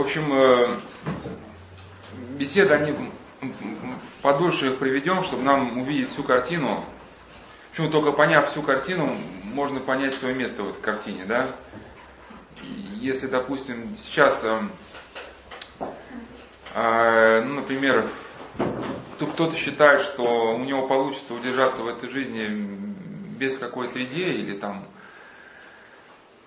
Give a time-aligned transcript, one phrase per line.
[0.00, 0.80] общем, э,
[2.38, 2.94] беседы, они
[4.22, 6.84] подольше их приведем, чтобы нам увидеть всю картину.
[7.70, 11.46] Почему только поняв всю картину, можно понять свое место в этой картине, да?
[12.96, 14.60] Если, допустим, сейчас, э,
[16.74, 18.08] э, ну, например,
[19.14, 22.48] кто-то считает, что у него получится удержаться в этой жизни
[23.38, 24.86] без какой-то идеи или там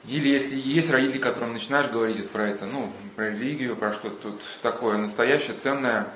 [0.06, 4.42] или если есть родители, которым начинаешь говорить про это, ну, про религию, про что-то тут
[4.62, 6.08] такое настоящее, ценное,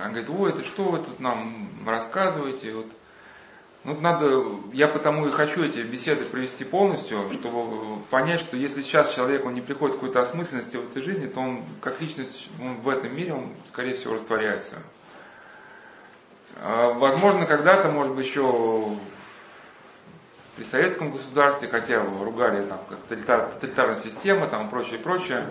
[0.00, 2.74] он говорит, ой, это что вы тут нам рассказываете?
[2.74, 2.86] Вот.
[3.82, 9.12] Ну, надо, я потому и хочу эти беседы провести полностью, чтобы понять, что если сейчас
[9.14, 12.76] человек, он не приходит к какой-то осмысленности в этой жизни, то он как личность он
[12.76, 14.76] в этом мире, он, скорее всего, растворяется.
[16.56, 18.96] А, возможно, когда-то, может быть, еще
[20.56, 25.50] при советском государстве, хотя его ругали там как тоталитарная система, там прочее, прочее,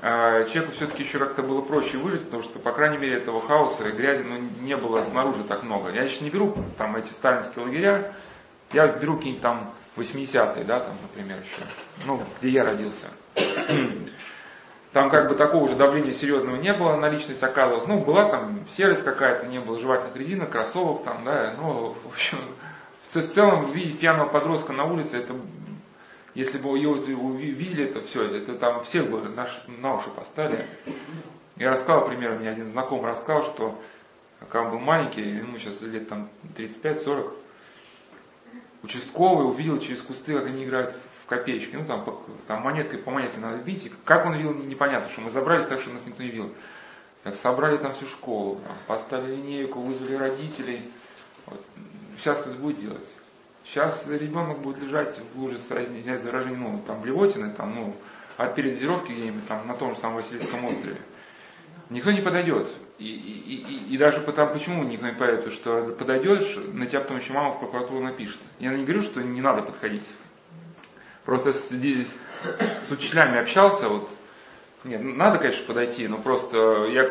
[0.00, 3.88] а, человеку все-таки еще как-то было проще выжить, потому что, по крайней мере, этого хаоса
[3.88, 5.90] и грязи ну, не было снаружи так много.
[5.90, 8.12] Я сейчас не беру там эти сталинские лагеря,
[8.72, 11.68] я беру какие-нибудь там 80-е, да, там, например, еще,
[12.06, 13.06] ну, где я родился.
[14.92, 17.86] Там как бы такого же давления серьезного не было на личность оказывалось.
[17.86, 22.36] Ну, была там серость какая-то, не было жевательных резинок, кроссовок там, да, ну, в общем,
[23.20, 25.34] в целом видеть пьяного подростка на улице, это,
[26.34, 30.66] если бы его увидели, это все, это там всех бы наш, на уши поставили.
[31.56, 33.78] Я рассказал, пример, мне один знакомый рассказал, что
[34.48, 37.34] когда он был маленький, ему сейчас лет там 35-40,
[38.82, 41.76] участковый увидел через кусты, как они играют в копеечки.
[41.76, 42.04] Ну там,
[42.46, 43.90] там монеткой по монетке надо бить.
[44.04, 46.50] Как он видел, непонятно, что мы забрались так, что нас никто не видел.
[47.22, 50.90] Так собрали там всю школу, там, поставили линейку, вызвали родителей.
[51.46, 51.64] Вот
[52.22, 53.08] сейчас кто будет делать?
[53.64, 57.96] Сейчас ребенок будет лежать в луже, извиняюсь за выражение, ну, там, блевотины, там, ну,
[58.36, 60.96] от передозировки где-нибудь там на том же самом Васильевском острове.
[61.90, 62.68] Никто не подойдет.
[62.98, 67.00] И, и, и, и даже потому, почему никто не подойдет, потому что подойдешь, на тебя
[67.00, 68.38] потом еще мама в прокуратуру напишет.
[68.58, 70.06] Я не говорю, что не надо подходить.
[71.24, 72.16] Просто здесь
[72.60, 74.10] с учителями общался, вот,
[74.84, 77.10] нет, надо, конечно, подойти, но просто я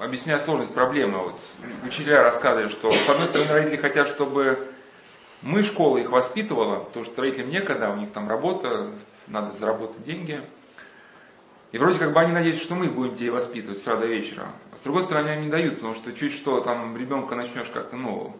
[0.00, 1.40] объясняя сложность проблемы, вот
[1.84, 4.58] учителя рассказывали, что с одной стороны родители хотят, чтобы
[5.42, 8.90] мы, школа, их воспитывала, потому что родителям некогда, у них там работа,
[9.26, 10.40] надо заработать деньги.
[11.72, 14.46] И вроде как бы они надеются, что мы будем детей воспитывать с утра до вечера.
[14.72, 17.96] А с другой стороны, они не дают, потому что чуть что там ребенка начнешь как-то,
[17.96, 18.36] ну,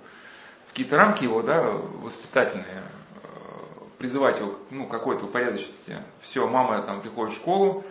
[0.69, 2.83] какие-то рамки его, да, воспитательные,
[3.23, 3.27] э,
[3.99, 5.97] призывать его, ну, какой-то упорядоченности.
[6.21, 7.85] Все, мама там приходит в школу,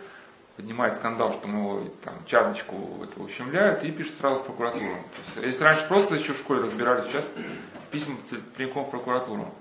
[0.56, 4.96] поднимает скандал, что мы его там чадочку это ущемляют и пишет сразу в прокуратуру.
[5.36, 7.24] Есть, если раньше просто еще в школе разбирались, сейчас
[7.90, 8.16] письма
[8.56, 9.52] прямиком в прокуратуру.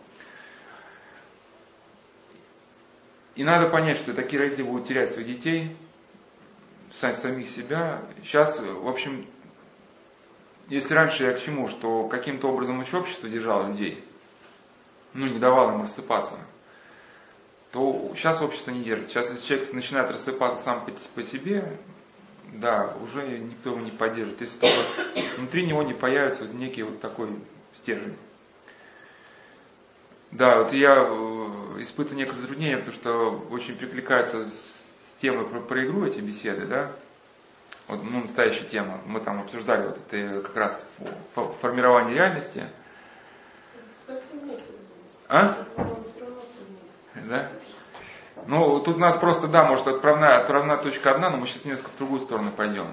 [3.35, 5.75] И надо понять, что такие родители будут терять своих детей,
[6.91, 8.01] самих себя.
[8.23, 9.27] Сейчас, в общем,
[10.69, 14.01] если раньше я к чему, что каким-то образом еще общество держало людей,
[15.13, 16.37] ну, не давало им рассыпаться–
[17.75, 19.09] то сейчас общество не держит.
[19.09, 21.77] Сейчас, если человек начинает рассыпаться сам по, по себе,
[22.53, 24.39] да, уже никто его не поддержит.
[24.39, 24.77] Если только
[25.37, 27.37] внутри него не появится вот некий вот такой
[27.73, 28.15] стержень.
[30.31, 35.85] Да, вот я э, испытываю некое затруднение, потому что очень прикликается с темой про, про
[35.85, 36.93] игру эти беседы, да.
[37.89, 39.01] Вот, ну, настоящая тема.
[39.05, 40.85] Мы там обсуждали вот это как раз
[41.59, 42.63] формирование реальности.
[45.27, 45.65] А?
[47.27, 47.49] Да?
[48.47, 51.97] Ну, тут нас просто, да, может, отправная, отправная точка одна, но мы сейчас несколько в
[51.97, 52.87] другую сторону пойдем.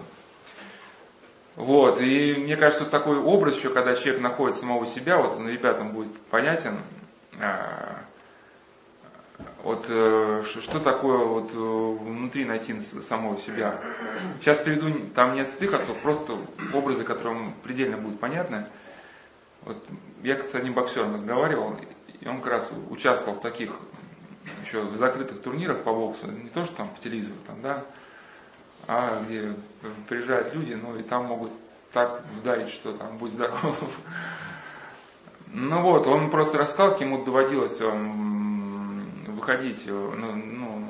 [1.56, 5.92] Вот, и мне кажется, такой образ еще, когда человек находит самого себя, вот он ребятам
[5.92, 6.78] будет понятен,
[7.38, 8.04] а,
[9.62, 13.80] вот э, что такое вот э, внутри найти самого себя.
[14.40, 16.34] Сейчас приведу там нет святых отцов, просто
[16.72, 18.66] образы, которые предельно будут понятны.
[19.62, 19.76] Вот
[20.22, 21.76] я с одним боксером разговаривал,
[22.20, 23.70] и он как раз участвовал в таких
[24.64, 27.84] еще в закрытых турнирах по боксу, не то, что там по телевизору, там, да,
[28.86, 29.54] а где
[30.08, 31.52] приезжают люди, ну и там могут
[31.92, 33.76] так ударить, что там будь здоров.
[35.54, 37.78] Ну вот, он просто рассказал, ему доводилось
[39.28, 40.84] выходить, ну, ну,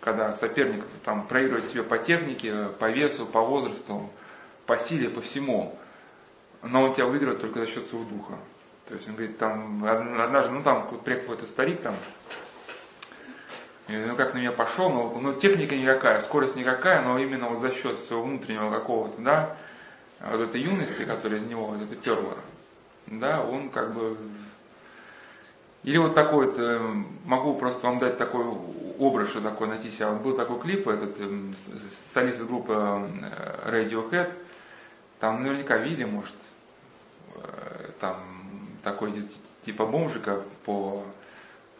[0.00, 4.10] когда соперник там проигрывает тебе по технике, по весу, по возрасту,
[4.66, 5.78] по силе, по всему.
[6.62, 8.34] Но он тебя выиграет только за счет своего духа.
[8.88, 11.94] То есть он говорит, там однажды, ну там приехал какой-то старик там,
[13.88, 17.72] ну как на меня пошел, но ну, техника никакая, скорость никакая, но именно вот за
[17.72, 19.56] счет своего внутреннего какого-то, да,
[20.20, 22.36] вот этой юности, которая из него вот это перла,
[23.06, 24.16] да, он как бы
[25.82, 26.78] Или вот такой вот, э,
[27.24, 28.44] могу просто вам дать такой
[28.98, 30.10] образ, что такое найти себя.
[30.10, 31.52] Вот был такой клип, этот эм,
[32.14, 34.32] солист группы э, Radiohead,
[35.18, 36.34] там наверняка видели, может,
[37.34, 38.18] э, там
[38.84, 39.28] такой
[39.64, 41.04] типа бомжика по,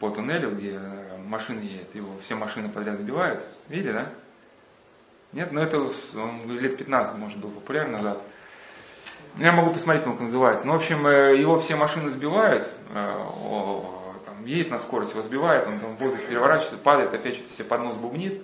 [0.03, 0.77] по туннелю, где
[1.25, 3.41] машины едет, его все машины подряд сбивают.
[3.69, 4.09] Видели, да?
[5.31, 8.21] Нет, но это он лет 15, может, был популярен назад.
[9.37, 10.67] Я могу посмотреть, как называется.
[10.67, 13.29] Ну, в общем, э, его все машины сбивают, э,
[14.25, 17.63] там, едет на скорость, его сбивает, он там в воздух переворачивается, падает, опять что-то себе
[17.63, 18.41] под нос бубнит.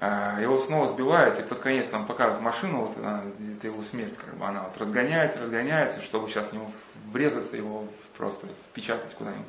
[0.00, 3.22] Э, его снова сбивает, и под конец там показывает машину, вот она,
[3.56, 6.68] это его смерть, как бы она вот разгоняется, разгоняется, чтобы сейчас в него
[7.12, 7.84] врезаться, его
[8.16, 9.46] просто впечатать куда-нибудь.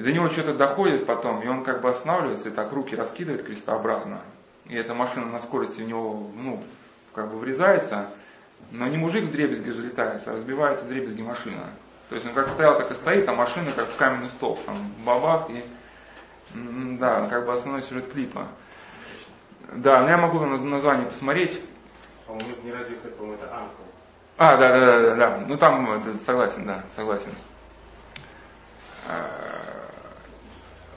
[0.00, 3.42] И до него что-то доходит потом, и он как бы останавливается и так руки раскидывает
[3.42, 4.22] крестообразно.
[4.64, 6.64] И эта машина на скорости в него, ну,
[7.14, 8.08] как бы врезается,
[8.70, 11.68] но не мужик в дребезги разлетается, а разбивается в дребезги машина.
[12.08, 14.58] То есть он как стоял, так и стоит, а машина как в каменный столб.
[14.64, 15.62] Там бабах и...
[16.98, 18.48] Да, как бы основной сюжет клипа.
[19.70, 21.62] Да, но я могу на название посмотреть.
[22.26, 23.82] По-моему, не Radiohead, по-моему, это Анкл.
[24.38, 25.44] А, да, да, да, да, да.
[25.46, 27.32] Ну там согласен, да, согласен.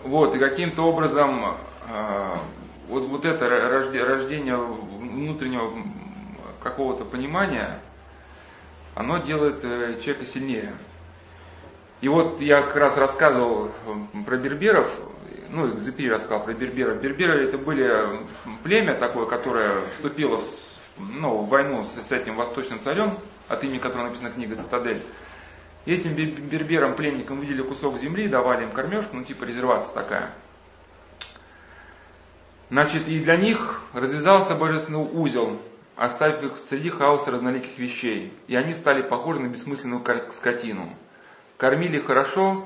[0.04, 1.56] Вот, и каким-то образом
[1.90, 2.40] а,
[2.88, 5.72] вот, вот это рождение внутреннего
[6.62, 7.80] какого-то понимания,
[8.96, 10.74] оно делает э, человека сильнее.
[12.02, 13.72] И вот я как раз рассказывал
[14.26, 14.92] про берберов,
[15.50, 17.00] ну, Экзепери рассказал про берберов.
[17.00, 18.20] Берберы это были
[18.64, 20.46] племя такое, которое вступило в,
[20.98, 23.18] ну, в войну с, с этим восточным царем,
[23.48, 25.02] от имени которого написана книга «Цитадель».
[25.86, 30.34] И этим берберам, пленникам выделили кусок земли, давали им кормежку, ну типа резервация такая.
[32.70, 35.60] Значит, и для них развязался божественный узел,
[35.96, 40.90] оставив их среди хаоса разноликих вещей, и они стали похожи на бессмысленную скотину.
[41.58, 42.66] Кормили хорошо,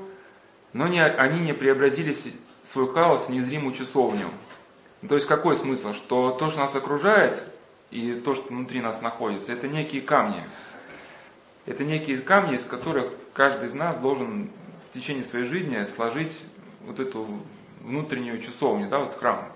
[0.74, 2.16] но не, они не преобразили
[2.62, 4.30] свой хаос в незримую часовню.
[5.08, 5.94] То есть какой смысл?
[5.94, 7.42] Что то, что нас окружает,
[7.92, 10.44] и то, что внутри нас находится, это некие камни.
[11.68, 14.50] Это некие камни, из которых каждый из нас должен
[14.90, 16.31] в течение своей жизни сложить
[16.86, 17.28] вот эту
[17.81, 19.52] внутреннюю часовню, да, вот храм,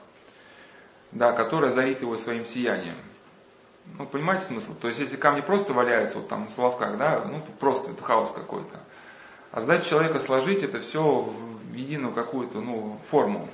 [1.13, 2.98] да, которая зарит его своим сиянием.
[3.98, 4.75] Ну, понимаете смысл?
[4.75, 8.34] То есть, если камни просто валяются вот там на соловках, да, ну, просто это хаос
[8.34, 8.81] какой-то.
[9.54, 13.48] А задача человека сложить это все в единую какую-то, ну, форму.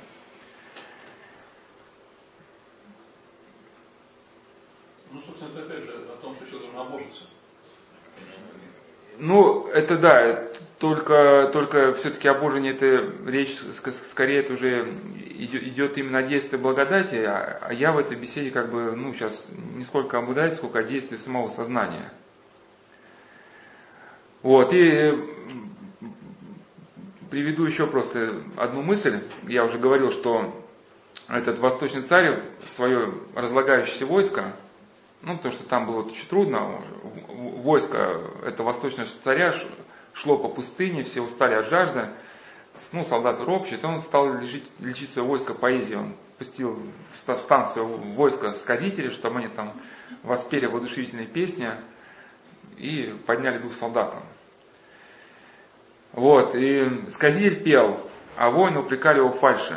[5.12, 7.24] Ну, собственно, это опять же о том, что человек должен обожиться.
[9.20, 10.48] Ну, это да,
[10.80, 13.56] только, только все-таки обожение, это речь
[14.12, 14.94] скорее это уже
[15.38, 19.50] идет именно о действии благодати, а, а я в этой беседе как бы, ну, сейчас
[19.76, 22.12] не сколько о благодати, сколько о действии самого сознания.
[24.44, 25.14] Вот, и
[27.32, 29.20] приведу еще просто одну мысль.
[29.48, 30.64] Я уже говорил, что
[31.28, 34.54] этот восточный царь свое разлагающееся войско,
[35.22, 36.82] ну, потому что там было очень трудно,
[37.28, 39.54] войско этого восточного царя
[40.14, 42.10] шло по пустыне, все устали от жажды,
[42.92, 46.00] ну, солдаты ропщут, и он стал лечить, лечить свое войско поэзией.
[46.00, 46.80] Он пустил
[47.14, 49.74] в станцию войско сказителей, чтобы они там
[50.24, 51.72] воспели воодушевительные песни
[52.78, 54.24] и подняли дух солдатам.
[56.12, 58.00] Вот, и сказитель пел,
[58.36, 59.76] а воины упрекали его фальши.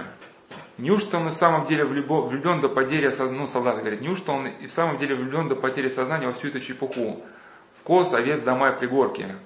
[0.80, 4.46] Неужто он и в самом деле влюблен до потери сознания, ну, солдат говорит, неужто он
[4.46, 7.22] и в самом деле влюблен до потери сознания во всю эту чепуху?
[7.78, 9.36] В коз, овец, дома и пригорки.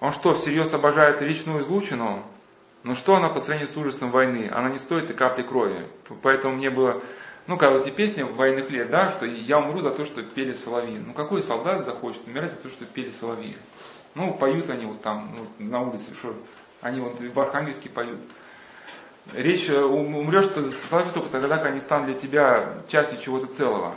[0.00, 2.24] Он что, всерьез обожает личную излучину?
[2.82, 4.50] Но что она по сравнению с ужасом войны?
[4.52, 5.86] Она не стоит и капли крови.
[6.22, 7.00] Поэтому мне было,
[7.46, 10.98] ну, как эти песни военных лет, да, что я умру за то, что пели соловьи.
[10.98, 13.56] Ну, какой солдат захочет умирать за то, что пели соловьи?
[14.16, 16.34] Ну, поют они вот там, ну, на улице, что
[16.80, 18.18] они вот в Архангельске поют.
[19.34, 23.94] Речь э, умрешь только тогда, когда они станут для тебя частью чего-то целого.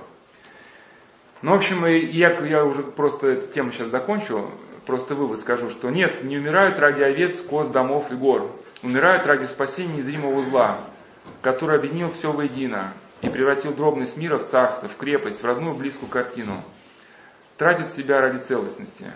[1.41, 4.50] Ну, в общем, я, я уже просто эту тему сейчас закончу
[4.89, 8.50] просто вывод скажу, что нет, не умирают ради овец, коз, домов и гор.
[8.81, 10.79] Умирают ради спасения незримого зла,
[11.43, 16.09] который объединил все воедино и превратил дробность мира в царство, в крепость, в родную близкую
[16.09, 16.63] картину.
[17.57, 19.12] Тратит себя ради целостности.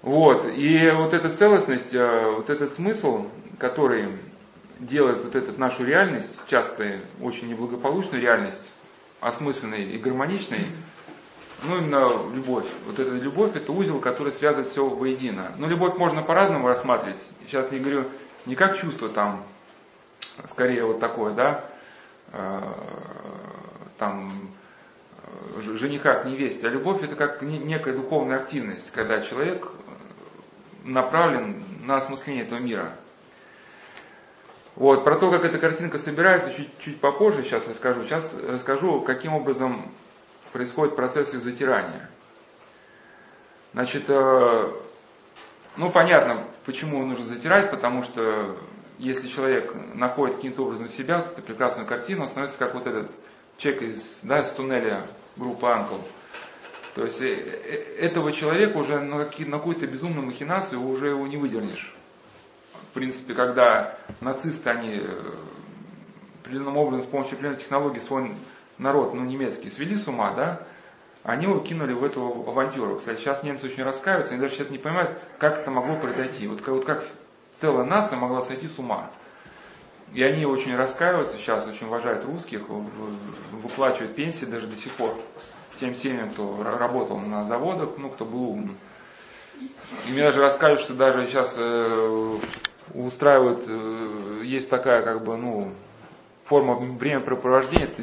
[0.00, 3.26] Вот, и вот эта целостность, э, вот этот смысл,
[3.58, 4.08] который
[4.80, 8.72] делает вот эту нашу реальность, часто очень неблагополучную реальность,
[9.20, 10.64] осмысленной и гармоничной,
[11.62, 12.66] ну, именно любовь.
[12.86, 15.52] Вот эта любовь, это узел, который связывает все воедино.
[15.58, 17.20] Но любовь можно по-разному рассматривать.
[17.46, 18.06] Сейчас не говорю
[18.46, 19.44] не как чувство там,
[20.48, 21.66] скорее вот такое, да,
[22.32, 22.60] э,
[23.98, 24.50] там,
[25.56, 26.66] э, жениха к невесте.
[26.66, 29.68] А любовь это как некая духовная активность, когда человек
[30.84, 32.92] направлен на осмысление этого мира.
[34.80, 38.02] Вот, про то, как эта картинка собирается, чуть, чуть попозже сейчас расскажу.
[38.04, 39.92] Сейчас расскажу, каким образом
[40.52, 42.08] происходит процесс ее затирания.
[43.74, 44.72] Значит, э,
[45.76, 48.56] ну понятно, почему нужно затирать, потому что
[48.96, 53.10] если человек находит каким-то образом себя, эту прекрасную картину, становится как вот этот
[53.58, 55.02] человек из, да, из туннеля
[55.36, 55.96] группы Анкл.
[56.94, 61.36] То есть э, э, этого человека уже на, на какую-то безумную махинацию уже его не
[61.36, 61.94] выдернешь.
[62.84, 65.34] В принципе, когда нацисты, они э,
[66.42, 68.34] определенным образом с помощью определенных технологий свой
[68.78, 70.60] народ, ну, немецкий, свели с ума, да,
[71.22, 72.96] они его кинули в эту авантюру.
[72.96, 76.48] Кстати, сейчас немцы очень раскаиваются, они даже сейчас не понимают, как это могло произойти.
[76.48, 77.04] Вот, вот как
[77.52, 79.10] целая нация могла сойти с ума.
[80.14, 82.62] И они очень раскаиваются сейчас, очень уважают русских,
[83.52, 85.14] выплачивают пенсии даже до сих пор
[85.78, 88.76] тем семьям, кто работал на заводах, ну, кто был умным.
[90.08, 92.38] И мне даже рассказывают, что даже сейчас э,
[92.94, 95.72] устраивают, э, есть такая, как бы, ну,
[96.44, 98.02] форма времяпрепровождения, это,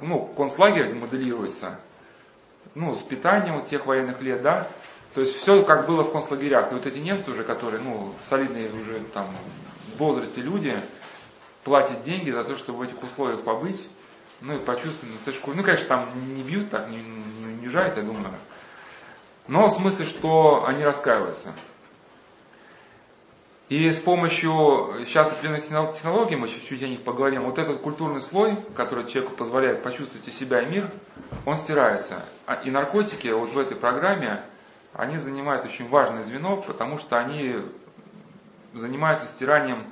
[0.00, 1.78] ну, концлагерь моделируется,
[2.74, 4.68] ну, с питанием вот тех военных лет, да,
[5.14, 6.70] то есть все как было в концлагерях.
[6.70, 9.34] И вот эти немцы уже, которые, ну, солидные уже там
[9.94, 10.76] в возрасте люди,
[11.64, 13.82] платят деньги за то, чтобы в этих условиях побыть,
[14.42, 15.56] ну и почувствовать на шкуру.
[15.56, 18.34] Ну, конечно, там не бьют так, не, не унижают, я думаю.
[19.48, 21.54] Но в смысле, что они раскаиваются.
[23.68, 28.56] И с помощью сейчас определенных технологий, мы чуть-чуть о них поговорим, вот этот культурный слой,
[28.76, 30.88] который человеку позволяет почувствовать себя, и мир,
[31.44, 32.24] он стирается.
[32.46, 34.44] А, и наркотики вот в этой программе,
[34.92, 37.56] они занимают очень важное звено, потому что они
[38.72, 39.84] занимаются стиранием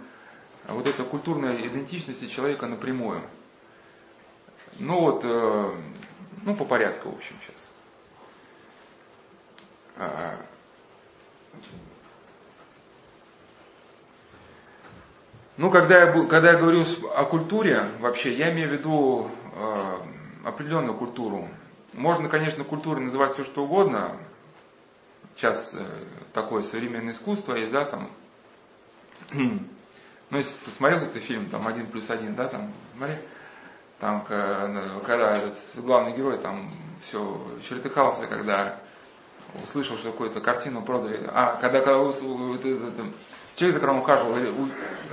[0.68, 3.22] вот этой культурной идентичности человека напрямую.
[4.78, 5.74] Ну вот, э,
[6.44, 7.70] ну по порядку, в общем, сейчас.
[15.56, 16.84] Ну, когда я, когда я говорю
[17.14, 19.96] о культуре, вообще, я имею в виду э,
[20.44, 21.48] определенную культуру.
[21.92, 24.16] Можно, конечно, культурой называть все, что угодно.
[25.36, 28.10] Сейчас э, такое современное искусство есть, да, там.
[29.32, 33.14] ну, если смотрел этот фильм, там, один плюс один, да, там, смотри,
[34.00, 38.80] там, когда этот главный герой там все чертыхался, когда
[39.62, 41.28] услышал, что какую-то картину продали.
[41.32, 42.64] А, когда, когда вот, вот,
[43.56, 44.36] человек, за которым ухаживал,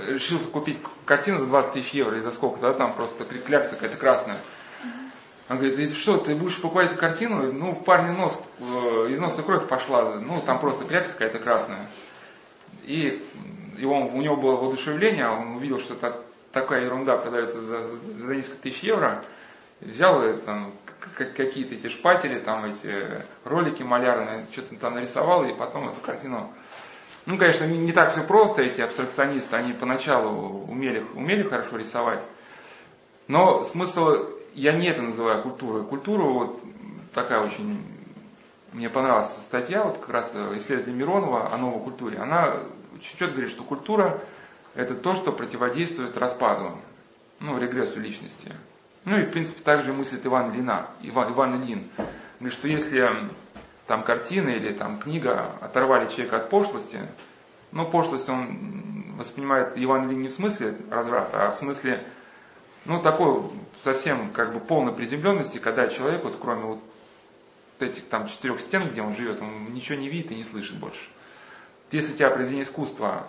[0.06, 3.96] решил купить картину за 20 тысяч евро, или за сколько, да, там просто клякса какая-то
[3.96, 4.38] красная.
[5.48, 7.52] Он говорит, что, ты будешь покупать эту картину?
[7.52, 11.88] Ну, парни нос, э, из носа кровь пошла, ну, там просто клякса какая-то красная.
[12.84, 13.26] И,
[13.76, 16.22] и он, у него было воодушевление, он увидел, что так,
[16.52, 19.22] такая ерунда продается за, за несколько тысяч евро,
[19.80, 20.72] взял там,
[21.16, 26.52] какие-то эти шпатели, там эти ролики малярные, что-то там нарисовал, и потом эту картину...
[27.24, 32.20] Ну, конечно, не так все просто, эти абстракционисты, они поначалу умели, умели хорошо рисовать,
[33.28, 35.84] но смысл, я не это называю культурой.
[35.84, 36.60] Культура вот
[37.14, 37.84] такая очень,
[38.72, 42.64] мне понравилась статья, вот как раз исследователь Миронова о новой культуре, она
[43.00, 44.20] чуть-чуть говорит, что культура
[44.74, 46.78] это то, что противодействует распаду,
[47.38, 48.52] ну, регрессу личности.
[49.04, 51.88] Ну и, в принципе, также мыслит Иван Лина, Иван, Иван Ильин.
[52.38, 53.04] Говорит, что если
[53.86, 57.00] там картина или там книга оторвали человека от пошлости,
[57.72, 62.06] ну, пошлость он воспринимает Ильин не в смысле разврата, а в смысле,
[62.84, 63.42] ну, такой
[63.78, 66.80] совсем как бы полной приземленности, когда человек, вот кроме вот
[67.80, 71.08] этих там четырех стен, где он живет, он ничего не видит и не слышит больше.
[71.90, 73.26] Если тебя произведение искусства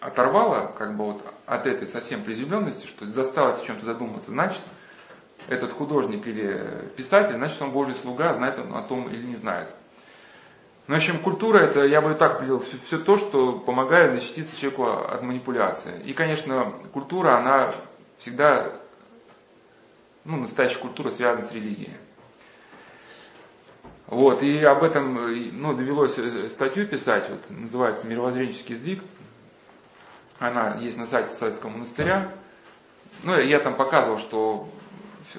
[0.00, 4.60] оторвало как бы вот от этой совсем приземленности, что заставило о чем-то задуматься, значит,
[5.48, 9.74] этот художник или писатель, значит, он Божий слуга, знает он о том или не знает.
[10.86, 14.58] Ну, в общем, культура это, я бы так определил, все, все то, что помогает защититься
[14.58, 16.02] человеку от манипуляции.
[16.04, 17.74] И, конечно, культура, она
[18.18, 18.72] всегда,
[20.24, 21.96] ну, настоящая культура связана с религией.
[24.06, 25.14] Вот, и об этом,
[25.58, 26.18] ну, довелось
[26.52, 29.02] статью писать, вот, называется «Мировоззренческий сдвиг»,
[30.38, 32.30] она есть на сайте Советского монастыря.
[33.22, 34.68] Ну, я там показывал, что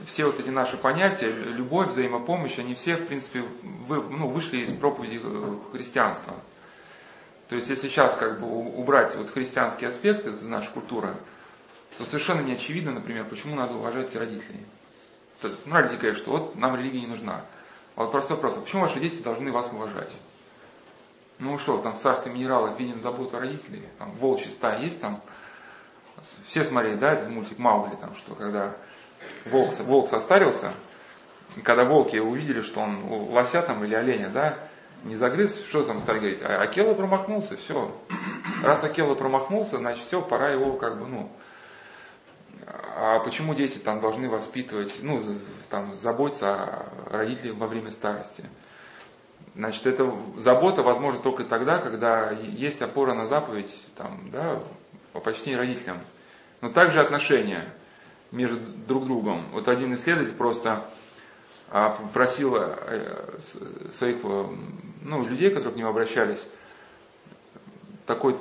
[0.05, 3.43] все вот эти наши понятия, любовь, взаимопомощь, они все, в принципе,
[3.87, 6.33] вы, ну, вышли из проповеди э, христианства.
[7.49, 11.15] То есть, если сейчас как бы убрать вот христианские аспекты из нашей культуры,
[11.97, 14.65] то совершенно не очевидно, например, почему надо уважать родителей.
[15.43, 17.45] Ну, родители говорят, что вот нам религия не нужна.
[17.95, 20.11] А вот простой вопрос, а почему ваши дети должны вас уважать?
[21.37, 25.21] Ну что, там в царстве минералов видим заботу родителей, там волчья стая есть там,
[26.47, 28.73] все смотрели, да, этот мультик Маугли, там, что когда
[29.45, 30.73] волк, волк состарился,
[31.55, 34.57] и когда волки увидели, что он лося там или оленя, да,
[35.03, 36.41] не загрыз, что там стали говорить?
[36.41, 37.95] А Акела промахнулся, все.
[38.63, 41.31] Раз Акела промахнулся, значит все, пора его как бы, ну,
[42.97, 45.19] а почему дети там должны воспитывать, ну,
[45.69, 48.43] там, заботиться о родителях во время старости?
[49.53, 54.61] Значит, эта забота возможна только тогда, когда есть опора на заповедь, там, да,
[55.13, 56.01] по почтению родителям.
[56.61, 57.73] Но также отношения
[58.35, 59.45] между друг другом.
[59.51, 60.85] Вот один исследователь просто
[61.69, 63.39] а, просил э,
[63.91, 64.45] своих э,
[65.01, 66.47] ну, людей, которые к нему обращались,
[68.05, 68.37] такой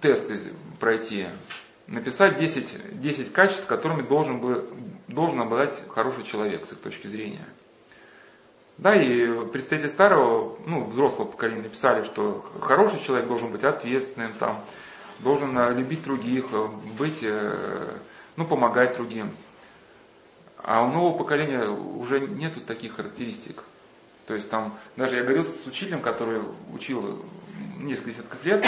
[0.00, 0.30] тест
[0.80, 1.28] пройти
[1.86, 4.68] написать 10, 10 качеств, которыми должен, бы,
[5.08, 7.46] должен обладать хороший человек с их точки зрения.
[8.76, 14.64] Да, и представители старого, ну, взрослого поколения написали, что хороший человек должен быть ответственным, там,
[15.20, 16.46] должен э, любить других,
[16.98, 17.24] быть,
[18.36, 19.34] ну, помогать другим.
[20.58, 23.62] А у нового поколения уже нету таких характеристик.
[24.26, 27.24] То есть там, даже я говорил с учителем, который учил
[27.76, 28.64] несколько десятков лет,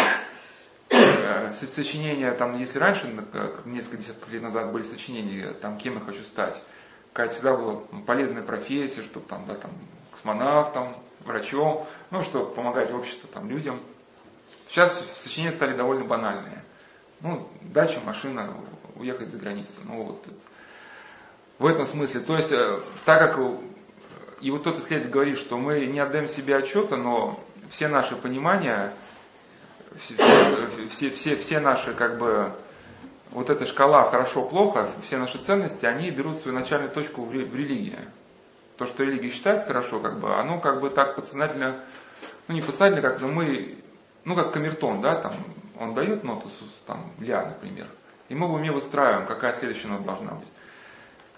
[0.89, 3.09] Э, сочинения, там, если раньше,
[3.65, 6.63] несколько десятков лет назад были сочинения, там, кем я хочу стать,
[7.13, 9.73] какая всегда была полезная профессия, чтобы там, да, там,
[10.13, 13.81] космонавтом, врачом, ну, чтобы помогать обществу, там, людям.
[14.69, 16.63] Сейчас сочинения стали довольно банальные.
[17.21, 18.55] Ну, дача, машина,
[18.99, 19.81] уехать за границу.
[19.85, 20.27] Ну, вот.
[21.59, 22.21] В этом смысле.
[22.21, 23.45] То есть, э, так как
[24.41, 28.95] и вот тот исследователь говорит, что мы не отдаем себе отчета, но все наши понимания
[29.99, 32.53] все, все, все, наши, как бы,
[33.31, 37.99] вот эта шкала хорошо-плохо, все наши ценности, они берут свою начальную точку в, религии.
[38.77, 41.83] То, что религия считает хорошо, как бы, оно как бы так подсознательно,
[42.49, 43.79] ну не подсознательно, как бы мы,
[44.25, 45.35] ну как камертон, да, там,
[45.79, 46.49] он дает ноту,
[46.87, 47.89] там, ля, например,
[48.29, 50.49] и мы в уме выстраиваем, какая следующая нота должна быть.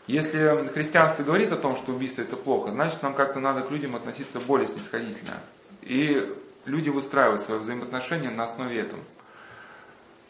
[0.07, 3.95] Если христианство говорит о том, что убийство это плохо, значит нам как-то надо к людям
[3.95, 5.40] относиться более снисходительно.
[5.83, 9.02] И люди выстраивают свои взаимоотношения на основе этого.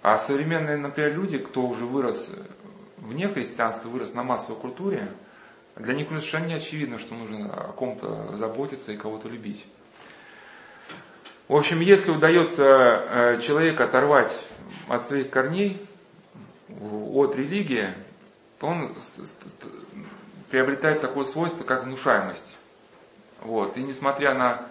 [0.02, 2.30] А современные, например, люди, кто уже вырос
[2.96, 5.09] вне христианства, вырос на массовой культуре,
[5.76, 9.64] для них совершенно не очевидно, что нужно о ком-то заботиться и кого-то любить.
[11.46, 14.37] В общем, если удается э, человека оторвать
[14.88, 15.80] от своих корней,
[16.68, 17.94] от религии,
[18.59, 18.94] то он
[20.50, 22.59] приобретает такое свойство, как внушаемость.
[23.42, 23.76] Вот.
[23.76, 24.66] И несмотря на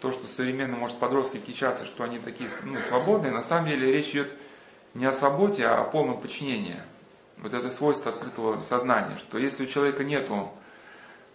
[0.00, 4.10] то, что современно может подростки кичаться, что они такие ну, свободные, на самом деле речь
[4.10, 4.32] идет
[4.94, 6.80] не о свободе, а о полном подчинении.
[7.38, 10.50] Вот это свойство открытого сознания, что если у человека нету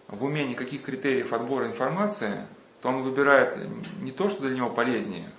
[0.08, 2.46] в уме никаких критериев отбора информации,
[2.80, 3.56] то он выбирает
[4.00, 5.30] не то, что для него полезнее,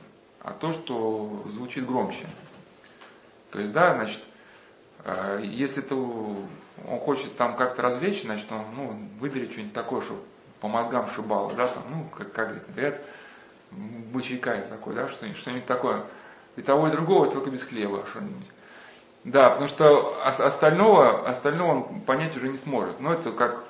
[0.42, 2.26] а то, что звучит громче.
[3.52, 4.20] То есть, да, значит,
[5.42, 10.22] если ты, он хочет там как-то развлечь, значит, он ну, выберет что-нибудь такое, что
[10.60, 13.02] по мозгам шибало, да, там, ну, как, как говорят,
[13.72, 16.04] бычий кайф такой, да, что-нибудь, что-нибудь такое.
[16.56, 18.50] И того, и другого, только без хлеба что-нибудь.
[19.24, 23.00] Да, потому что остального, остального он понять уже не сможет.
[23.00, 23.64] Но это как,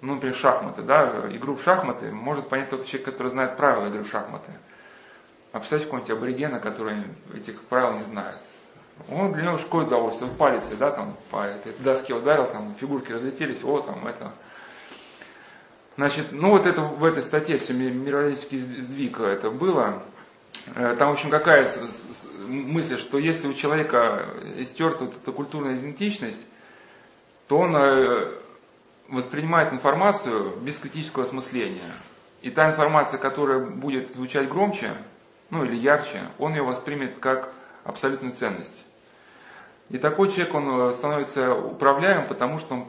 [0.00, 4.04] ну, например, шахматы, да, игру в шахматы может понять только человек, который знает правила игры
[4.04, 4.52] в шахматы.
[5.52, 7.04] А представьте какого-нибудь аборигена, который
[7.34, 8.36] этих правил не знает.
[9.08, 13.12] Он для него какое удовольствие, вот палец, да, там по этой доске ударил, там фигурки
[13.12, 14.32] разлетелись, вот там это,
[16.00, 20.02] Значит, ну вот это в этой статье все мировоззренческий сдвиг это было.
[20.74, 21.68] Э, там, в общем, какая
[22.46, 24.24] мысль, что если у человека
[24.64, 26.46] стерта вот эта культурная идентичность,
[27.48, 28.30] то он э,
[29.08, 31.92] воспринимает информацию без критического осмысления.
[32.40, 34.94] И та информация, которая будет звучать громче,
[35.50, 37.52] ну или ярче, он ее воспримет как
[37.84, 38.86] абсолютную ценность.
[39.90, 42.86] И такой человек, он э, становится управляемым, потому что он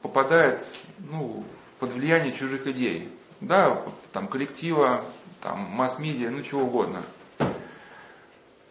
[0.00, 0.64] попадает
[0.98, 1.44] ну,
[1.80, 3.10] под влияние чужих идей.
[3.40, 3.82] Да,
[4.12, 5.04] там коллектива,
[5.42, 7.02] там масс-медиа, ну чего угодно.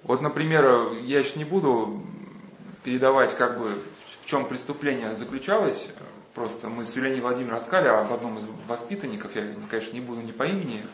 [0.03, 2.01] Вот, например, я сейчас не буду
[2.83, 3.81] передавать, как бы,
[4.21, 5.89] в чем преступление заключалось.
[6.33, 10.31] Просто мы с Юлией Владимировной рассказали об одном из воспитанников, я, конечно, не буду ни
[10.31, 10.85] по имени,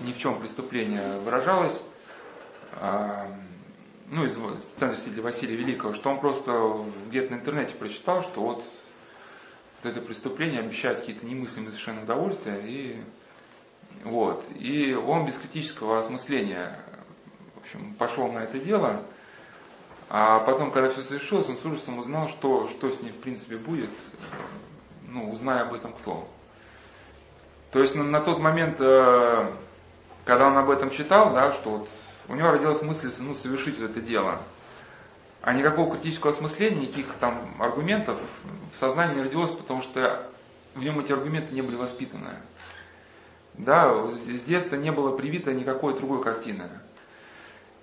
[0.00, 1.80] ни в чем преступление выражалось.
[4.08, 8.64] Ну, из ценности Василия Великого, что он просто где-то на интернете прочитал, что вот
[9.82, 13.02] вот это преступление обещает какие-то немыслимые совершенно удовольствия, и,
[14.04, 16.84] вот, и он без критического осмысления
[17.54, 19.02] в общем, пошел на это дело,
[20.08, 23.56] а потом, когда все совершилось, он с ужасом узнал, что, что с ним в принципе
[23.56, 23.90] будет,
[25.08, 26.28] ну, узная об этом кто.
[27.72, 29.52] То есть на, на тот момент, э,
[30.26, 31.88] когда он об этом читал, да, что вот
[32.28, 34.42] у него родилась мысль ну, совершить это дело–
[35.46, 38.18] а никакого критического осмысления, никаких там аргументов
[38.72, 40.28] в сознании не родилось, потому что
[40.74, 42.30] в нем эти аргументы не были воспитаны.
[43.54, 46.68] Да, с детства не было привито никакой другой картины.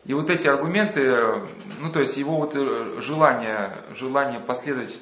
[0.03, 1.41] И вот эти аргументы,
[1.79, 5.01] ну то есть его вот э, желание, желание последовать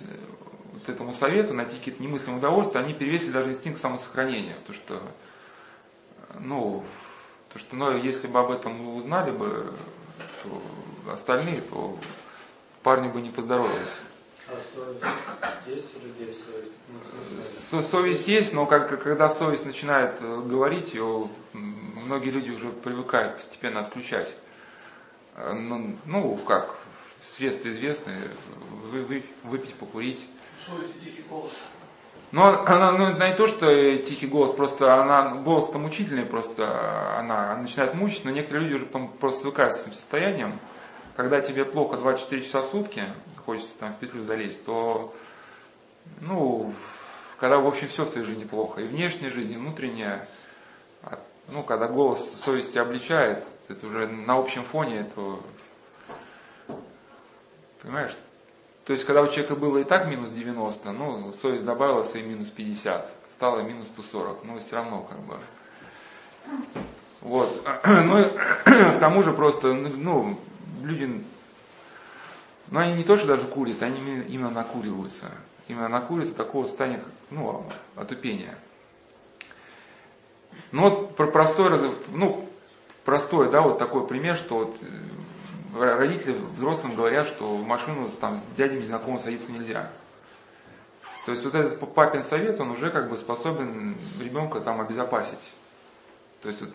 [0.72, 4.58] вот этому совету, найти какие-то немыслимые удовольствия, они перевесили даже инстинкт самосохранения.
[4.68, 5.02] То, что,
[6.40, 6.84] ну,
[7.54, 9.74] то, что ну, если бы об этом узнали бы
[10.44, 11.98] то остальные, то
[12.84, 13.96] парни бы не поздоровались.
[14.48, 15.06] А совесть
[15.66, 17.90] есть у людей совесть?
[17.90, 23.80] Совесть есть, но как, когда совесть начинает э, говорить, ее многие люди уже привыкают постепенно
[23.80, 24.34] отключать.
[25.36, 26.76] Э, ну, ну как,
[27.24, 28.32] средства известные,
[28.92, 30.26] вы, вы, выпить, покурить.
[30.60, 31.64] Совесть и тихий голос.
[32.32, 37.58] Но она, ну, не то, что тихий голос, просто она, голос там мучительный, просто она
[37.58, 40.60] начинает мучить, но некоторые люди уже потом просто свыкаются с этим состоянием.
[41.18, 43.04] Когда тебе плохо 24 часа в сутки,
[43.46, 45.14] хочется там в петлю залезть, то,
[46.22, 46.74] ну,
[47.38, 50.30] когда, в общем, все в твоей жизни плохо, и внешняя жизнь, и внутренняя,
[51.04, 55.44] а, ну, когда голос совести обличает, это уже на общем фоне, то,
[57.82, 58.14] понимаешь,
[58.86, 62.50] то есть, когда у человека было и так минус 90, ну, совесть добавила свои минус
[62.50, 65.40] 50, стало минус 140, ну, все равно как бы.
[67.22, 67.62] Вот.
[67.86, 68.26] Ну,
[68.66, 70.40] к тому же просто, ну,
[70.82, 71.24] люди,
[72.72, 75.32] ну, они не то, что даже курят, они именно накуриваются.
[75.68, 77.66] Именно накуриваются такого состояния, ну,
[77.96, 78.58] отупения.
[80.72, 81.70] Ну, вот про простой,
[82.10, 82.50] ну,
[83.06, 84.78] простой, да, вот такой пример, что вот
[85.74, 89.90] родители взрослым говорят, что в машину там, с дядей незнакомым садиться нельзя.
[91.26, 95.52] То есть вот этот папин совет, он уже как бы способен ребенка там обезопасить.
[96.42, 96.72] То есть вот,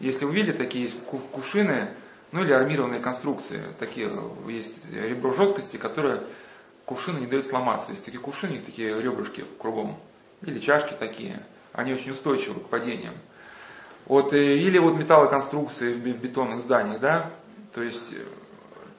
[0.00, 0.90] если вы видели такие
[1.32, 1.90] кувшины,
[2.32, 4.10] ну или армированные конструкции, такие
[4.48, 6.22] есть ребро жесткости, которые
[6.86, 7.92] кувшины не дают сломаться.
[7.92, 9.98] Есть такие кувшины, такие ребрышки кругом.
[10.40, 11.42] Или чашки такие.
[11.72, 13.14] Они очень устойчивы к падениям.
[14.06, 17.30] Вот, э, или вот металлоконструкции в бетонных зданиях, да,
[17.74, 18.24] то есть э,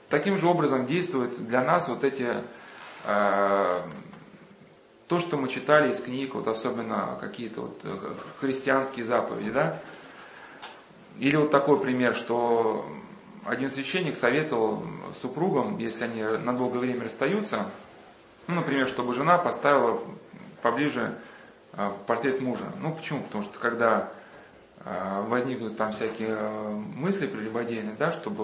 [0.09, 2.27] таким же образом действуют для нас вот эти,
[3.05, 3.81] э,
[5.07, 9.79] то, что мы читали из книг, вот особенно какие-то вот э, христианские заповеди, да.
[11.19, 12.85] Или вот такой пример, что
[13.45, 14.83] один священник советовал
[15.21, 17.69] супругам, если они на долгое время расстаются,
[18.47, 20.01] ну, например, чтобы жена поставила
[20.63, 21.15] поближе
[22.07, 22.65] портрет мужа.
[22.81, 23.21] Ну, почему?
[23.21, 24.22] Потому что когда Э,
[24.85, 28.43] возникнут там всякие э, мысли прелюбодейные, да, чтобы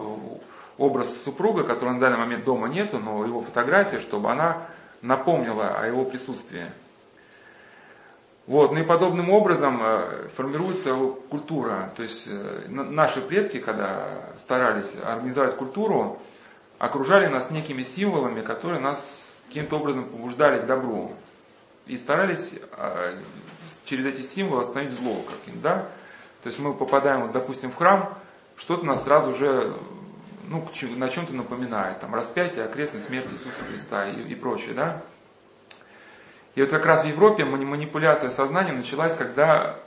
[0.77, 4.67] образ супруга, который на данный момент дома нету, но его фотография, чтобы она
[5.01, 6.71] напомнила о его присутствии.
[8.47, 10.95] Вот, ну и подобным образом э, формируется
[11.29, 11.91] культура.
[11.97, 12.27] То есть
[12.67, 16.19] наши предки, когда старались организовать культуру,
[16.77, 21.11] окружали нас некими символами, которые нас каким-то образом побуждали к добру.
[21.85, 22.53] И старались
[23.85, 25.89] через эти символы остановить зло каким да?
[26.41, 28.17] То есть мы попадаем, вот, допустим, в храм,
[28.55, 29.75] что-то нас сразу же
[30.47, 35.01] ну, на чем-то напоминает, там, распятие, окрестность смерти Иисуса Христа и, и прочее, да.
[36.55, 39.77] И вот как раз в Европе манипуляция сознанием началась, когда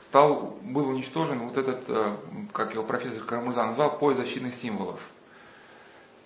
[0.00, 2.16] стал, был уничтожен вот этот, э,
[2.52, 5.00] как его профессор Карамурза назвал, пояс защитных символов.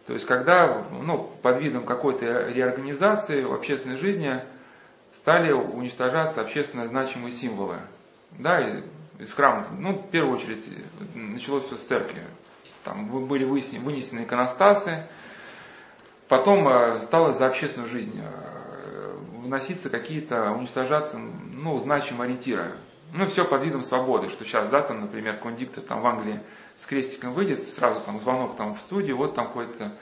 [0.06, 4.42] То есть когда ну, под видом какой-то реорганизации в общественной жизни
[5.12, 7.78] стали уничтожаться общественно значимые символы.
[8.32, 8.84] Да, и
[9.18, 10.64] из храмов, ну, в первую очередь,
[11.14, 12.22] началось все с церкви.
[12.82, 15.06] Там были вынесены иконостасы,
[16.28, 22.72] потом э, стало за общественную жизнь э, выноситься какие-то, уничтожаться, ну, значимые ориентиры.
[23.12, 26.40] Ну, все под видом свободы, что сейчас, да, там, например, кондиктор там в Англии
[26.74, 29.92] с крестиком выйдет, сразу там звонок там в студию, вот там какой-то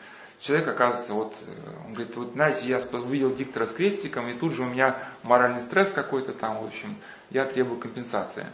[0.40, 4.52] человек, оказывается, вот, э, он говорит, вот знаете, я увидел диктора с крестиком, и тут
[4.52, 6.96] же у меня моральный стресс какой-то там, в общем,
[7.30, 8.46] я требую компенсации.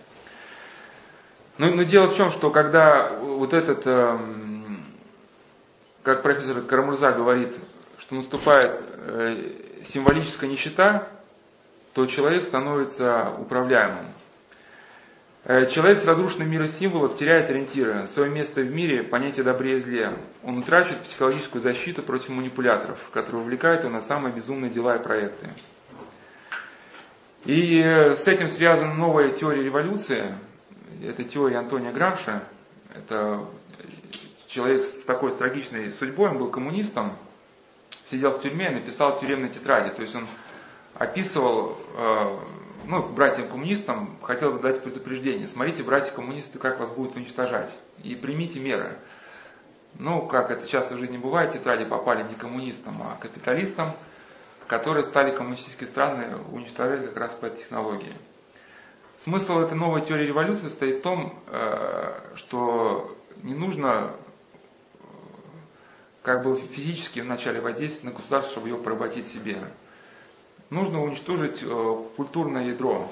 [1.59, 4.85] Но, но дело в чем, что когда вот этот, эм,
[6.05, 7.59] как профессор Карамурза говорит,
[7.99, 11.09] что наступает э, символическая нищета,
[11.95, 14.07] то человек становится управляемым.
[15.43, 19.79] Э, человек с разрушенным миром символов теряет ориентиры, свое место в мире, понятие добре и
[19.81, 20.13] зле.
[20.45, 25.51] Он утрачивает психологическую защиту против манипуляторов, которые увлекают его на самые безумные дела и проекты.
[27.45, 30.35] И э, с этим связана новая теория революции,
[31.03, 32.43] это теория Антония Грамша,
[32.95, 33.45] это
[34.47, 37.13] человек с такой трагичной судьбой, он был коммунистом,
[38.11, 40.27] сидел в тюрьме и написал тюремной тетради, то есть он
[40.95, 42.37] описывал, э,
[42.87, 48.99] ну, братьям-коммунистам хотел дать предупреждение, смотрите, братья-коммунисты, как вас будут уничтожать, и примите меры.
[49.95, 53.93] Ну, как это часто в жизни бывает, тетради попали не коммунистам, а капиталистам,
[54.67, 58.15] которые стали коммунистические страны уничтожать как раз по этой технологии.
[59.19, 64.99] Смысл этой новой теории революции стоит в том, э, что не нужно э,
[66.23, 69.59] как бы физически вначале воздействовать на государство, чтобы его поработить себе.
[70.71, 73.11] Нужно уничтожить э, культурное ядро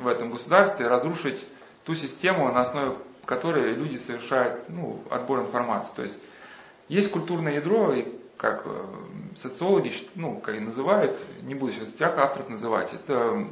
[0.00, 1.44] в этом государстве, разрушить
[1.84, 5.92] ту систему, на основе которой люди совершают ну, отбор информации.
[5.94, 6.18] То есть
[6.88, 8.08] есть культурное ядро, и
[8.38, 8.66] как
[9.36, 13.46] социологи, ну, как и называют, не буду сейчас тех авторов называть, это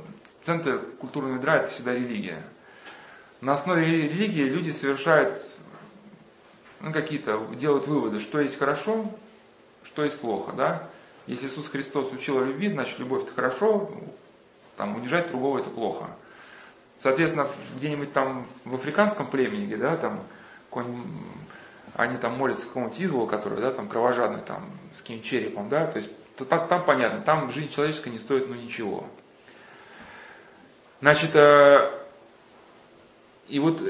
[0.46, 2.42] центр культурного ядра, это всегда религия.
[3.40, 5.36] На основе религии люди совершают
[6.80, 9.10] ну, какие-то, делают выводы, что есть хорошо,
[9.82, 10.88] что есть плохо, да.
[11.26, 13.90] Если Иисус Христос учил о любви, значит любовь это хорошо,
[14.76, 16.06] там унижать другого это плохо.
[16.96, 20.22] Соответственно, где-нибудь там в африканском племени, да, там
[21.94, 25.98] они там молятся какому-нибудь излу, который, да, там кровожадный, там, с каким-нибудь черепом, да, то
[25.98, 29.08] есть то, там, там понятно, там жизнь человеческая не стоит, ну, ничего.
[31.00, 31.90] Значит, э,
[33.48, 33.80] и вот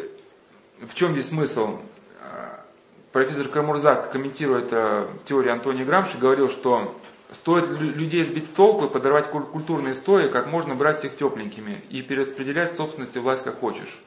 [0.80, 1.78] в чем здесь смысл?
[2.20, 2.58] Э,
[3.12, 6.96] профессор Камурзак, комментируя это теорию Антония Грамши, говорил, что
[7.30, 12.02] стоит людей сбить с толку и подорвать культурные стои, как можно брать всех тепленькими и
[12.02, 14.00] перераспределять собственность и власть как хочешь.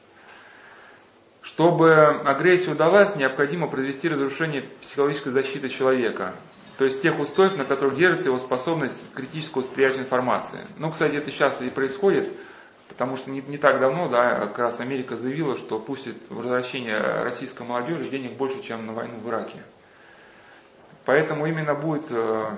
[1.42, 6.34] Чтобы агрессия удалась, необходимо провести разрушение психологической защиты человека,
[6.76, 10.60] то есть тех устоев, на которых держится его способность критического восприятия информации.
[10.78, 12.32] Ну, кстати, это сейчас и происходит,
[12.90, 17.62] потому что не, не так давно, да, как раз Америка заявила, что пустит возвращение российской
[17.62, 19.62] молодежи денег больше, чем на войну в Ираке.
[21.06, 22.50] Поэтому именно будет э,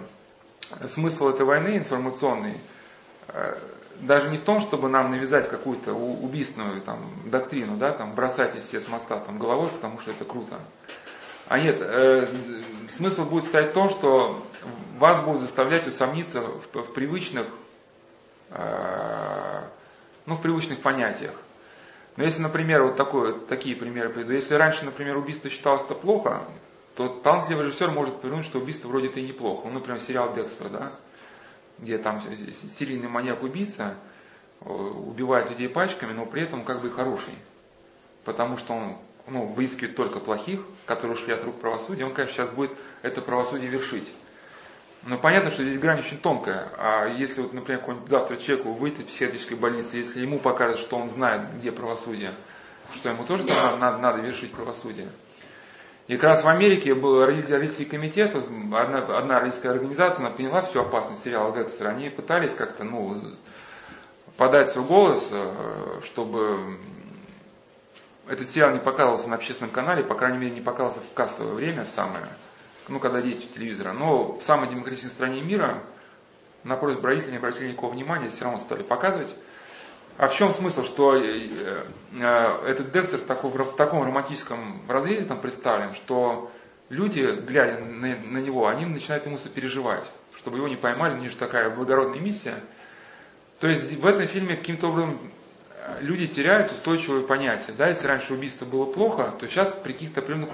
[0.86, 2.60] смысл этой войны информационной
[3.28, 3.58] э,
[4.00, 8.80] даже не в том, чтобы нам навязать какую-то убийственную там, доктрину, да, там, бросайтесь все
[8.80, 10.58] с моста там, головой, потому что это круто.
[11.46, 12.26] А нет, э,
[12.88, 14.42] смысл будет стоять в том, что
[14.98, 17.46] вас будут заставлять усомниться в, в привычных,
[18.50, 19.62] э,
[20.26, 21.34] ну, в привычных понятиях.
[22.16, 26.42] Но если, например, вот такое, такие примеры приду, если раньше, например, убийство считалось это плохо,
[26.94, 29.66] то талантливый режиссер может повернуть, что убийство вроде это и неплохо.
[29.68, 30.92] Ну, например, сериал Декстер, да,
[31.78, 33.96] где там серийный маньяк-убийца
[34.60, 37.34] э, убивает людей пачками, но при этом как бы хороший.
[38.24, 42.50] Потому что он ну, выискивает только плохих, которые ушли от рук правосудия, он, конечно, сейчас
[42.50, 44.12] будет это правосудие вершить.
[45.04, 46.70] Но понятно, что здесь грань очень тонкая.
[46.76, 50.96] А если вот, например, какой-нибудь завтра человеку выйти в психиатрической больнице, если ему покажут, что
[50.96, 52.32] он знает, где правосудие,
[52.94, 55.08] что ему тоже надо, надо, надо вершить правосудие.
[56.06, 60.80] И как раз в Америке был родительский комитет, одна, одна родительская организация, она поняла всю
[60.80, 61.90] опасность сериала Декстера.
[61.90, 63.16] Они пытались как-то, ну,
[64.36, 66.78] подать свой голос, э, чтобы
[68.28, 71.84] этот сериал не показывался на общественном канале, по крайней мере, не показывался в кассовое время,
[71.84, 72.26] в самое,
[72.88, 73.92] ну, когда дети телевизора.
[73.92, 75.82] Но в самой демократичной стране мира
[76.64, 79.34] на просьбу родителей не обратили никакого внимания, все равно стали показывать.
[80.18, 81.48] А в чем смысл, что э,
[82.12, 86.50] э, этот Декстер в, таком, романтическом разрезе там представлен, что
[86.90, 90.04] люди, глядя на, на него, они начинают ему сопереживать,
[90.36, 92.60] чтобы его не поймали, у них же такая благородная миссия.
[93.58, 95.18] То есть в этом фильме каким-то образом
[95.70, 97.74] э, люди теряют устойчивое понятие.
[97.76, 100.50] Да, если раньше убийство было плохо, то сейчас при каких-то определенных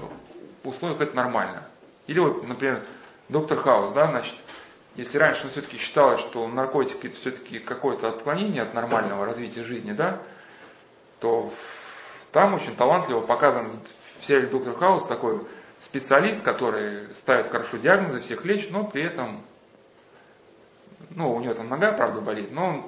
[0.62, 1.66] условиях это нормально.
[2.08, 2.84] Или вот, например,
[3.28, 4.34] доктор Хаус, да, значит,
[4.96, 9.92] если раньше ну, все-таки считалось, что наркотики это все-таки какое-то отклонение от нормального развития жизни,
[9.92, 10.20] да,
[11.20, 11.52] то
[12.32, 13.78] там очень талантливо показан
[14.20, 15.46] в сериале Доктор Хаус такой
[15.80, 19.42] специалист, который ставит хорошо диагнозы, всех лечит, но при этом,
[21.10, 22.86] ну, у него там нога, правда, болит, но он,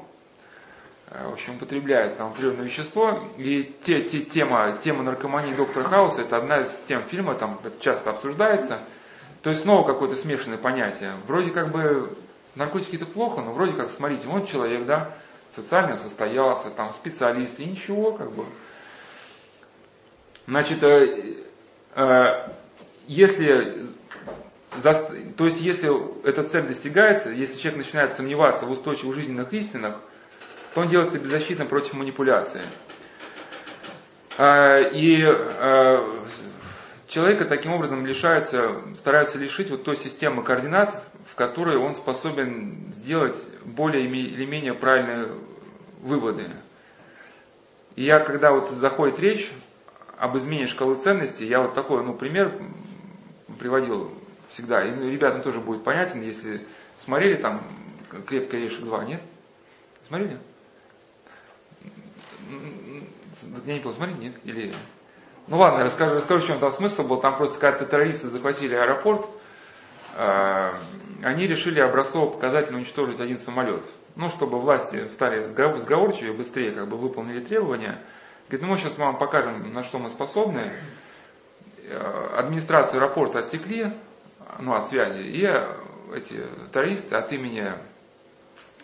[1.11, 3.22] э, в общем, употребляет там определенное вещество.
[3.37, 8.11] И те, те, тема, тема наркомании доктора Хауса, это одна из тем фильма, там часто
[8.11, 8.78] обсуждается–
[9.42, 11.14] то есть снова какое-то смешанное понятие.
[11.26, 12.14] Вроде как бы
[12.55, 15.12] наркотики это плохо, но вроде как, смотрите, вот человек, да,
[15.50, 18.44] социально состоялся, там специалист, и ничего, как бы.
[20.46, 21.37] Значит, э,
[21.94, 22.48] э,
[23.07, 23.87] если,
[25.37, 25.90] то есть если
[26.26, 29.96] эта цель достигается, если человек начинает сомневаться в устойчивых жизненных истинах,
[30.74, 32.62] то он делается беззащитным против манипуляции.
[34.37, 35.24] Э, и
[37.11, 43.44] человека таким образом лишаются, стараются лишить вот той системы координат, в которой он способен сделать
[43.64, 45.29] более или менее правильные
[46.01, 46.51] выводы.
[47.96, 49.51] И я, когда вот заходит речь
[50.18, 52.62] об измене шкалы ценностей, я вот такой, ну, пример
[53.59, 54.12] приводил
[54.49, 54.87] всегда.
[54.87, 56.64] И ну, ребятам тоже будет понятен, если
[56.99, 57.62] смотрели там
[58.27, 59.20] «Крепкий орешек 2», нет?
[60.07, 60.38] Смотрели?
[63.66, 64.35] Я не понял, смотрели, нет?
[64.44, 64.73] Или
[65.51, 67.21] ну ладно, расскажу, расскажу, в чем там смысл был.
[67.21, 69.27] Там просто как-то террористы захватили аэропорт,
[70.15, 70.73] э,
[71.25, 73.83] они решили образцово-показательно уничтожить один самолет.
[74.15, 78.01] Ну, чтобы власти стали сговорчивее, быстрее как бы выполнили требования.
[78.47, 80.73] Говорит, ну мы сейчас вам покажем, на что мы способны.
[81.89, 83.93] Э, администрацию аэропорта отсекли,
[84.61, 85.43] ну, от связи, и
[86.15, 87.73] эти террористы от имени,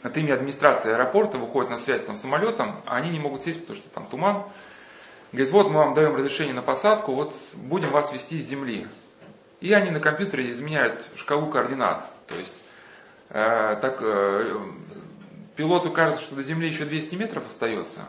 [0.02, 3.60] от имени администрации аэропорта выходят на связь там, с самолетом, а они не могут сесть,
[3.60, 4.46] потому что там туман.
[5.36, 8.88] Говорит, вот мы вам даем разрешение на посадку, вот будем вас вести с земли.
[9.60, 12.10] И они на компьютере изменяют шкалу координат.
[12.26, 12.64] То есть
[13.28, 14.58] э, так, э,
[15.54, 18.06] пилоту кажется, что до земли еще 200 метров остается,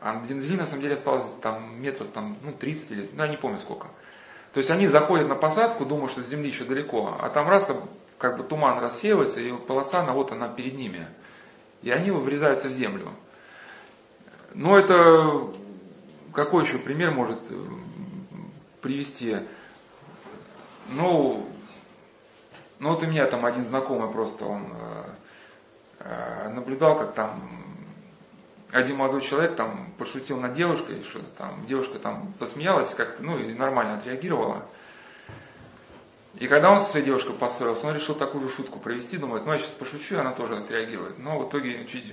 [0.00, 3.28] а до земли на самом деле осталось там метров там, ну, 30 или, ну, я
[3.28, 3.88] не помню сколько.
[4.52, 7.72] То есть они заходят на посадку, думают, что до земли еще далеко, а там раз
[8.18, 11.08] как бы туман рассеивается, и полоса, она вот она перед ними.
[11.82, 13.14] И они врезаются в землю.
[14.54, 15.50] Но это
[16.38, 17.54] какой еще пример может э,
[18.80, 19.38] привести?
[20.86, 21.48] Ну,
[22.78, 25.04] ну вот у меня там один знакомый просто, он э,
[25.98, 27.42] э, наблюдал, как там
[28.70, 33.52] один молодой человек там пошутил над девушкой, что-то там, девушка там посмеялась как-то, ну и
[33.54, 34.62] нормально отреагировала.
[36.36, 39.54] И когда он со своей девушкой поссорился, он решил такую же шутку провести, думает, ну
[39.54, 41.18] я сейчас пошучу, и она тоже отреагирует.
[41.18, 42.12] Но в итоге чуть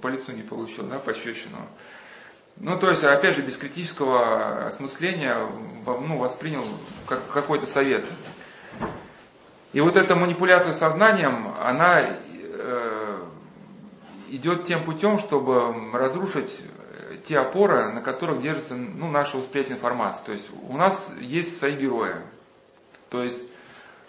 [0.00, 1.66] по лицу не получил, да, пощечину.
[2.58, 5.46] Ну, то есть, опять же, без критического осмысления
[5.84, 6.64] ну, воспринял
[7.06, 8.06] как, какой-то совет.
[9.72, 13.20] И вот эта манипуляция сознанием, она э,
[14.28, 16.62] идет тем путем, чтобы разрушить
[17.26, 20.24] те опоры, на которых держится ну, наше восприятие информации.
[20.24, 22.16] То есть у нас есть свои герои.
[23.10, 23.46] То есть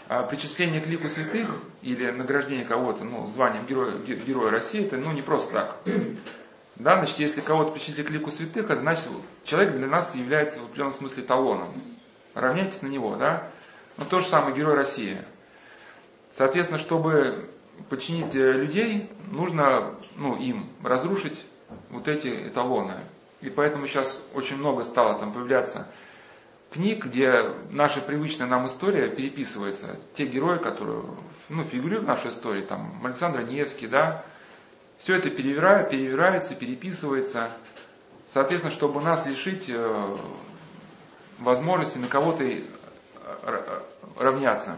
[0.09, 5.11] а причисление к лику святых или награждение кого-то ну, званием героя, героя России, это ну,
[5.11, 5.77] не просто так.
[6.79, 9.07] Да, значит, если кого-то причислить к лику святых, это значит,
[9.43, 11.73] человек для нас является в определенном смысле талоном.
[12.35, 13.49] Равняйтесь на него, да?
[13.97, 15.17] Ну, то же самое герой России.
[16.31, 17.49] Соответственно, чтобы
[17.89, 21.45] подчинить э, людей, нужно ну, им разрушить
[21.89, 22.95] вот эти эталоны.
[23.41, 25.87] И поэтому сейчас очень много стало там появляться
[26.71, 29.99] книг, где наша привычная нам история переписывается.
[30.13, 31.03] Те герои, которые
[31.49, 34.23] ну, фигурируют в нашей истории, там Александр Невский, да,
[34.97, 37.49] все это перевирает, перевирается, переписывается.
[38.33, 40.17] Соответственно, чтобы нас лишить э,
[41.39, 43.81] возможности на кого-то э,
[44.17, 44.77] равняться.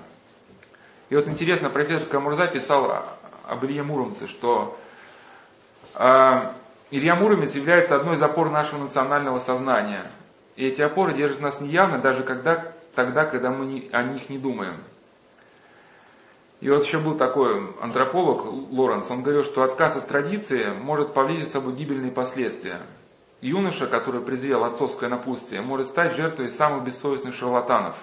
[1.10, 3.05] И вот интересно, профессор Камурза писал
[3.47, 4.77] об Илье Муромце, что
[5.95, 6.53] э,
[6.91, 10.12] Илья Муромец является одной из опор нашего национального сознания–
[10.60, 14.38] и эти опоры держат нас неявно, даже когда, тогда, когда мы не, о них не
[14.38, 14.84] думаем.
[16.62, 21.45] И вот еще был такой антрополог Лоренс, он говорил, что отказ от традиции может повлечь
[21.45, 22.82] за собой гибельные последствия.
[23.41, 27.95] Юноша, который презрел отцовское напутствие, может стать жертвой самых бессовестных шарлатанов.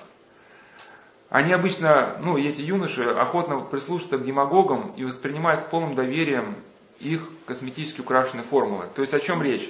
[1.28, 6.56] Они обычно, ну, эти юноши охотно прислушиваются к демагогам и воспринимают с полным доверием
[7.00, 8.86] их косметически украшенные формулы.
[8.94, 9.68] То есть о чем речь?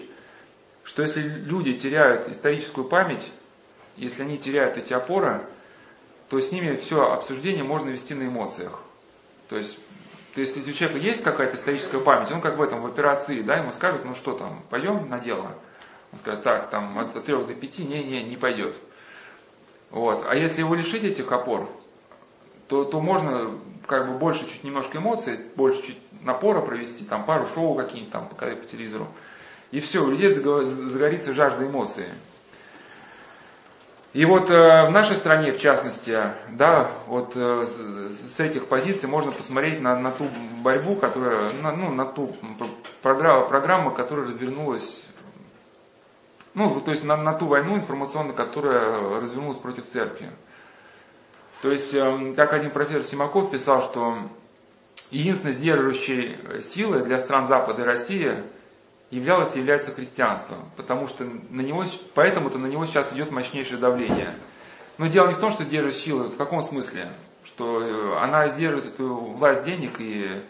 [0.86, 3.30] что если люди теряют историческую память,
[3.96, 5.44] если они теряют эти опоры,
[6.28, 8.80] то с ними все обсуждение можно вести на эмоциях.
[9.48, 9.78] То есть,
[10.34, 13.42] то есть если у человека есть какая-то историческая память, он как в этом, в операции,
[13.42, 15.54] да, ему скажут, ну что там, пойдем на дело.
[16.12, 18.74] Он скажет, так, там от 3 до 5, не, не, не пойдет.
[19.90, 20.24] Вот.
[20.26, 21.68] А если его лишить этих опор,
[22.68, 23.52] то, то можно
[23.86, 28.28] как бы больше чуть немножко эмоций, больше чуть напора провести, там пару шоу какие-нибудь там
[28.28, 29.08] показать по телевизору.
[29.70, 32.06] И все, у людей загорится жажда эмоций.
[34.16, 36.18] И вот э, в нашей стране, в частности,
[36.50, 40.30] да, вот э, с этих позиций можно посмотреть на, на ту
[40.62, 42.34] борьбу, которая, на, ну, на ту
[43.02, 45.06] программу, программу, которая развернулась,
[46.54, 50.30] ну, то есть на, на ту войну информационную, которая развернулась против церкви.
[51.60, 54.16] То есть, э, как один профессор Симаков писал, что
[55.10, 58.42] единственной сдерживающей силой для стран Запада и России–
[59.10, 64.34] являлось и является христианством, потому что на него, поэтому-то на него сейчас идет мощнейшее давление.
[64.98, 67.12] Но дело не в том, что сдерживает силы, в каком смысле?
[67.44, 70.42] Что э, она сдерживает эту власть денег и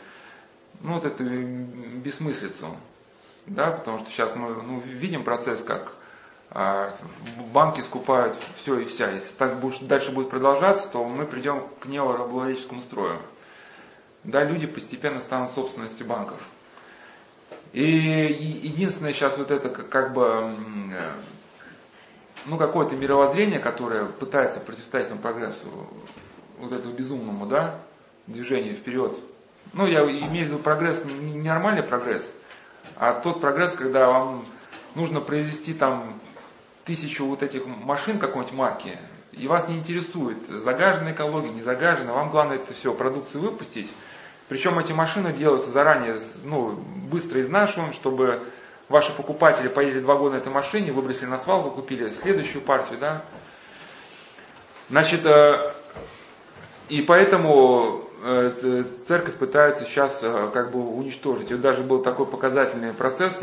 [0.81, 2.77] ну, вот эту бессмыслицу.
[3.47, 5.93] Да, потому что сейчас мы ну, видим процесс, как
[6.51, 6.95] а,
[7.53, 9.11] банки скупают все и вся.
[9.11, 13.19] Если так будет, дальше будет продолжаться, то мы придем к неорабовладельческому строю.
[14.25, 16.41] Да, люди постепенно станут собственностью банков.
[17.73, 17.83] И
[18.63, 20.57] единственное сейчас вот это как бы,
[22.47, 25.69] ну, какое-то мировоззрение, которое пытается противостоять этому прогрессу,
[26.59, 27.79] вот этому безумному, да,
[28.27, 29.19] движению вперед.
[29.73, 32.39] Ну, я имею в виду прогресс, не нормальный прогресс,
[32.97, 34.45] а тот прогресс, когда вам
[34.95, 36.19] нужно произвести там
[36.85, 38.99] тысячу вот этих машин какой-нибудь марки,
[39.33, 43.93] И вас не интересует, загаженная экология, не загажена, вам главное это все, продукцию выпустить.
[44.49, 46.73] Причем эти машины делаются заранее, ну,
[47.11, 48.41] быстро изнашиваем, чтобы
[48.89, 53.23] ваши покупатели поездили два года на этой машине, выбросили на свалку, купили следующую партию, да.
[54.89, 55.73] Значит, э,
[56.89, 61.51] и поэтому э, церковь пытается сейчас э, как бы уничтожить.
[61.51, 63.43] И вот даже был такой показательный процесс,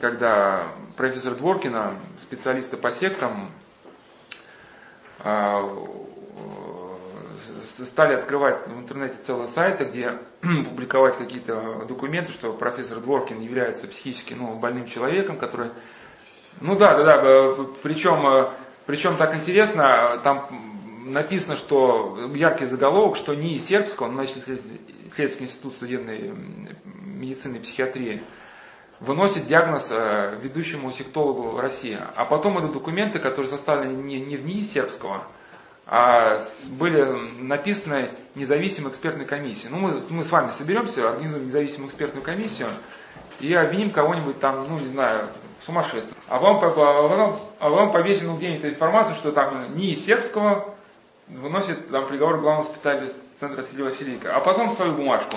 [0.00, 3.50] когда профессор Дворкина, специалисты по сектам,
[7.84, 10.18] стали открывать в интернете целые сайты, где
[10.68, 15.70] публиковать какие-то документы, что профессор Дворкин является психически ну, больным человеком, который...
[16.60, 18.50] Ну да, да, да, причем,
[18.86, 20.48] причем так интересно, там
[21.04, 26.32] написано, что яркий заголовок, что НИИ Сербского, научный исследовательский институт судебной
[27.02, 28.22] медицины и психиатрии,
[29.00, 31.98] выносит диагноз э, ведущему сектологу России.
[32.16, 35.26] А потом это документы, которые составлены не, не в НИИ Сербского,
[35.86, 37.02] были
[37.42, 39.70] написаны независимой экспертной комиссией.
[39.70, 42.68] Ну, мы, мы с вами соберемся, организуем независимую экспертную комиссию
[43.40, 45.30] и обвиним кого-нибудь там, ну, не знаю,
[45.60, 46.16] в сумасшествии.
[46.28, 50.74] А вам, а вам, а вам повесил где-нибудь информацию, что там НИИ Сербского
[51.28, 55.36] выносит там приговор главного спитателя Центра Сергея Василийка, а потом свою бумажку.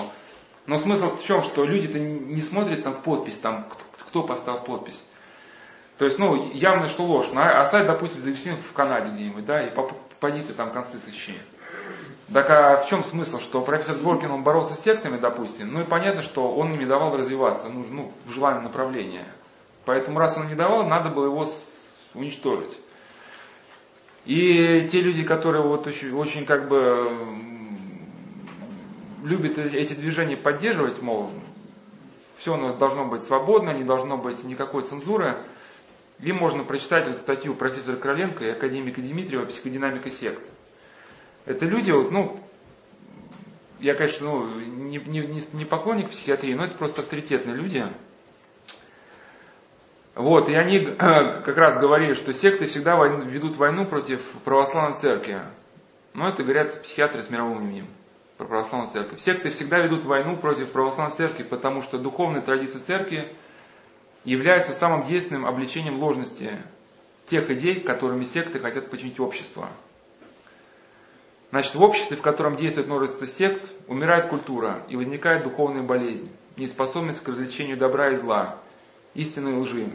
[0.66, 3.66] Но смысл в чем, что люди-то не смотрят там в подпись, там,
[4.06, 5.02] кто поставил подпись.
[5.98, 7.28] То есть, ну, явно, что ложь.
[7.34, 9.74] А сайт, допустим, зарегистрирован в Канаде где-нибудь, да, и
[10.20, 11.34] поди ты там концы сыщи.
[12.32, 15.84] Так а в чем смысл, что профессор Дворкин, он боролся с сектами, допустим, ну и
[15.84, 19.24] понятно, что он им не давал развиваться, ну, ну в желанном направлении.
[19.86, 21.46] Поэтому раз он не давал, надо было его
[22.12, 22.76] уничтожить.
[24.26, 27.10] И те люди, которые вот очень, очень как бы
[29.24, 31.30] любят э, эти движения поддерживать, мол,
[32.36, 35.38] все у нас должно быть свободно, не должно быть никакой цензуры,
[36.20, 40.42] им можно прочитать вот статью профессора Короленко и академика Дмитриева «Психодинамика сект».
[41.44, 42.40] Это люди, вот, ну,
[43.80, 47.84] я, конечно, ну, не, не, не поклонник психиатрии, но это просто авторитетные люди–
[50.18, 55.42] вот, и они как раз говорили, что секты всегда войну, ведут войну против православной церкви.
[56.12, 57.86] Но это говорят психиатры с мировым именем
[58.36, 59.20] про православную церковь.
[59.20, 63.32] Секты всегда ведут войну против православной церкви, потому что духовные традиции церкви
[64.28, 66.58] являются самым действенным обличением ложности
[67.26, 69.68] тех идей, которыми секты хотят починить общество.
[71.50, 77.22] Значит, в обществе, в котором действует множество сект, умирает культура и возникает духовная болезнь, неспособность
[77.22, 78.58] к развлечению добра и зла,
[79.14, 79.90] истины и лжи,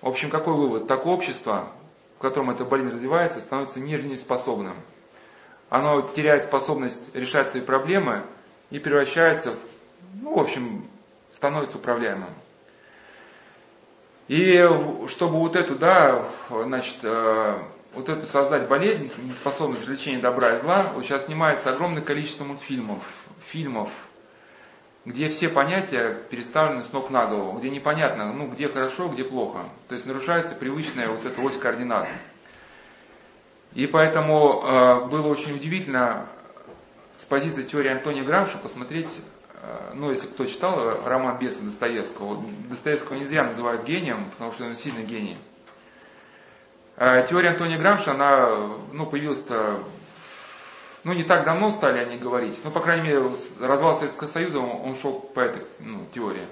[0.00, 0.86] в общем, какой вывод?
[0.86, 1.68] Такое общество,
[2.16, 4.76] в котором эта болезнь развивается, становится нежизнеспособным.
[5.70, 8.22] Оно теряет способность решать свои проблемы
[8.70, 9.58] и превращается, в,
[10.22, 10.88] ну, в общем,
[11.32, 12.30] становится управляемым.
[14.28, 14.62] И
[15.08, 17.58] чтобы вот эту, да, значит, э,
[17.94, 23.02] вот эту создать болезнь, неспособность лечения добра и зла, вот сейчас снимается огромное количество мультфильмов,
[23.46, 23.88] фильмов,
[25.06, 29.64] где все понятия переставлены с ног на голову, где непонятно, ну, где хорошо, где плохо.
[29.88, 32.06] То есть нарушается привычная вот эта ось координат.
[33.72, 36.26] И поэтому э, было очень удивительно
[37.16, 39.08] с позиции теории Антония Грамша посмотреть,
[39.94, 44.64] ну, если кто читал э, роман Беса Достоевского, Достоевского не зря называют гением, потому что
[44.64, 45.38] он сильный гений.
[46.96, 49.82] Э, теория Антония Грамша, она ну, появилась-то
[51.04, 53.22] ну, не так давно стали они говорить, ну, по крайней мере,
[53.60, 56.46] развал Советского Союза, он, он шел по этой ну, теории.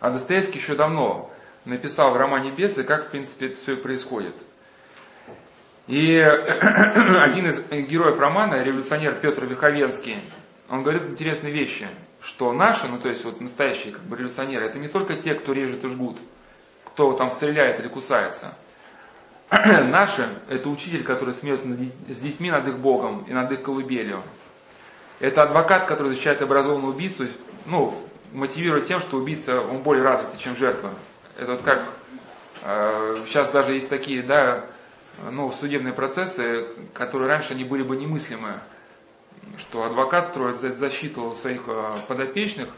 [0.00, 1.30] А Достоевский еще давно
[1.64, 4.34] написал в романе «Бесы», как, в принципе, это все происходит.
[5.86, 10.22] И один из героев романа, революционер Петр Верховенский,
[10.68, 11.88] он говорит интересные вещи,
[12.20, 15.52] что наши, ну то есть вот настоящие как бы революционеры, это не только те, кто
[15.52, 16.18] режет и жгут,
[16.84, 18.54] кто там стреляет или кусается–
[19.50, 21.68] Наши– это учитель, который смеется
[22.08, 24.22] с детьми над их Богом и над их колыбелью.
[25.20, 27.26] Это адвокат, который защищает образованное убийство,
[27.64, 27.94] ну,
[28.32, 30.90] мотивирует тем, что убийца, он более развитый, чем жертва.
[31.38, 31.84] Это вот как,
[32.64, 34.66] э, сейчас даже есть такие, да,
[35.30, 38.60] ну, судебные процессы, которые раньше не были бы немыслимы,
[39.58, 42.68] что адвокат строит защиту своих э, подопечных,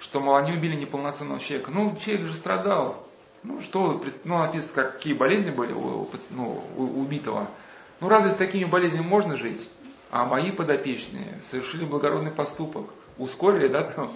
[0.00, 1.70] что, мол, они убили неполноценного человека.
[1.70, 3.06] Ну, человек же страдал,
[3.42, 7.48] ну, что, ну, написано, какие болезни были у, ну, у убитого.
[8.00, 9.68] Ну, разве с такими болезнями можно жить?
[10.10, 12.86] А мои подопечные совершили благородный поступок,
[13.18, 14.12] ускорили, да, там,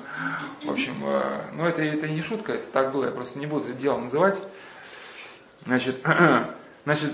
[0.64, 3.68] в общем, э, ну, это, это не шутка, это так было, я просто не буду
[3.68, 4.38] это дело называть.
[5.64, 6.02] Значит,
[6.84, 7.12] значит,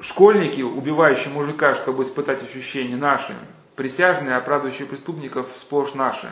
[0.00, 3.34] школьники, убивающие мужика, чтобы испытать ощущения наши,
[3.76, 6.28] присяжные, оправдывающие преступников, сплошь наши.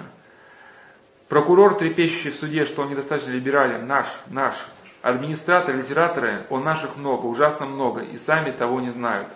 [1.29, 4.55] Прокурор, трепещущий в суде, что он недостаточно либерален, наш, наш.
[5.03, 9.29] администраторы, литераторы, о наших много, ужасно много, и сами того не знают.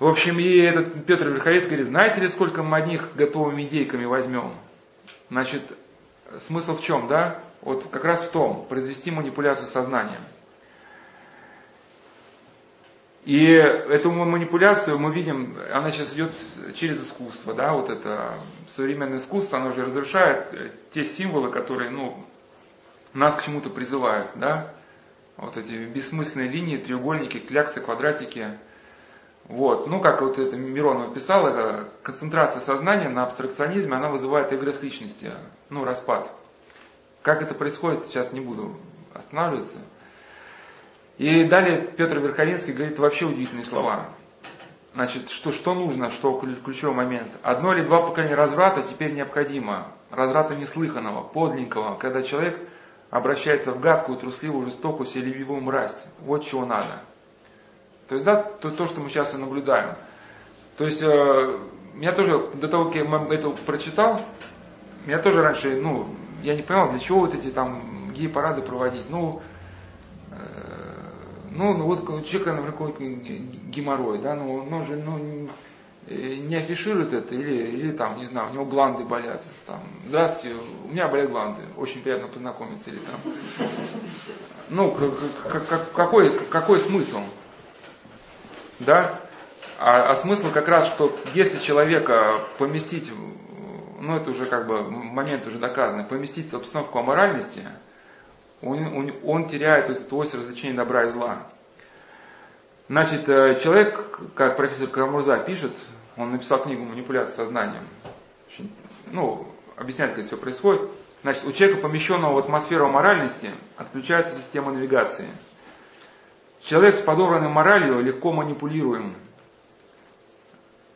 [0.00, 4.54] В общем, и этот Петр Верховец говорит, знаете ли, сколько мы одних готовыми идейками возьмем?
[5.30, 5.62] Значит,
[6.40, 7.38] смысл в чем, да?
[7.62, 10.20] Вот как раз в том, произвести манипуляцию сознанием.
[13.24, 16.32] И эту манипуляцию мы видим, она сейчас идет
[16.74, 18.34] через искусство, да, вот это
[18.68, 20.46] современное искусство, оно же разрушает
[20.90, 22.22] те символы, которые, ну,
[23.14, 24.74] нас к чему-то призывают, да,
[25.38, 28.58] вот эти бессмысленные линии, треугольники, кляксы, квадратики,
[29.44, 35.32] вот, ну, как вот это Миронова писала, концентрация сознания на абстракционизме, она вызывает эгресс личности,
[35.70, 36.30] ну, распад.
[37.22, 38.76] Как это происходит, сейчас не буду
[39.14, 39.78] останавливаться.
[41.18, 44.06] И далее Петр Верховинский говорит вообще удивительные слова.
[44.94, 47.32] Значит, что, что нужно, что ключевой момент.
[47.42, 49.88] Одно или два поколения разврата теперь необходимо.
[50.10, 52.60] Разврата неслыханного, подлинного, когда человек
[53.10, 56.06] обращается в гадкую, трусливую, жестокую, селевивую мразь.
[56.20, 57.00] Вот чего надо.
[58.08, 59.96] То есть, да, то, то что мы сейчас и наблюдаем.
[60.76, 61.58] То есть, э,
[61.94, 64.20] меня тоже, до того, как я это прочитал,
[65.06, 66.08] меня тоже раньше, ну,
[66.42, 69.08] я не понимал, для чего вот эти там гей-парады проводить.
[69.08, 69.42] Ну,
[70.30, 70.83] э,
[71.54, 72.92] ну, ну вот у человека, например,
[73.70, 75.48] геморрой, да, ну, он же, ну,
[76.08, 80.56] э, не афиширует это, или, или там, не знаю, у него гланды болят, там, здравствуйте,
[80.84, 83.32] у меня болят гланды, очень приятно познакомиться, или там,
[84.68, 84.96] ну,
[85.94, 87.20] какой, какой смысл,
[88.80, 89.20] да,
[89.78, 93.12] а, а смысл как раз, что если человека поместить,
[94.00, 97.60] ну это уже как бы момент уже доказанный, поместить в обстановку аморальности,
[98.64, 101.46] он, он, он теряет вот эту ось развлечения добра и зла.
[102.88, 105.72] Значит, э, человек, как профессор Карамурза пишет,
[106.16, 107.84] он написал книгу «Манипуляция сознанием».
[108.46, 108.70] Очень,
[109.10, 109.46] ну,
[109.76, 110.82] объясняет, как все происходит.
[111.22, 115.26] Значит, у человека, помещенного в атмосферу моральности, отключается система навигации.
[116.60, 119.14] Человек с подобранной моралью легко манипулируем.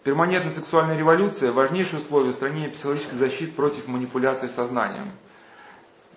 [0.05, 5.11] Перманентная сексуальная революция– важнейшее условие устранения психологической защиты против манипуляции сознанием.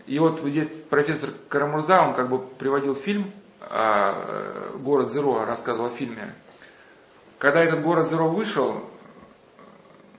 [0.06, 3.32] И вот здесь профессор Карамурза, он как бы приводил фильм
[3.62, 6.34] а, «Город Зеро», рассказывал о фильме.
[7.38, 8.84] Когда этот «Город Зеро» вышел,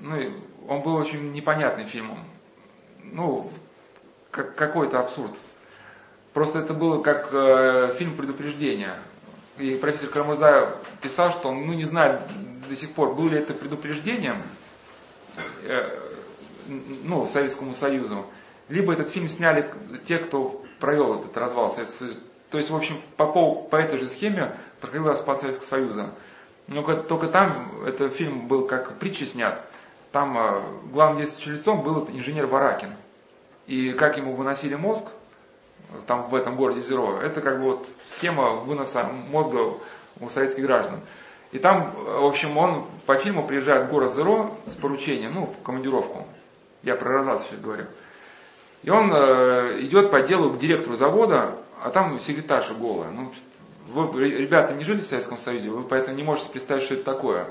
[0.00, 0.16] ну,
[0.68, 2.24] он был очень непонятным фильмом.
[3.04, 3.50] Ну,
[4.30, 5.32] как, какой-то абсурд.
[6.32, 8.98] Просто это было как э, фильм предупреждения.
[9.58, 12.22] И профессор Карамурза писал, что он ну, не знает
[12.68, 14.42] до сих пор, было ли это предупреждением
[15.62, 16.12] э,
[17.04, 18.26] ну, Советскому Союзу,
[18.68, 19.72] либо этот фильм сняли
[20.04, 21.74] те, кто провел этот развал
[22.50, 26.10] То есть, в общем, по, по этой же схеме проходил распад Советского Союза.
[26.66, 29.62] Но только там этот фильм был как притча снят.
[30.12, 32.94] Там э, главным действующим лицом был инженер Варакин.
[33.66, 35.06] И как ему выносили мозг,
[36.06, 39.74] там в этом городе Зеро, это как бы вот схема выноса мозга
[40.20, 41.00] у советских граждан.
[41.52, 45.62] И там, в общем, он по фильму приезжает в город Зеро с поручением, ну, в
[45.62, 46.26] командировку.
[46.82, 47.86] Я про Розат сейчас говорю.
[48.82, 53.10] И он э, идет по делу к директору завода, а там секретарша голая.
[53.10, 53.32] Ну,
[53.88, 57.46] вы, ребята, не жили в Советском Союзе, вы поэтому не можете представить, что это такое.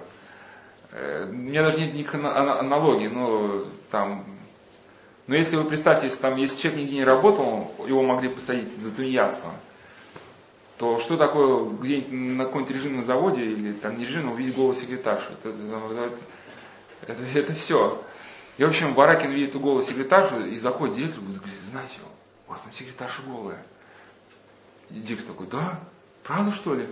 [0.92, 4.26] Э, у меня даже нет никаких аналогий, но там...
[5.28, 8.92] Но если вы представьте, если, там, если человек нигде не работал, его могли посадить за
[8.92, 9.52] тунеядство,
[10.78, 15.28] то что такое где на каком-нибудь режимном заводе или там не режимном увидеть голову секретарши?
[15.32, 16.10] Это, это,
[17.08, 18.02] это, это все.
[18.62, 21.98] И, в общем, Баракин видит голую секретаршу и заходит директор и говорит, знаете,
[22.48, 23.66] у вас там секретарша голая.
[24.92, 25.80] И директор такой, да?
[26.24, 26.88] Правда, что ли?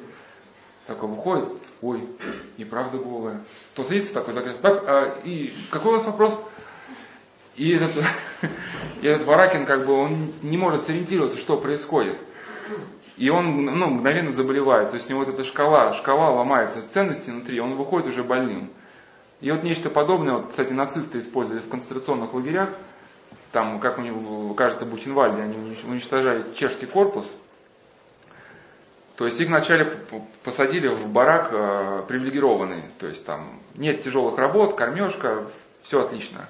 [0.88, 1.48] Такой выходит,
[1.84, 2.10] ой,
[2.58, 3.44] неправда голая.
[3.76, 4.64] То садится такой, закрылся.
[4.64, 6.44] Так, а, и какой у вас вопрос?
[7.56, 7.92] И этот,
[9.04, 12.20] и этот Варакин, как бы, он не может сориентироваться, что происходит.
[13.16, 14.90] И он ну, мгновенно заболевает.
[14.90, 18.72] То есть у него вот эта шкала, шкала ломается, ценности внутри, он выходит уже больным.
[19.42, 22.70] И вот нечто подобное, вот, кстати, нацисты использовали в концентрационных лагерях,
[23.52, 24.14] там, как у них,
[24.56, 27.34] кажется, Бухенвальде, они уничтожали чешский корпус,
[29.20, 29.98] то есть их вначале
[30.46, 35.46] посадили в барак э, привилегированный, то есть там нет тяжелых работ, кормежка,
[35.84, 36.48] все отлично.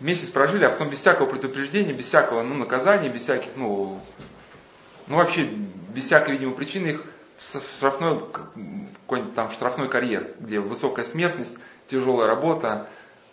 [0.00, 4.00] Месяц прожили, а потом без всякого предупреждения, без всякого ну, наказания, без всяких, ну,
[5.06, 7.04] ну вообще без всякой, видимо, причины их
[7.38, 11.56] в штрафной, какой-нибудь там штрафной карьер, где высокая смертность,
[11.90, 12.88] тяжелая работа,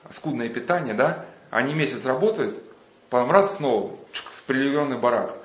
[0.10, 2.62] скудное питание, да, они месяц работают,
[3.10, 5.36] потом раз снова в привилегированный барак.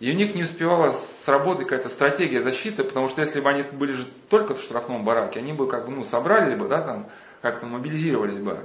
[0.00, 3.92] И у них не успевала сработать какая-то стратегия защиты, потому что если бы они были
[3.92, 7.06] же только в штрафном бараке, они бы как бы, ну, собрались бы, да, там,
[7.42, 8.64] как-то мобилизировались бы.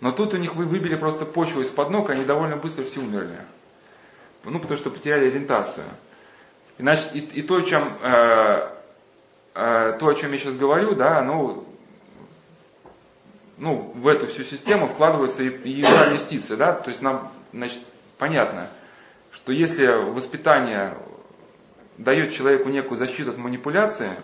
[0.00, 3.38] Но тут у них выбили просто почву из-под ног, они довольно быстро все умерли.
[4.44, 5.86] ну, потому что потеряли ориентацию.
[6.76, 8.68] И, значит, и, и то, чем, э,
[9.54, 11.64] э, то, о чем я сейчас говорю, да, оно
[13.58, 15.80] ну, в эту всю систему вкладывается и, и
[16.12, 17.80] юстиция, да, то есть нам, значит,
[18.18, 18.68] понятно,
[19.32, 20.96] что если воспитание
[21.98, 24.18] дает человеку некую защиту от манипуляции,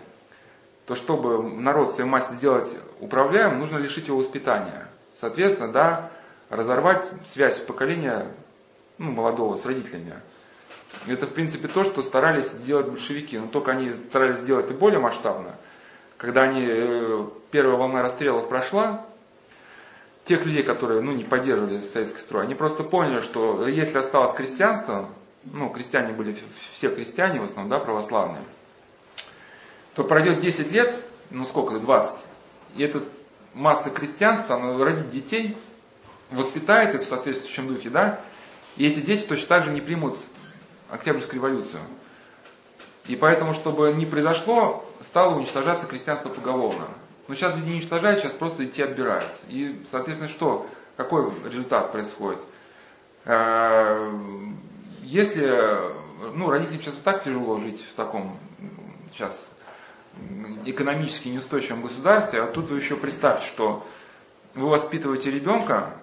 [0.85, 4.87] то чтобы народ свою масть сделать управляемым, нужно лишить его воспитания.
[5.15, 6.11] Соответственно, да,
[6.49, 8.33] разорвать связь поколения
[8.97, 10.15] ну, молодого с родителями.
[11.07, 14.99] Это, в принципе, то, что старались сделать большевики, но только они старались сделать и более
[14.99, 15.55] масштабно.
[16.17, 19.05] Когда они, э, первая волна расстрелов прошла,
[20.29, 25.09] тех людей, которые ну, не поддерживали советский строй, они просто поняли, что если осталось крестьянство,
[25.43, 26.37] ну, крестьяне были
[26.73, 28.43] все крестьяне в основном, да, православные,
[29.95, 30.95] то пройдет 10 лет,
[31.31, 32.25] ну сколько, 20,
[32.75, 33.03] и эта
[33.55, 35.57] масса крестьянства, она родит детей,
[36.29, 38.21] воспитает их в соответствующем духе, да,
[38.77, 40.15] и эти дети точно так же не примут
[40.91, 41.81] Октябрьскую революцию.
[43.07, 46.87] И поэтому, чтобы не произошло, стало уничтожаться крестьянство поголовно.
[47.29, 49.31] Но сейчас люди не уничтожают, сейчас просто детей отбирают.
[49.49, 50.67] И, соответственно, что?
[50.97, 52.39] Какой результат происходит?
[53.23, 54.11] Э,
[55.03, 55.47] если,
[56.33, 58.35] ну, родителям сейчас и так тяжело жить в таком
[59.13, 59.55] сейчас
[60.65, 63.85] экономически неустойчивом государстве, а тут вы еще представьте, что
[64.55, 65.93] вы воспитываете ребенка,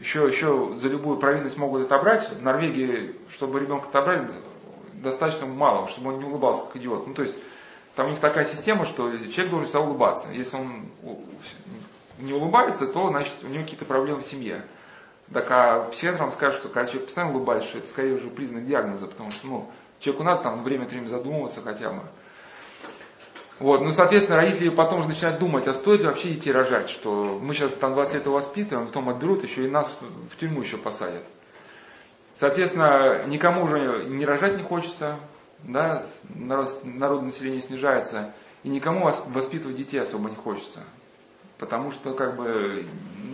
[0.00, 2.30] еще, еще за любую провинность могут отобрать.
[2.30, 4.26] В Норвегии, чтобы ребенка отобрали,
[4.94, 7.08] достаточно мало, чтобы он не улыбался как идиот.
[7.08, 7.36] Ну, то есть,
[7.94, 10.32] там у них такая система, что человек должен всегда улыбаться.
[10.32, 10.86] Если он
[12.18, 14.64] не улыбается, то, значит, у него какие-то проблемы в семье.
[15.32, 19.06] Так а психиатр вам скажет, что когда человек постоянно улыбается, это скорее уже признак диагноза,
[19.06, 22.02] потому что, ну, человеку надо там время от времени задумываться хотя бы.
[23.58, 27.38] Вот, ну, соответственно, родители потом уже начинают думать, а стоит ли вообще детей рожать, что
[27.40, 29.96] мы сейчас там 20 лет воспитываем, потом отберут, еще и нас
[30.30, 31.24] в тюрьму еще посадят.
[32.40, 35.16] Соответственно, никому уже не рожать не хочется,
[35.64, 36.04] да,
[36.34, 40.84] народ, народ населения снижается, и никому воспитывать детей особо не хочется.
[41.58, 42.86] Потому что как бы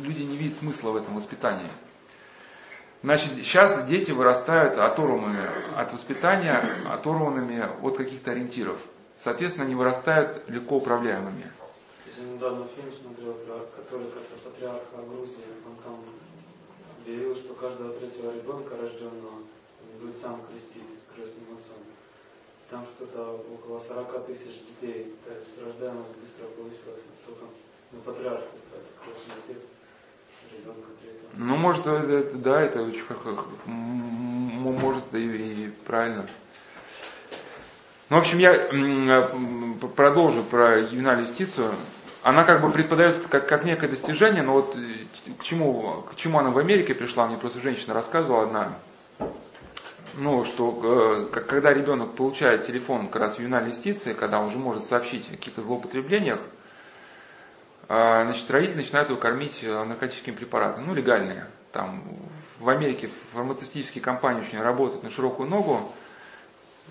[0.03, 1.71] люди не видят смысла в этом воспитании.
[3.03, 8.79] Значит, сейчас дети вырастают оторванными от воспитания, оторванными от каких-то ориентиров.
[9.17, 11.51] Соответственно, они вырастают легко управляемыми.
[12.17, 15.45] Я недавно фильм смотрел про католика патриарха Грузии.
[15.65, 16.01] Он там
[17.01, 19.43] объявил, что каждого третьего ребенка рожденного
[20.01, 21.88] будет сам крестить крестным отцом.
[22.71, 25.15] Там что-то около 40 тысяч детей.
[25.27, 27.47] То есть рождаемость быстро повысилась настолько.
[27.93, 29.69] Ну, патриарх, кстати, крестный отец.
[31.35, 33.03] Ну, может, это, да, это очень,
[33.65, 36.27] может, и, и правильно.
[38.11, 39.31] Ну, в общем, я
[39.95, 41.75] продолжу про ювенальную юстицию.
[42.23, 46.39] Она как бы преподается как, как некое достижение, но вот э, к чему, к чему
[46.39, 48.79] она в Америке пришла, мне просто женщина рассказывала одна,
[50.15, 54.59] ну, что э, когда ребенок получает телефон как раз в ювенальной юстиции, когда он уже
[54.59, 56.41] может сообщить о каких-то злоупотреблениях,
[57.89, 61.47] э, значит, родители начинают его кормить наркотическими препаратами, ну, легальные.
[61.73, 62.03] Там
[62.59, 65.93] в Америке фармацевтические компании очень работают на широкую ногу,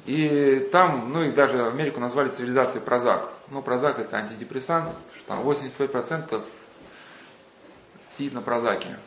[0.05, 3.29] и там, ну и даже Америку назвали цивилизацией Прозак.
[3.49, 6.43] Ну, Прозак это антидепрессант, что там 85%
[8.09, 8.97] сидит на Прозаке.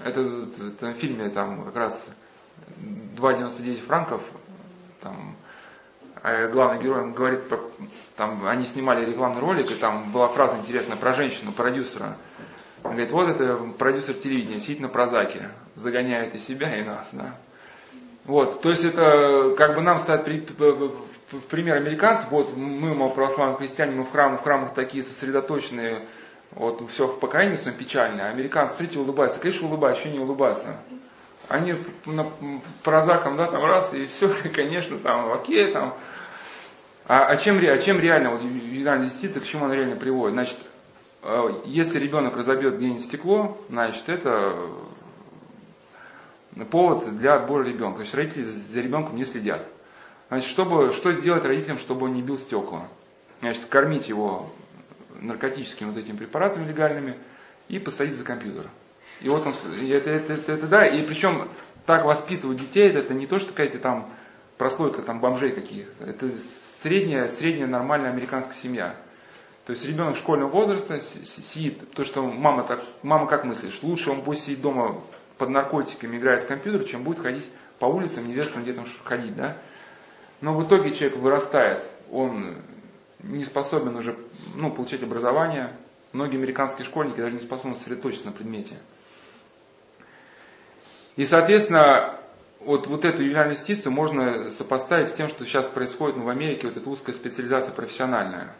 [0.00, 2.08] Это, это в фильме там как раз
[3.16, 4.22] 2,99 франков,
[5.00, 5.36] там
[6.22, 7.40] а главный герой говорит,
[8.16, 12.16] там они снимали рекламный ролик, и там была фраза интересная про женщину, продюсера.
[12.84, 17.34] Он говорит, вот это продюсер телевидения, сидит на прозаке, загоняет и себя, и нас, да.
[18.24, 23.10] Вот, то есть это как бы нам ставят при, в пример американцев, вот мы, мол,
[23.10, 26.06] православные христиане, мы в храмах, в храмах такие сосредоточенные,
[26.52, 30.76] вот все в покаянии своем печальное, а американцы, смотрите, улыбаются, конечно, улыбаются, еще не улыбаться.
[31.52, 31.74] Они
[32.06, 32.32] на,
[32.82, 35.98] прозаком, да, там раз, и все, конечно, там, окей, там.
[37.06, 40.32] А, а, чем, а чем реально, вот ювенальная юстиция, к чему она реально приводит?
[40.32, 40.58] Значит,
[41.22, 44.70] э, если ребенок разобьет где-нибудь стекло, значит, это
[46.70, 48.00] повод для отбора ребенка.
[48.00, 49.68] Есть родители за ребенком не следят.
[50.28, 52.88] Значит, чтобы, что сделать родителям, чтобы он не бил стекла?
[53.40, 54.50] Значит, кормить его
[55.20, 57.18] наркотическими вот этими препаратами легальными
[57.68, 58.70] и посадить за компьютер.
[59.20, 61.48] И вот он, это, это, это, это да, и причем
[61.86, 64.10] так воспитывать детей, это, это не то, что какая-то там
[64.58, 66.30] прослойка там бомжей каких-то, это
[66.82, 68.96] средняя, средняя нормальная американская семья.
[69.66, 74.22] То есть ребенок школьного возраста сидит, то, что мама так, мама как мыслишь, лучше он
[74.22, 75.02] будет сидеть дома
[75.38, 77.48] под наркотиками играет в компьютер, чем будет ходить
[77.78, 79.56] по улицам, неизвестно где там ходить, да.
[80.40, 82.56] Но в итоге человек вырастает, он
[83.22, 84.16] не способен уже
[84.54, 85.72] ну, получать образование.
[86.12, 88.76] Многие американские школьники даже не способны сосредоточиться на предмете.
[91.16, 92.18] И, соответственно,
[92.60, 96.68] вот, вот эту ювенальную юстицию можно сопоставить с тем, что сейчас происходит ну, в Америке,
[96.68, 98.54] вот эта узкая специализация профессиональная.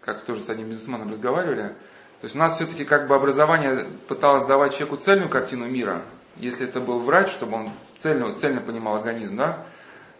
[0.00, 1.74] Как тоже с одним бизнесменом разговаривали.
[2.20, 6.04] То есть у нас все-таки как бы образование пыталось давать человеку цельную картину мира.
[6.36, 9.66] Если это был врач, чтобы он цельно, цельно понимал организм, да,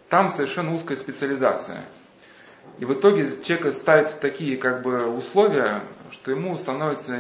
[0.09, 1.85] там совершенно узкая специализация.
[2.79, 5.83] И в итоге человека ставят такие как бы условия,
[6.13, 7.17] что ему становится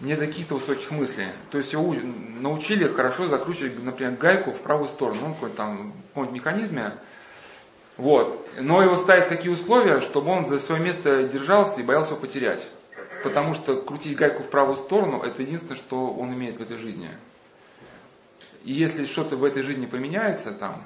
[0.00, 1.28] не до каких-то высоких мыслей.
[1.50, 6.34] То есть его научили хорошо закручивать, например, гайку в правую сторону, ну, какой-то там каком
[6.34, 6.94] механизме.
[7.96, 8.48] Вот.
[8.58, 12.66] Но его ставят такие условия, чтобы он за свое место держался и боялся его потерять.
[13.22, 17.10] Потому что крутить гайку в правую сторону, это единственное, что он имеет в этой жизни.
[18.64, 20.84] И если что-то в этой жизни поменяется там,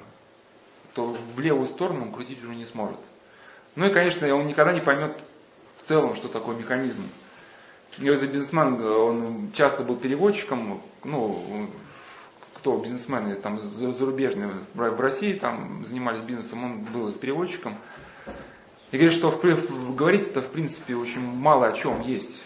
[0.93, 2.99] то в левую сторону он крутить уже не сможет.
[3.75, 5.17] Ну и, конечно, он никогда не поймет
[5.81, 7.03] в целом, что такое механизм.
[7.97, 11.69] И этот бизнесмен, он часто был переводчиком, ну,
[12.55, 17.77] кто бизнесмены там зарубежные в России там занимались бизнесом, он был переводчиком.
[18.91, 19.29] И говорит, что
[19.95, 22.43] говорить-то в принципе очень мало о чем есть.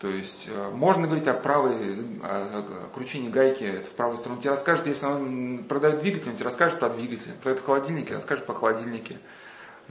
[0.00, 4.40] То есть э, можно говорить о правой, о кручении гайки в правую сторону.
[4.40, 7.32] Тебе расскажет, если он продает двигатель, он тебе расскажет про двигатель.
[7.34, 9.18] Продает холодильники, расскажет про холодильники.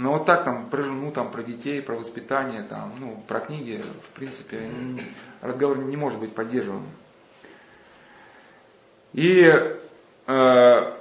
[0.02, 3.84] Но вот так там про жену, там, про детей, про воспитание, там, ну, про книги,
[4.04, 4.72] в принципе,
[5.42, 6.88] разговор не может быть поддерживаем.
[9.14, 9.44] И
[10.26, 10.94] э,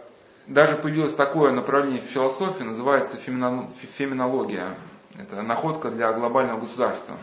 [0.46, 4.76] даже появилось такое направление в философии, называется феминология.
[5.18, 7.16] Это находка для глобального государства.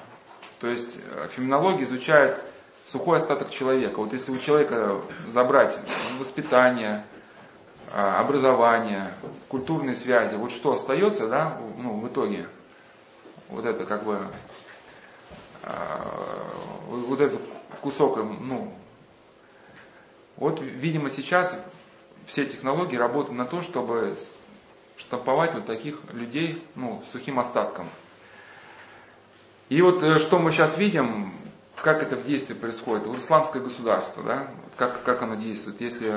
[0.59, 2.43] То есть э, феминология изучает
[2.85, 3.99] сухой остаток человека.
[3.99, 5.77] Вот если у человека забрать
[6.17, 7.05] воспитание,
[7.91, 9.13] образование,
[9.47, 12.47] культурные связи, вот что остается, да, ну, в итоге,
[13.49, 14.27] вот это как бы,
[15.63, 16.45] а,
[16.87, 17.41] вот этот
[17.81, 18.73] кусок, ну,
[20.35, 21.57] вот, видимо, сейчас
[22.25, 24.17] все технологии работают на то, чтобы
[24.97, 27.89] штамповать вот таких людей, ну, сухим остатком.
[29.69, 31.33] И вот э, что мы сейчас видим,
[31.75, 33.05] как это в действии происходит.
[33.05, 35.81] Вот исламское государство, да, вот как, как оно действует.
[35.81, 36.13] Если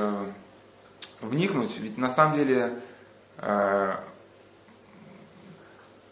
[1.22, 2.80] вникнуть, ведь на самом деле
[3.38, 3.94] э,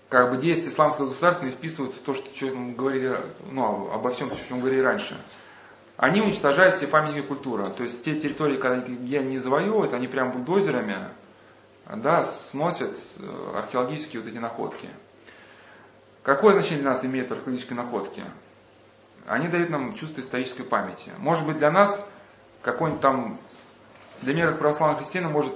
[0.09, 4.11] как бы действия исламского государства не вписываются в то, что, что мы говорили, ну, обо
[4.11, 5.16] всем, о чем говорили раньше.
[5.96, 7.64] Они уничтожают все памятники культуры.
[7.70, 8.56] То есть те территории,
[8.96, 11.09] где они завоевывают, они прям бульдозерами
[11.86, 14.88] да, сносят э, археологические вот эти находки.
[16.22, 18.22] Какое значение для нас имеют археологические находки?
[19.26, 21.11] Они дают нам чувство исторической памяти.
[21.18, 22.06] Может быть, для нас
[22.62, 23.38] какой-нибудь там
[24.23, 25.55] для меня, как православного христиана, может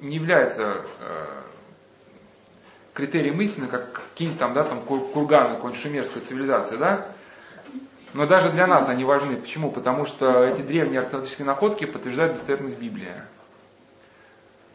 [0.00, 1.42] не является э,
[2.94, 7.12] критерием истины, как какие-нибудь там, да, там курганы какой-нибудь шумерской цивилизации, да,
[8.14, 9.36] но даже для нас они важны.
[9.36, 9.70] Почему?
[9.70, 13.12] Потому что эти древние археологические находки подтверждают достоверность Библии.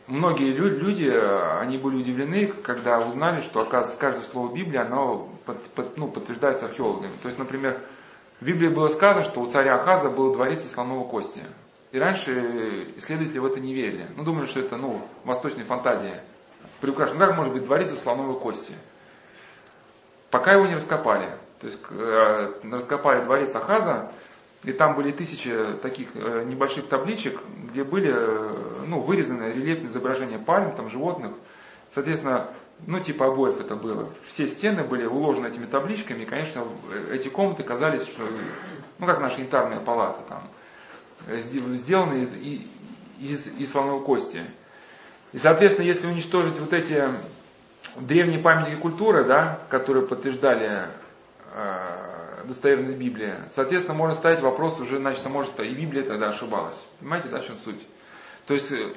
[0.06, 1.10] Многие люди,
[1.62, 6.66] они были удивлены, когда узнали, что, оказывается, каждое слово Библии, оно под, под, ну, подтверждается
[6.66, 7.14] археологами.
[7.22, 7.80] То есть, например,
[8.42, 11.42] в Библии было сказано, что у царя Ахаза был дворец из слоновой кости.
[11.94, 14.08] И раньше исследователи в это не верили.
[14.18, 16.24] Ну, думали, что это, ну, восточная фантазия.
[16.82, 17.20] Приукрашена.
[17.20, 18.74] Ну, как может быть дворец из слоновой кости?
[20.32, 21.30] Пока его не раскопали.
[21.60, 24.12] То есть, э, раскопали дворец Ахаза,
[24.64, 27.40] и там были тысячи таких э, небольших табличек,
[27.70, 31.34] где были, э, ну, вырезаны рельефные изображения пальм, там, животных.
[31.92, 32.50] Соответственно,
[32.88, 34.10] ну, типа обоев это было.
[34.26, 38.24] Все стены были уложены этими табличками, и, конечно, э, эти комнаты казались, что,
[38.98, 40.50] ну, как наша янтарная палата там
[41.28, 42.34] сделаны из,
[43.20, 44.42] из, из слоновой кости.
[45.32, 47.04] И, соответственно, если уничтожить вот эти
[47.98, 50.88] древние памятники культуры, да, которые подтверждали
[51.54, 56.86] э, достоверность Библии, соответственно, можно ставить вопрос уже, значит, может, и Библия тогда ошибалась.
[57.00, 57.82] Понимаете, да, в чем суть?
[58.46, 58.94] То есть, э,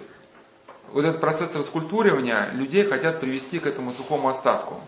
[0.93, 4.81] вот этот процесс раскультуривания людей хотят привести к этому сухому остатку.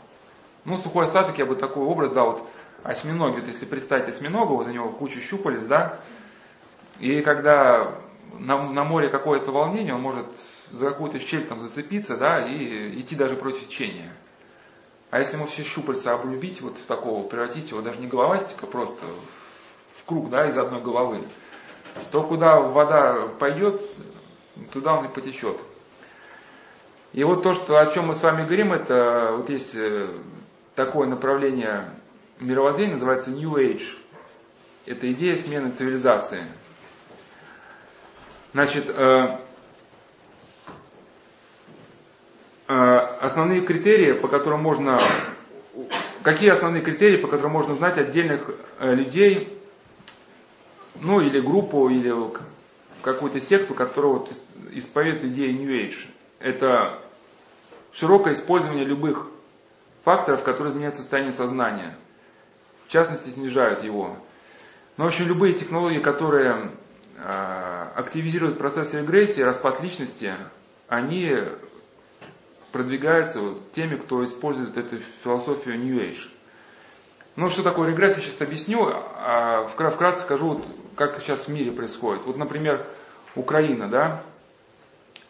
[0.64, 2.48] Ну, сухой остаток, я бы такой образ дал, вот
[2.82, 5.98] осьминоги, вот если представить осьминога, вот у него куча щупалец, да,
[6.98, 7.94] и когда
[8.38, 10.26] на, на море какое-то волнение, он может
[10.70, 14.12] за какую-то щель там зацепиться, да, и идти даже против течения.
[15.10, 19.06] А если ему все щупальца облюбить, вот в такого, превратить его даже не головастика, просто
[19.94, 21.26] в круг, да, из одной головы,
[22.12, 23.80] то куда вода пойдет,
[24.72, 25.56] туда он и потечет.
[27.12, 30.08] И вот то, что, о чем мы с вами говорим, это вот есть э,
[30.74, 31.90] такое направление
[32.38, 33.96] мировоззрения, называется New Age.
[34.84, 36.44] Это идея смены цивилизации.
[38.58, 39.38] Значит, э,
[42.66, 44.98] э, основные критерии, по которым можно,
[46.24, 48.50] какие основные критерии, по которым можно знать отдельных
[48.80, 49.56] э, людей,
[50.96, 52.12] ну или группу, или
[53.02, 54.32] какую-то секту, которая вот
[54.72, 56.08] исповедует идеи New Age.
[56.40, 56.98] Это
[57.92, 59.28] широкое использование любых
[60.02, 61.96] факторов, которые изменяют состояние сознания.
[62.88, 64.16] В частности, снижают его.
[64.96, 66.72] Но, в общем, любые технологии, которые
[67.20, 70.34] активизируют процесс регрессии, распад личности,
[70.88, 71.34] они
[72.72, 76.28] продвигаются вот теми, кто использует эту философию New Age.
[77.36, 78.84] Ну, что такое регрессия, сейчас объясню.
[78.90, 80.66] А вкратце скажу, вот,
[80.96, 82.24] как сейчас в мире происходит.
[82.24, 82.84] Вот, например,
[83.36, 84.22] Украина, да?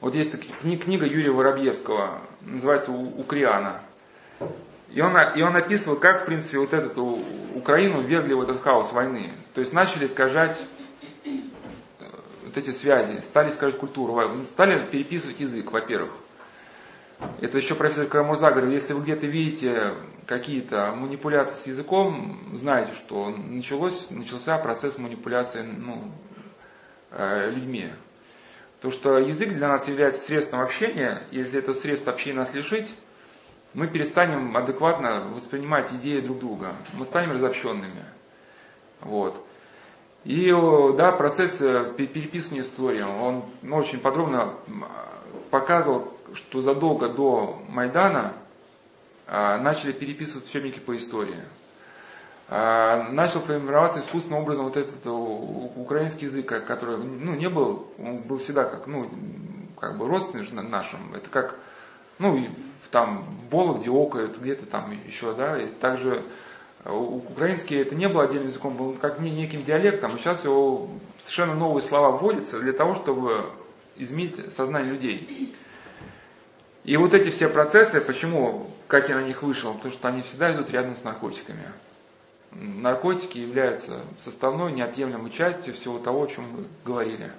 [0.01, 3.83] Вот есть книга Юрия Воробьевского, называется «Укриана».
[4.91, 7.19] И он, и он описывал, как, в принципе, вот эту
[7.55, 9.35] Украину ввергли в этот хаос войны.
[9.55, 10.78] То есть начали искажать э,
[12.49, 16.13] вот эти связи, стали искажать культуру, стали переписывать язык, во-первых.
[17.41, 19.95] Это еще профессор Карамурза говорил, если вы где-то видите
[20.27, 26.13] какие-то манипуляции с языком, знаете, что началось, начался процесс манипуляции ну,
[27.11, 27.91] э, людьми.
[28.81, 32.89] То, что язык для нас является средством общения, если это средство общения нас лишить,
[33.75, 36.77] мы перестанем адекватно воспринимать идеи друг друга.
[36.93, 38.05] Мы станем разобщенными.
[39.01, 39.45] Вот.
[40.29, 40.53] И
[40.99, 44.57] да, процесс э, переписывания истории, он ну, очень подробно
[45.51, 48.35] показывал, что задолго до Майдана
[49.27, 51.43] а, начали переписывать учебники по истории.
[52.47, 58.37] А, начал формироваться искусственным образом вот этот украинский язык, который ну, не был, он был
[58.37, 59.11] всегда как, ну,
[59.81, 61.15] как бы родственный нашим.
[61.15, 61.57] Это как,
[62.19, 62.47] ну,
[62.91, 66.23] там Вологде окают, где-то там еще, да, и также э,
[66.89, 71.83] украинский это не был отдельным языком, был как неким диалектом, и сейчас его совершенно новые
[71.83, 73.51] слова вводятся для того, чтобы
[73.97, 75.55] изменить сознание людей.
[76.85, 80.55] И вот эти все процессы, почему, как я на них вышел, потому что они всегда
[80.55, 81.65] идут рядом с наркотиками.
[82.53, 87.31] Наркотики являются составной, неотъемлемой частью всего того, о чем мы говорили.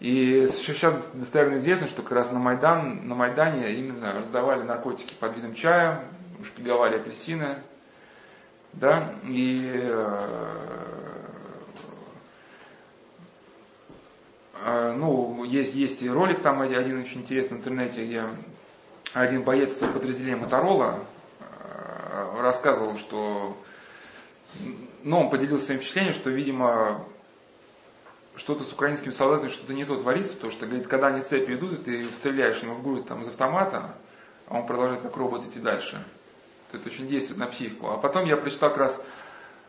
[0.00, 5.36] И сейчас достоверно известно, что как раз на, Майдан, на Майдане именно раздавали наркотики под
[5.36, 6.04] видом чая,
[6.44, 7.56] шпиговали апельсины,
[8.72, 10.18] да, и э,
[14.64, 18.24] э, ну, есть, есть и ролик там один очень интересный в интернете, где
[19.14, 21.00] один боец подразделения Моторола
[21.40, 23.56] э, рассказывал, что
[25.02, 27.04] ну, он поделился своим впечатлением, что, видимо,
[28.36, 31.72] что-то с украинскими солдатами, что-то не то творится, потому что, говорит, когда они цепи идут,
[31.72, 33.94] и ты стреляешь ему в грудь там из автомата,
[34.46, 36.02] а он продолжает как робот идти дальше.
[36.72, 37.90] Это очень действует на психику.
[37.90, 39.04] А потом я прочитал как раз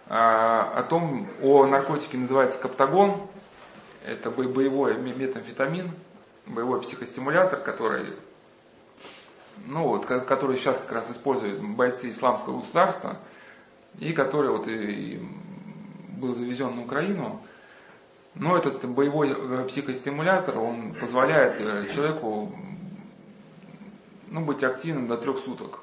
[0.08, 3.28] а, о том, о наркотике называется каптагон.
[4.06, 5.92] Это боевой метамфетамин,
[6.48, 8.08] боевой психостимулятор, который,
[9.66, 13.18] ну вот, который сейчас как раз используют бойцы исламского государства,
[14.00, 15.22] и который вот и
[16.18, 17.42] был завезен на Украину.
[18.34, 22.54] Но этот боевой э, психостимулятор, он позволяет э, человеку
[24.28, 25.80] ну, быть активным до трех суток.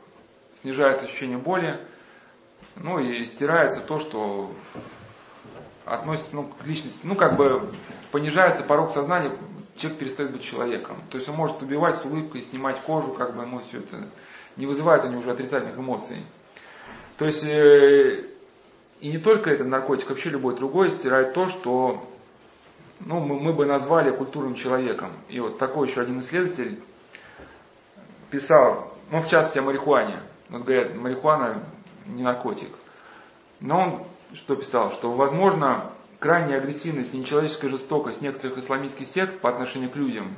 [0.61, 1.79] Снижается ощущение боли,
[2.77, 4.51] ну и стирается то, что
[5.85, 7.01] относится ну, к личности.
[7.05, 7.71] Ну, как бы
[8.11, 9.33] понижается порог сознания,
[9.77, 10.97] человек перестает быть человеком.
[11.11, 14.09] То есть он может убивать с улыбкой, снимать кожу, как бы ему все это
[14.57, 16.27] не вызывает у него уже отрицательных эмоций.
[17.17, 18.25] То есть э,
[19.01, 22.05] и не только этот наркотик, вообще любой другой стирает то, что
[23.01, 25.13] ну, мы, мы бы назвали культурным человеком.
[25.29, 26.83] И вот такой еще один исследователь
[28.31, 30.21] писал, ну, в частности, о марихуане.
[30.49, 31.63] Вот говорят, марихуана
[32.07, 32.71] не наркотик.
[33.61, 34.93] Но он что писал?
[34.93, 40.35] Что, возможно, крайняя агрессивность и нечеловеческая жестокость некоторых исламистских сект по отношению к людям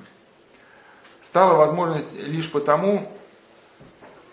[1.23, 3.11] стала возможность лишь потому,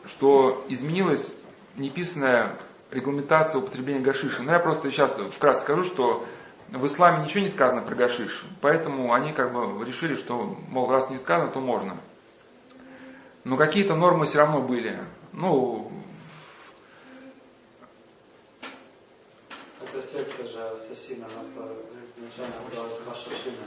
[0.05, 1.33] что изменилась
[1.75, 2.57] неписанная
[2.91, 4.41] регламентация употребления гашиша.
[4.41, 6.25] Но я просто сейчас вкратце скажу, что
[6.69, 11.09] в исламе ничего не сказано про гашиш, поэтому они как бы решили, что, мол, раз
[11.09, 11.97] не сказано, то можно.
[13.43, 14.99] Но какие-то нормы все равно были.
[15.33, 15.91] Ну,
[19.81, 21.27] это секта же ассасина,
[22.17, 23.57] изначально называлась Хашашина.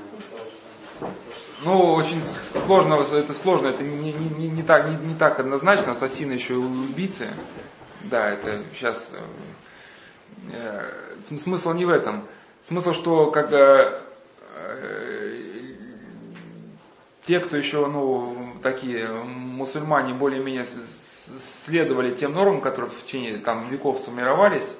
[1.63, 2.23] Ну, очень
[2.67, 6.55] сложно, это сложно, это не, не, не, не, так, не, не так однозначно, ассасины еще
[6.55, 7.29] и убийцы.
[8.05, 9.13] Да, это сейчас...
[9.15, 9.21] Э,
[10.53, 12.27] э смысл не в этом.
[12.63, 14.01] Смысл, что как э,
[17.27, 24.01] те, кто еще, ну, такие мусульмане более-менее следовали тем нормам, которые в течение там, веков
[24.01, 24.77] сформировались,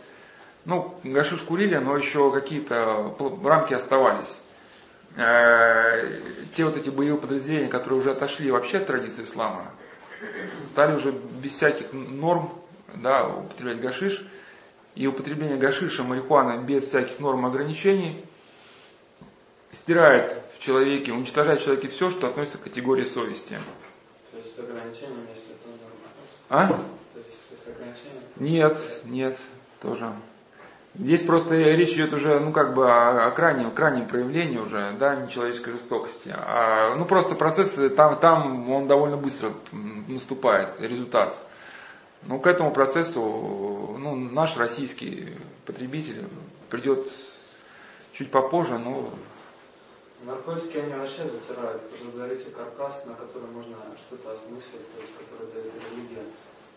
[0.65, 3.15] ну, гашиш курили, но еще какие-то
[3.45, 4.41] рамки оставались.
[5.17, 6.21] Э,
[6.55, 9.73] те вот эти боевые подразделения, которые уже отошли вообще от традиции ислама,
[10.63, 12.53] стали уже без всяких норм
[12.95, 14.27] да, употреблять гашиш–
[14.95, 18.25] и употребление гашиша, марихуаны без всяких норм и ограничений,
[19.73, 23.59] стирает в человеке, уничтожает в человеке все, что относится к категории совести.
[24.31, 25.89] То есть с ограничениями, если это норма.
[26.49, 26.69] А?
[27.13, 28.25] То есть с ограничениями.
[28.37, 29.39] Нет, нет,
[29.81, 30.13] тоже.
[30.95, 35.15] Здесь просто речь идет уже, ну, как бы о, о крайнем, крайнем проявлении уже, да,
[35.15, 36.35] нечеловеческой жестокости.
[36.37, 41.39] А, ну, просто процесс там, там, он довольно быстро наступает, результат.
[42.23, 46.27] Ну, к этому процессу, ну, наш российский потребитель
[46.69, 47.07] придет
[48.13, 49.11] чуть попозже, но...
[50.23, 51.83] Наркотики, они вообще затирают.
[52.03, 56.25] Вы говорите каркас, на который можно что-то осмыслить, то есть который дает религия.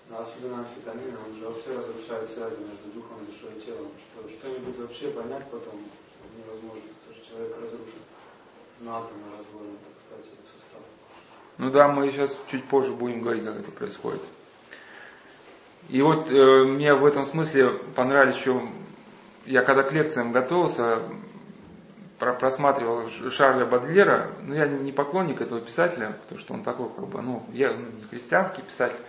[0.09, 3.91] Но особенно амфетамин, он же вообще разрушает связи между духом, душой и телом.
[3.97, 5.75] Что что-нибудь вообще понять потом
[6.37, 8.01] невозможно, потому что человек разрушен
[8.79, 10.81] на атомы разводом, так сказать, состав.
[11.57, 14.21] Ну да, мы сейчас чуть позже будем говорить, как это происходит.
[15.89, 18.61] И вот э, мне в этом смысле понравились еще,
[19.45, 21.01] я когда к лекциям готовился,
[22.19, 27.21] просматривал Шарля Бадлера, ну я не поклонник этого писателя, потому что он такой, как бы,
[27.21, 28.99] ну, я ну, не христианский писатель,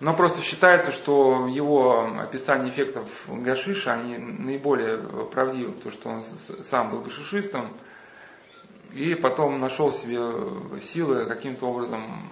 [0.00, 4.98] но просто считается, что его описание эффектов гашиша, они наиболее
[5.28, 7.76] правдивы, потому что он сам был гашишистом,
[8.92, 12.30] и потом нашел себе силы каким-то образом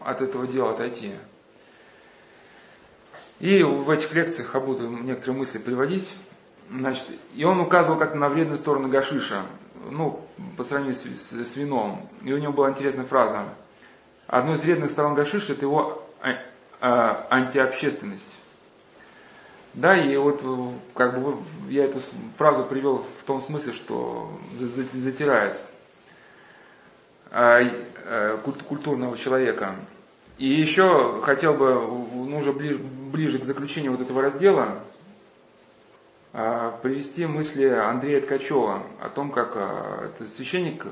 [0.00, 1.14] от этого дела отойти.
[3.38, 6.14] И в этих лекциях я буду некоторые мысли приводить.
[6.70, 7.04] Значит,
[7.34, 9.42] и он указывал как-то на вредную сторону гашиша,
[9.90, 10.24] ну,
[10.56, 12.08] по сравнению с, с, с вином.
[12.22, 13.48] И у него была интересная фраза.
[14.28, 16.36] Одной из вредных сторон гашиша– это его а,
[16.80, 18.38] а, антиобщественность.
[19.74, 20.42] Да, и вот
[20.94, 22.00] как бы я эту
[22.36, 25.60] фразу привел в том смысле, что затирает
[27.32, 27.62] а,
[28.04, 29.74] а, культурного человека.
[30.38, 34.80] И еще хотел бы, ну, уже ближе, ближе к заключению вот этого раздела,
[36.32, 40.86] привести мысли Андрея Ткачева о том, как а, этот священник,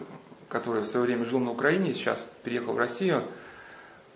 [0.48, 3.24] который в свое время жил на Украине, сейчас переехал в Россию,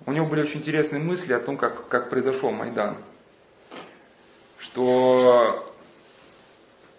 [0.04, 2.96] у него были очень интересные мысли о том, как, как произошел Майдан.
[4.58, 5.72] Что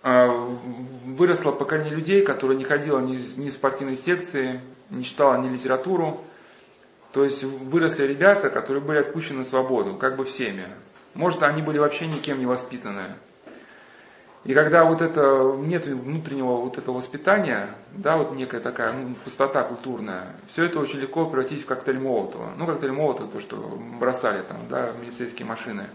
[0.03, 0.29] а,
[1.05, 6.23] выросло поколение людей, которое не ходило ни, ни в спортивной секции, не читало ни литературу,
[7.11, 10.67] то есть выросли ребята, которые были отпущены на свободу, как бы всеми.
[11.13, 13.15] Может, они были вообще никем не воспитанные.
[14.45, 19.63] И когда вот это нет внутреннего вот этого воспитания, да, вот некая такая ну, пустота
[19.63, 22.51] культурная, все это очень легко превратить в коктейль Молотова.
[22.57, 23.55] Ну, коктейль Молотова, то, что
[23.99, 25.87] бросали там, да, милицейские машины.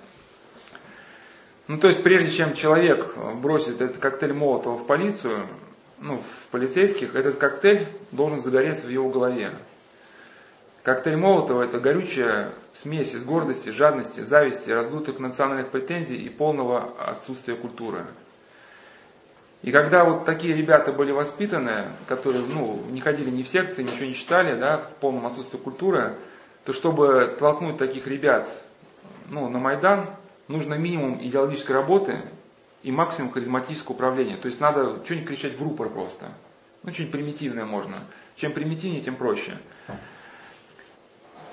[1.67, 5.47] Ну, то есть, прежде чем человек бросит этот коктейль Молотова в полицию,
[5.99, 9.51] ну, в полицейских, этот коктейль должен загореться в его голове.
[10.85, 17.57] Коктейль Молотова– это горючая смесь из гордости, жадности, зависти, раздутых национальных претензий и полного отсутствия
[17.57, 18.07] культуры.
[19.63, 24.07] И когда вот такие ребята были воспитаны, которые ну, не ходили ни в секции, ничего
[24.07, 26.15] не читали, да, в полном отсутствии культуры,
[26.65, 28.49] то чтобы толкнуть таких ребят
[29.29, 30.07] ну, на Майдан,
[30.47, 32.21] нужно минимум идеологической работы
[32.83, 34.37] и максимум харизматического управления.
[34.37, 36.29] То есть надо что-нибудь кричать в рупор просто.
[36.85, 37.97] Ну, что-нибудь примитивное можно.
[38.37, 39.59] Чем примитивнее, тем проще.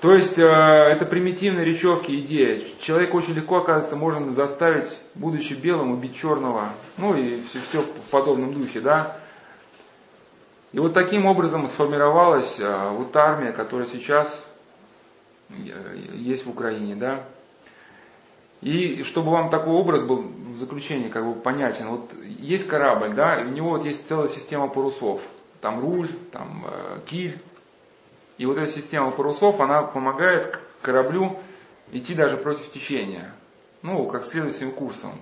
[0.00, 2.60] То есть э, это примитивные речевки, идея.
[2.80, 6.72] Человек очень легко, оказывается, можно заставить, будучи белым, убить черного.
[6.98, 9.16] Ну и все, все в подобном духе, да.
[10.72, 14.46] И вот таким образом сформировалась э, вот армия, которая сейчас
[15.48, 15.54] э,
[16.12, 17.24] есть в Украине, да.
[18.60, 23.38] И чтобы вам такой образ был в заключении как бы понятен, вот есть корабль, да,
[23.40, 25.22] у него вот есть целая система парусов.
[25.62, 27.40] Там руль, там э, киль,
[28.38, 31.38] и вот эта система парусов, она помогает кораблю
[31.92, 33.32] идти даже против течения.
[33.82, 35.12] Ну, как своим курсом.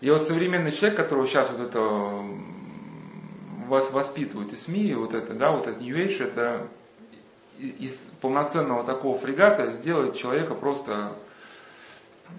[0.00, 2.22] И вот современный человек, которого сейчас вот это
[3.66, 6.68] вас воспитывают и СМИ, вот это, да, вот этот New Age, это
[7.58, 11.16] из полноценного такого фрегата сделать человека просто,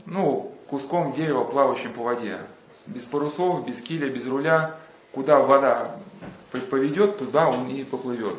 [0.06, 2.40] ну, куском дерева, плавающим по воде.
[2.86, 4.78] Без парусов, без киля, без руля.
[5.12, 6.00] Куда вода
[6.70, 8.38] поведет, туда он и поплывет.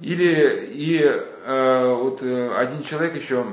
[0.00, 3.46] Или и э, вот э, один человек еще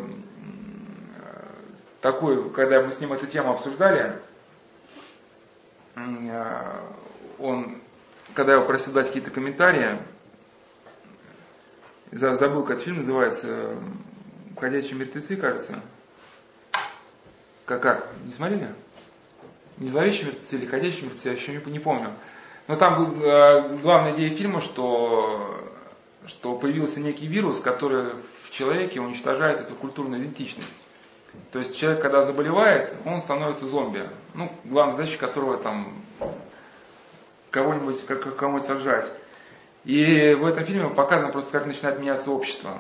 [2.02, 4.20] такой, когда мы с ним эту тему обсуждали,
[5.96, 6.82] э,
[7.40, 7.78] он,
[8.34, 10.00] когда я просил дать какие-то комментарии,
[12.12, 13.78] забыл, как фильм называется,
[14.60, 15.80] «Ходячие мертвецы», кажется.
[17.66, 18.10] Как, как?
[18.26, 18.70] Не смотрели?
[19.78, 22.12] Не зловещие мертвецы или ходячие мертвецы, я еще не, не помню.
[22.68, 25.73] Но там был, э, главная идея фильма, что
[26.28, 28.14] что появился некий вирус, который
[28.44, 30.82] в человеке уничтожает эту культурную идентичность.
[31.52, 34.08] То есть человек, когда заболевает, он становится зомби.
[34.34, 35.94] Ну, главная задача которого там
[37.52, 39.12] кого-нибудь, как, кого-нибудь сожрать.
[39.84, 42.78] И в этом фильме показано просто, как начинает меняться общество.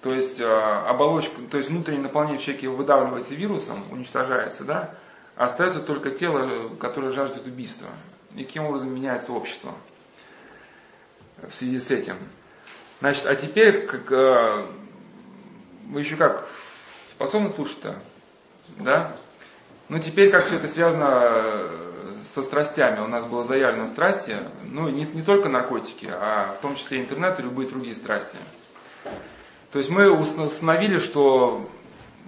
[0.00, 4.94] То есть э, оболочка, то есть внутреннее наполнение в человеке выдавливается вирусом, уничтожается, да,
[5.36, 7.88] а остается только тело, которое жаждет убийства.
[8.34, 9.74] И каким образом меняется общество
[11.42, 12.16] в связи с этим.
[13.00, 14.66] Значит, а теперь, как, э,
[15.88, 16.46] вы еще как
[17.12, 17.98] способны слушать-то?
[18.78, 19.16] Да?
[19.88, 23.00] Ну, теперь как все это связано э, со страстями.
[23.00, 27.40] У нас было заявлено страсти, ну, не, не только наркотики, а в том числе интернет
[27.40, 28.38] и любые другие страсти.
[29.72, 31.68] То есть мы установили, что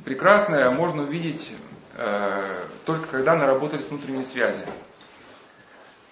[0.07, 1.53] прекрасное можно увидеть
[1.97, 4.65] э, только когда наработались внутренние связи.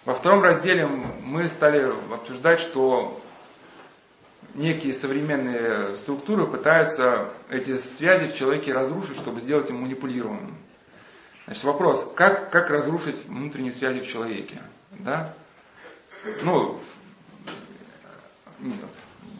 [0.04, 3.20] Во втором разделе мы стали обсуждать, что
[4.54, 10.56] некие современные структуры пытаются эти связи в человеке разрушить, чтобы сделать его манипулируемым.
[11.46, 14.62] Значит, вопрос, как, как разрушить внутренние связи в человеке?
[14.90, 15.34] Да?
[16.42, 16.80] Ну,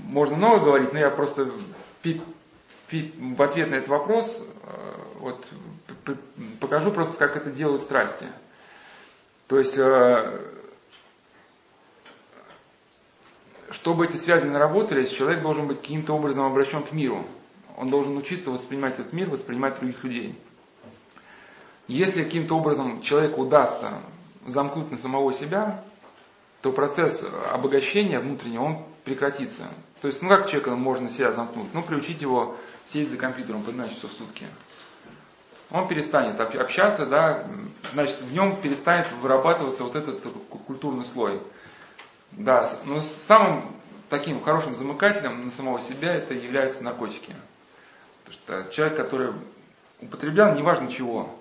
[0.04, 1.50] можно много говорить, но я просто
[2.04, 5.46] в ответ на этот вопрос э, вот,
[6.60, 8.26] покажу просто, как это делают страсти.
[9.46, 10.40] То есть, э,
[13.70, 17.26] чтобы эти связи наработались, человек должен быть каким-то образом обращен к миру.
[17.76, 20.38] Он должен учиться воспринимать этот мир, воспринимать других людей.
[21.86, 24.00] Если каким-то образом человеку удастся
[24.46, 25.82] замкнуть на самого себя,
[26.62, 29.64] то процесс обогащения внутреннего, он прекратится.
[30.00, 31.72] То есть, ну как человека можно себя замкнуть?
[31.72, 34.46] Ну, приучить его сесть за компьютером по 12 часов в сутки.
[35.70, 37.46] Он перестанет общаться, да,
[37.92, 40.22] значит, в нем перестанет вырабатываться вот этот
[40.66, 41.40] культурный слой.
[42.32, 43.64] Да, но самым
[44.08, 47.34] таким хорошим замыкателем на самого себя это являются наркотики.
[48.24, 49.32] Потому что человек, который
[50.00, 51.34] употреблял, неважно чего,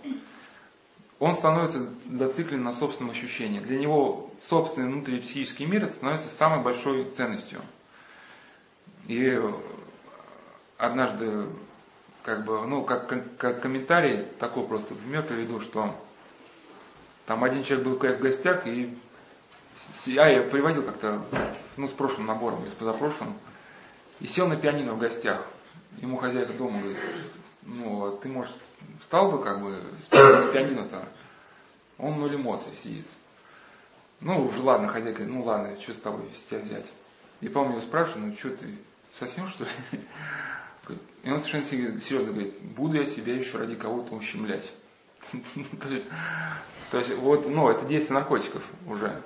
[1.20, 3.60] он становится зациклен на собственном ощущении.
[3.60, 7.62] Для него собственный внутренний психический мир становится самой большой ценностью.
[9.08, 9.40] И
[10.78, 11.48] однажды,
[12.24, 15.94] как бы, ну, как, как комментарий, такой просто пример приведу, что
[17.26, 18.98] там один человек был в гостях, и
[20.08, 21.24] а я приводил как-то,
[21.78, 23.36] ну, с прошлым набором, или с позапрошлым,
[24.20, 25.46] и сел на пианино в гостях.
[25.98, 27.00] Ему хозяйка дома говорит,
[27.64, 28.56] ну, ты, может,
[29.00, 31.08] встал бы, как бы, с, пианино-то?
[31.98, 33.06] Он ноль эмоций сидит.
[34.22, 36.92] Ну, уже ладно, хозяйка, ну ладно, что с тобой с тебя взять?
[37.42, 38.78] И помню, его спрашиваю, ну что ты,
[39.12, 39.70] совсем что ли?
[41.24, 44.72] И он совершенно серьезно говорит, буду я себя еще ради кого-то ущемлять.
[45.32, 46.08] то, есть,
[46.92, 49.22] то есть, вот, ну, это действие наркотиков уже.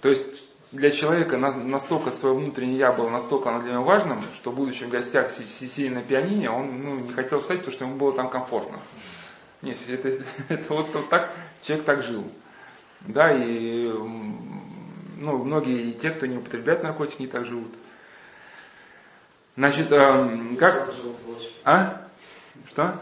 [0.00, 4.52] То есть, для человека настолько свое внутреннее я было настолько оно для него важным, что
[4.52, 8.12] будучи в гостях сидя на пианине, он ну, не хотел стать, потому что ему было
[8.12, 8.78] там комфортно.
[9.62, 10.08] Нет, это,
[10.48, 11.32] это вот, вот так,
[11.62, 12.30] человек так жил.
[13.00, 17.72] Да, и ну, многие и те, кто не употребляет наркотики, не так живут.
[19.56, 20.92] Значит, э, как...
[21.64, 22.06] А?
[22.68, 23.00] Что?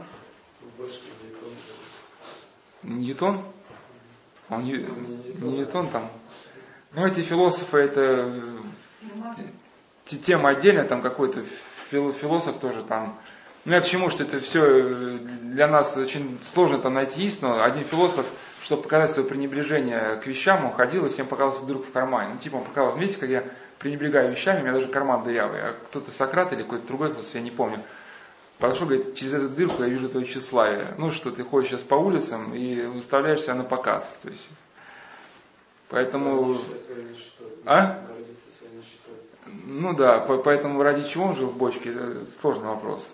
[2.83, 3.45] Ньютон?
[4.51, 6.11] Он не Ньютон там.
[6.95, 8.43] Ну, эти философы, это
[10.05, 11.43] тема отдельная, там какой-то
[11.91, 13.19] философ тоже там.
[13.65, 17.63] Ну, я к чему, что это все э, для нас очень сложно там найти истину.
[17.63, 18.27] Один философ,
[18.63, 22.35] чтобы показать свое пренебрежение к вещам, он ходил и всем показывал вдруг в кармане.
[22.35, 23.45] Ну, типа он показывал, видите, как я
[23.79, 25.63] пренебрегаю вещами, у меня даже карман дырявый.
[25.63, 27.83] А кто-то Сократ или какой-то другой философ, я не помню.
[28.59, 30.95] Подошел, говорит, через эту дырку я вижу твое тщеславие.
[30.99, 34.19] Ну, что ты ходишь сейчас по улицам и выставляешь себя на показ.
[34.23, 34.49] То есть,
[35.95, 36.59] поэтому...
[37.65, 38.05] А?
[39.47, 43.09] Ну да, поэтому ради чего он жил в бочке, это сложный вопрос.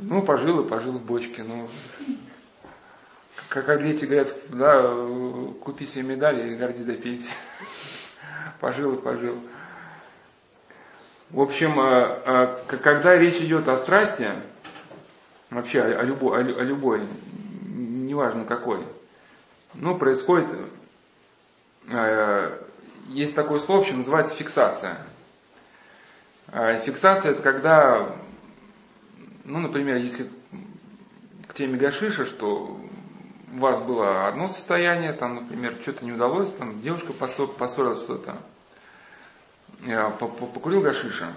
[0.00, 1.42] Ну, пожил и пожил в бочке.
[1.42, 1.68] Ну,
[3.48, 4.94] как, как дети говорят, да,
[5.62, 7.28] купи себе медаль и горди да пить.
[8.60, 9.36] Пожил и пожил.
[11.28, 14.30] В общем, а, а, когда речь идет о страсти,
[15.50, 17.06] вообще о любой, о любой
[18.10, 18.84] неважно какой,
[19.74, 20.48] ну, происходит,
[21.88, 22.62] а,
[23.08, 24.98] есть такое слово, что называется фиксация.
[26.84, 28.16] Фиксация это когда,
[29.44, 30.28] ну, например, если
[31.46, 32.80] к теме гашиша, что
[33.52, 38.38] у вас было одно состояние, там, например, что-то не удалось, там девушка поссорилась что-то,
[40.18, 41.32] покурил гашиша.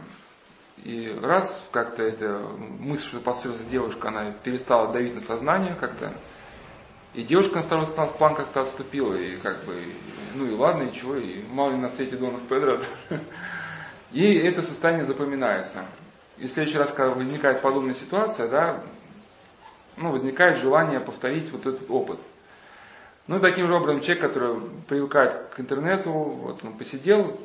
[0.77, 2.39] И раз как-то эта
[2.79, 6.11] мысль, что поссорилась девушка, она перестала давить на сознание как-то.
[7.13, 9.93] И девушка на второй план как-то отступила, и как бы,
[10.33, 12.79] ну и ладно, ничего, и мало ли на свете Донов Педро.
[14.11, 15.85] И это состояние запоминается.
[16.37, 18.83] И в следующий раз, когда возникает подобная ситуация, да,
[19.97, 22.19] ну, возникает желание повторить вот этот опыт.
[23.27, 27.39] Ну, таким же образом, человек, который привыкает к интернету, вот он посидел,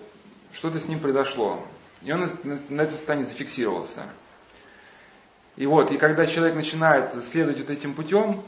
[0.53, 1.65] что-то с ним произошло.
[2.03, 2.29] И он
[2.69, 4.03] на этом состоянии зафиксировался.
[5.57, 8.43] И вот, и когда человек начинает следовать вот этим путем,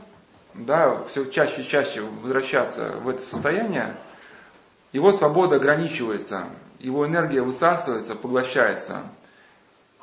[0.54, 3.96] да, все чаще и чаще возвращаться в это состояние,
[4.92, 6.46] его свобода ограничивается,
[6.78, 9.02] его энергия высасывается, поглощается.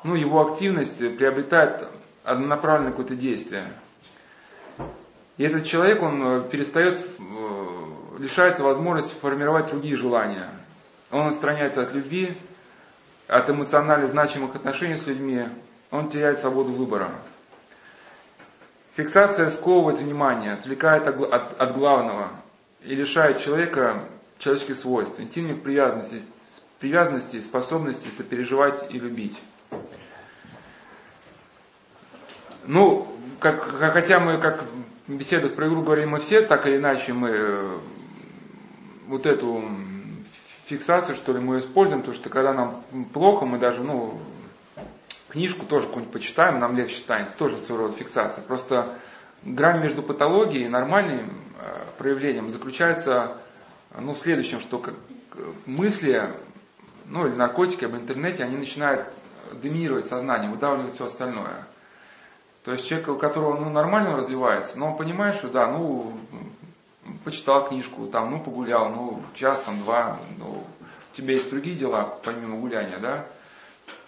[0.04, 1.88] Ну, его активность приобретает
[2.24, 3.72] однонаправленное какое-то действие.
[5.36, 10.50] И этот человек, он э, перестает, э, лишается возможности формировать другие желания.
[11.10, 12.36] Он отстраняется от любви,
[13.28, 15.46] от эмоционально значимых отношений с людьми,
[15.90, 17.10] он теряет свободу выбора.
[18.98, 22.30] Фиксация сковывает внимание, отвлекает от, от главного
[22.82, 24.02] и лишает человека
[24.40, 26.22] человеческих свойств, интимных привязанностей,
[26.80, 29.40] привязанностей, способностей сопереживать и любить.
[32.66, 33.06] Ну,
[33.38, 34.64] как, хотя мы, как
[35.06, 37.78] в беседах про игру говорим мы все, так или иначе мы э,
[39.06, 39.62] вот эту
[40.66, 44.18] фиксацию, что ли, мы используем, потому что когда нам плохо, мы даже, ну,
[45.28, 48.42] книжку тоже какую-нибудь почитаем, нам легче станет, тоже своего рода фиксация.
[48.44, 48.98] Просто
[49.42, 51.30] грань между патологией и нормальным
[51.60, 53.38] э, проявлением заключается
[53.98, 54.94] ну, в следующем, что как
[55.66, 56.30] мысли,
[57.06, 59.08] ну или наркотики об интернете, они начинают
[59.52, 61.66] доминировать сознание, выдавливать все остальное.
[62.64, 66.18] То есть человек, у которого ну, нормально развивается, но он понимает, что да, ну,
[67.24, 70.64] почитал книжку, там, ну, погулял, ну, час, там, два, ну,
[71.12, 73.26] у тебя есть другие дела, помимо гуляния, да,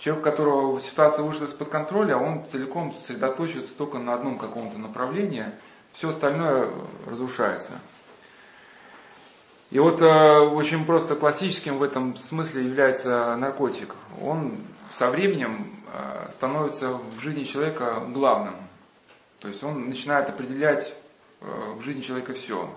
[0.01, 5.53] Человек, у которого ситуация вышла из-под контроля, он целиком сосредоточивается только на одном каком-то направлении,
[5.93, 6.73] все остальное
[7.05, 7.79] разрушается.
[9.69, 13.95] И вот э, очень просто классическим в этом смысле является наркотик.
[14.23, 14.57] Он
[14.91, 18.55] со временем э, становится в жизни человека главным.
[19.41, 20.95] То есть он начинает определять
[21.43, 22.75] э, в жизни человека все.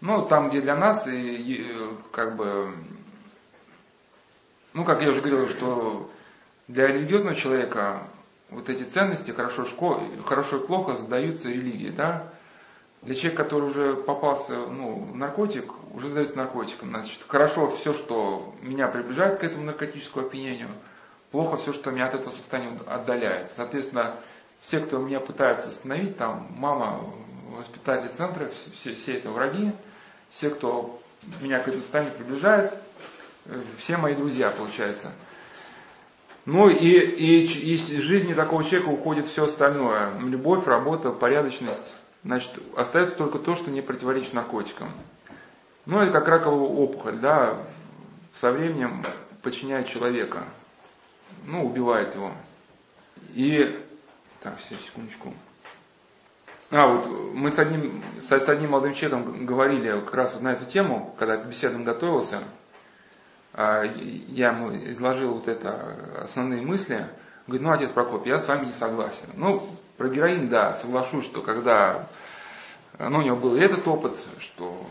[0.00, 1.76] Ну, там, где для нас, и, и,
[2.10, 2.74] как бы,
[4.74, 6.10] ну, как я уже говорил, что
[6.68, 8.02] для религиозного человека
[8.50, 12.28] вот эти ценности, хорошо, школ, хорошо и плохо, задаются религии, да?
[13.02, 16.90] Для человека, который уже попался ну, в наркотик, уже задается наркотиком.
[16.90, 20.70] Значит, хорошо все, что меня приближает к этому наркотическому опьянению,
[21.30, 23.50] плохо все, что меня от этого состояния отдаляет.
[23.50, 24.16] Соответственно,
[24.60, 27.04] все, кто меня пытаются остановить, там мама,
[27.50, 29.72] воспитатели центра, все, все это враги,
[30.30, 31.00] все, кто
[31.40, 32.74] меня к этому состоянию приближает,
[33.44, 35.12] э, все мои друзья, получается.
[36.46, 40.16] Ну и, и из жизни такого человека уходит все остальное.
[40.20, 42.00] Любовь, работа, порядочность.
[42.22, 44.90] Значит, остается только то, что не противоречит наркотикам.
[45.86, 47.62] Ну, это как раковая опухоль, да,
[48.34, 49.02] со временем
[49.42, 50.44] подчиняет человека.
[51.44, 52.32] Ну, убивает его.
[53.34, 53.76] И,
[54.40, 55.34] так, сейчас, секундочку.
[56.70, 60.64] А, вот мы с одним, с одним молодым человеком говорили как раз вот на эту
[60.64, 62.42] тему, когда к беседам готовился.
[63.58, 67.08] А, я ему изложил вот это основные мысли.
[67.46, 69.28] Говорит, ну, отец Прокоп, я с вами не согласен.
[69.34, 69.66] Ну,
[69.96, 72.06] про героин, да, соглашусь, что когда,
[72.98, 74.86] ну, у него был этот опыт, что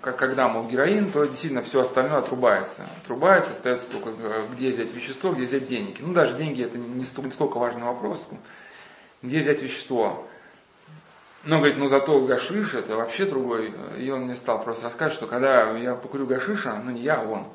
[0.00, 2.86] как, когда, мол, героин, то действительно все остальное отрубается.
[3.02, 4.12] Отрубается, остается только
[4.52, 5.96] где взять вещество, где взять деньги.
[6.00, 8.24] Ну, даже деньги это не столько важный вопрос,
[9.20, 10.28] где взять вещество.
[11.44, 13.74] Но, говорит, ну зато гашиш это вообще другой.
[13.98, 17.26] И он мне стал просто рассказывать, что когда я покурю гашиша, ну не я, а
[17.26, 17.48] он,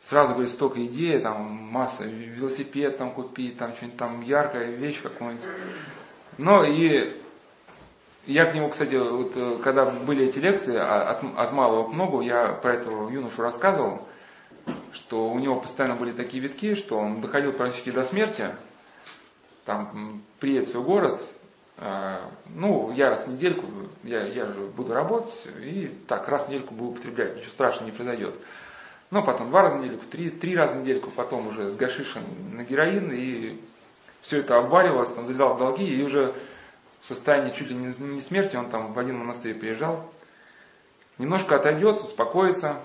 [0.00, 5.44] сразу, говорит, столько идей, там масса, велосипед там купить, там что-нибудь там яркая вещь какую-нибудь.
[6.38, 7.20] Но и
[8.26, 11.92] я к нему, кстати, вот э, когда были эти лекции а, от, от малого к
[11.92, 14.06] многу, я про этого юношу рассказывал,
[14.92, 18.50] что у него постоянно были такие витки, что он доходил практически до смерти,
[19.64, 21.20] там приедет в город,
[21.78, 23.66] ну, я раз в недельку,
[24.02, 27.94] я, я же буду работать, и так, раз в недельку буду употреблять, ничего страшного не
[27.94, 28.34] произойдет.
[29.10, 32.24] Ну, потом два раза в недельку, три, три раза в недельку, потом уже с гашишем
[32.52, 33.60] на героин, и
[34.20, 36.34] все это обваливалось, там, залезал в долги, и уже
[37.00, 40.10] в состоянии чуть ли не, не смерти, он там в один монастырь приезжал,
[41.18, 42.80] немножко отойдет, успокоится,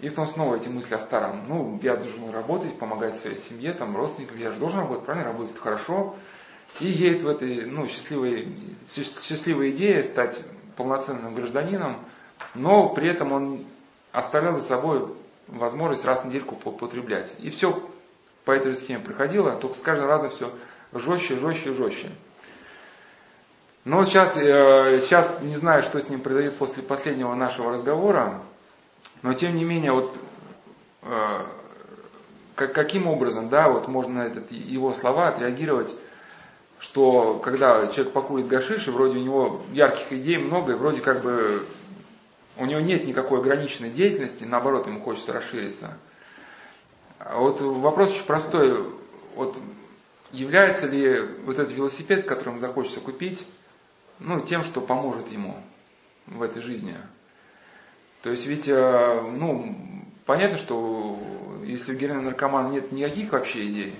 [0.00, 1.44] и потом снова эти мысли о старом.
[1.46, 5.58] Ну, я должен работать, помогать своей семье, там, родственникам, я же должен работать, правильно, работать
[5.58, 6.16] хорошо,
[6.80, 8.48] и едет в этой ну, счастливой,
[8.90, 10.40] счастливой идее стать
[10.76, 11.98] полноценным гражданином,
[12.54, 13.64] но при этом он
[14.12, 15.08] оставлял за собой
[15.48, 17.34] возможность раз в недельку потреблять.
[17.40, 17.82] И все
[18.44, 20.52] по этой схеме проходило, только с каждым разом все
[20.92, 22.08] жестче, жестче, жестче.
[23.84, 28.42] Но сейчас, э, сейчас не знаю, что с ним произойдет после последнего нашего разговора,
[29.22, 30.14] но тем не менее, вот
[31.02, 31.46] э,
[32.54, 35.90] каким образом, да, вот можно на этот, его слова отреагировать
[36.80, 41.22] что когда человек покурит гашиш, и вроде у него ярких идей много, и вроде как
[41.22, 41.66] бы
[42.56, 45.96] у него нет никакой ограниченной деятельности, наоборот, ему хочется расшириться.
[47.18, 48.84] А вот вопрос очень простой.
[49.34, 49.56] Вот
[50.32, 53.46] является ли вот этот велосипед, который ему захочется купить,
[54.18, 55.56] ну, тем, что поможет ему
[56.26, 56.96] в этой жизни?
[58.22, 59.76] То есть ведь, э, ну,
[60.26, 61.18] понятно, что
[61.64, 63.94] если у героина наркомана нет никаких вообще идей,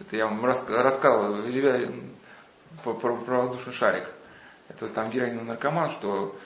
[0.00, 1.36] это я вам рассказывал
[2.82, 4.08] про, про, про воздушный шарик.
[4.68, 6.36] Это там героиновый наркоман, что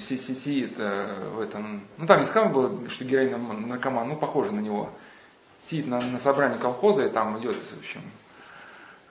[0.00, 1.82] сидит э, в этом...
[1.98, 4.90] Ну там не сказано было, что героиновый наркоман, ну похоже на него.
[5.62, 8.00] Сидит на, на собрании колхоза, и там идет, в общем,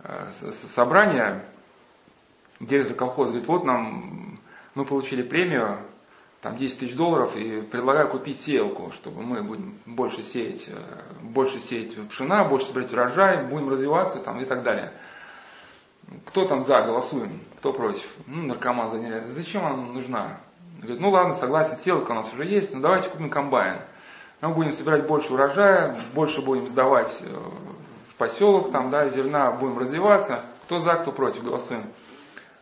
[0.03, 1.43] э, собрание.
[2.59, 4.39] Директор колхоза говорит, вот нам,
[4.73, 5.79] мы получили премию,
[6.41, 10.73] там 10 тысяч долларов, и предлагаю купить сеялку, чтобы мы будем больше сеять, э,
[11.21, 14.93] больше сеять пшена, больше собирать урожай, будем развиваться там, и так далее.
[16.25, 18.05] Кто там за, голосуем, кто против?
[18.27, 19.27] Ну, наркоман заняли.
[19.27, 20.37] Зачем она нужна?
[20.79, 23.79] Говорит, ну ладно, согласен, селка у нас уже есть, но давайте купим комбайн.
[24.39, 27.35] Мы будем собирать больше урожая, больше будем сдавать э,
[28.11, 30.43] в поселок, там, да, зерна, будем развиваться.
[30.65, 31.83] Кто за, кто против, голосуем.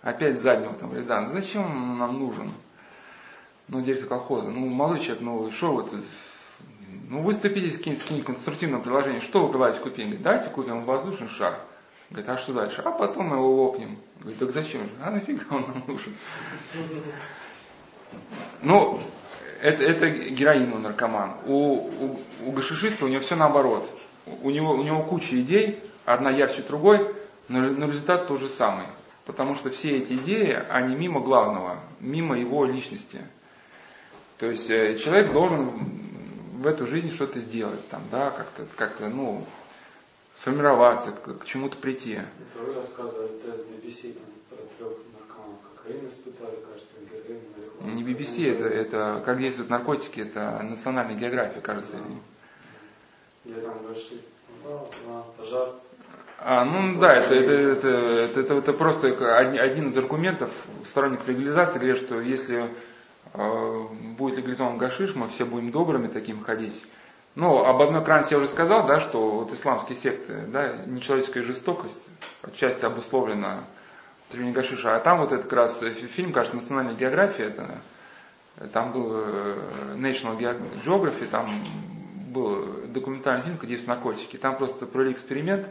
[0.02, 2.52] Опять заднего там говорит, да, зачем он нам нужен?
[3.68, 6.04] Ну, директор колхоза, ну, молодой человек, ну, что тут,
[7.10, 10.06] ну, выступите с каким-нибудь конструктивным предложением, что вы предлагаете купить?
[10.06, 11.60] Говорит, давайте купим воздушный шар.
[12.10, 12.82] Говорит, а что дальше?
[12.86, 13.98] А потом мы его лопнем.
[14.20, 14.90] Говорит, так зачем же?
[15.04, 16.14] А нафига он нам нужен?
[18.62, 19.02] Ну,
[19.62, 21.38] это, это героин наркоман.
[21.46, 23.90] У, у, у гашишиста у него все наоборот.
[24.26, 27.16] У него, у него куча идей, одна ярче другой,
[27.48, 28.86] но, но результат тот же самый.
[29.26, 33.22] Потому что все эти идеи, они мимо главного, мимо его личности.
[34.38, 35.72] То есть э, человек должен
[36.60, 39.46] в эту жизнь что-то сделать, там, да, как-то, как-то, ну,
[40.34, 42.20] сформироваться, к, к чему-то прийти.
[42.56, 44.18] Вы рассказывали тест BBC
[44.50, 50.60] про трех наркоманов, кокаин испытали, кажется, героин, Не BBC, это, это как действуют наркотики, это
[50.64, 51.98] национальная география, кажется.
[53.46, 54.20] Где там большой
[55.38, 55.70] пожар.
[56.40, 59.08] А, ну да, это, это, это, это, это, это просто
[59.62, 60.52] один из аргументов
[60.86, 62.70] сторонников легализации, говорят, что если
[64.18, 66.84] будет легализован гашиш, мы все будем добрыми таким ходить.
[67.36, 72.10] Ну, об одной крайности я уже сказал, да, что вот исламские секты, да, нечеловеческая жестокость
[72.42, 73.66] отчасти обусловлена
[74.26, 74.96] употреблением гашиша.
[74.96, 75.80] А там вот этот как раз
[76.14, 77.82] фильм, кажется, «Национальная география», это,
[78.72, 80.38] там был э, National
[80.86, 81.46] Geography, там
[82.30, 84.38] был документальный фильм, где есть наркотики.
[84.38, 85.68] Там просто провели эксперимент,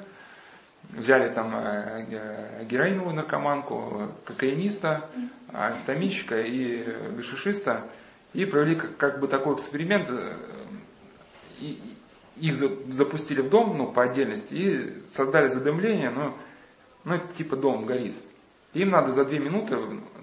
[0.91, 5.09] взяли там э, героиновую наркоманку, кокаиниста,
[5.53, 6.85] амфетаминщика и
[7.17, 7.91] гашишиста,
[8.33, 10.37] и провели как бы такой эксперимент, э,
[11.61, 11.81] и
[12.37, 16.37] их запустили в дом, ну, по отдельности, и создали задымление, но,
[17.05, 18.17] ну, это типа дом горит.
[18.73, 19.79] Им надо за две минуты,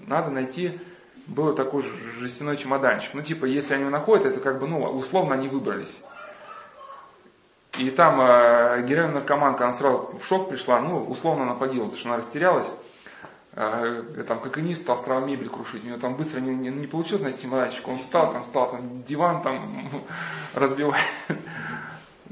[0.07, 0.77] надо найти,
[1.27, 1.83] был такой
[2.19, 3.13] жестяной чемоданчик.
[3.13, 5.97] Ну, типа, если они его находят, это как бы, ну, условно они выбрались.
[7.77, 11.99] И там э, героин наркоманка, она сразу в шок пришла, ну, условно она погибла, потому
[11.99, 12.73] что она растерялась.
[13.53, 15.83] Э, там кокаинист стал сразу мебель крушить.
[15.83, 17.87] У него там быстро не, не, не получилось найти чемоданчик.
[17.87, 19.89] Он встал, там стал там диван там
[20.53, 20.99] разбивать.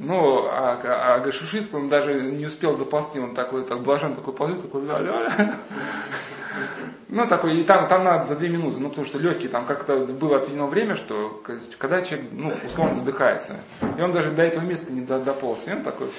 [0.02, 4.34] Ну, а, а, а гашишист, он даже не успел доползти, он такой, так блажен, такой
[4.34, 5.60] ползет, такой, ля ля
[7.10, 9.98] Ну, такой, и там, там надо за две минуты, ну, потому что легкий, там как-то
[10.06, 11.44] было отведено время, что
[11.78, 13.58] когда человек, ну, условно задыхается.
[13.98, 15.68] И он даже до этого места не дополз.
[15.68, 16.10] И он такой...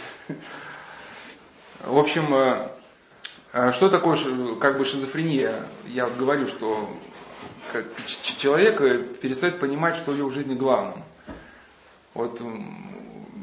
[1.82, 2.68] В общем, э,
[3.54, 4.18] а что такое
[4.56, 5.64] как бы шизофрения?
[5.86, 6.90] Я говорю, что
[8.36, 11.02] человек перестает понимать, что у него в жизни главным.
[12.12, 12.42] Вот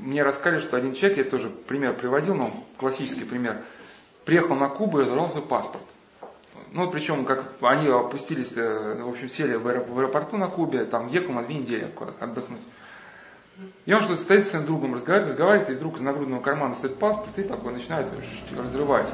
[0.02, 3.62] мне рассказали, что один человек, я тоже пример приводил, но классический пример,
[4.26, 5.84] приехал на Кубу и разорвал свой паспорт.
[6.72, 11.34] Ну, причем, как они опустились, э, в общем, сели в аэропорту на Кубе, там ехал
[11.34, 12.62] на две недели отдохнуть.
[13.86, 17.00] И он что-то стоит с своим другом, разговаривает, разговаривает, и вдруг из нагрудного кармана стоит
[17.00, 18.12] паспорт, и такой начинает
[18.56, 19.10] разрывать.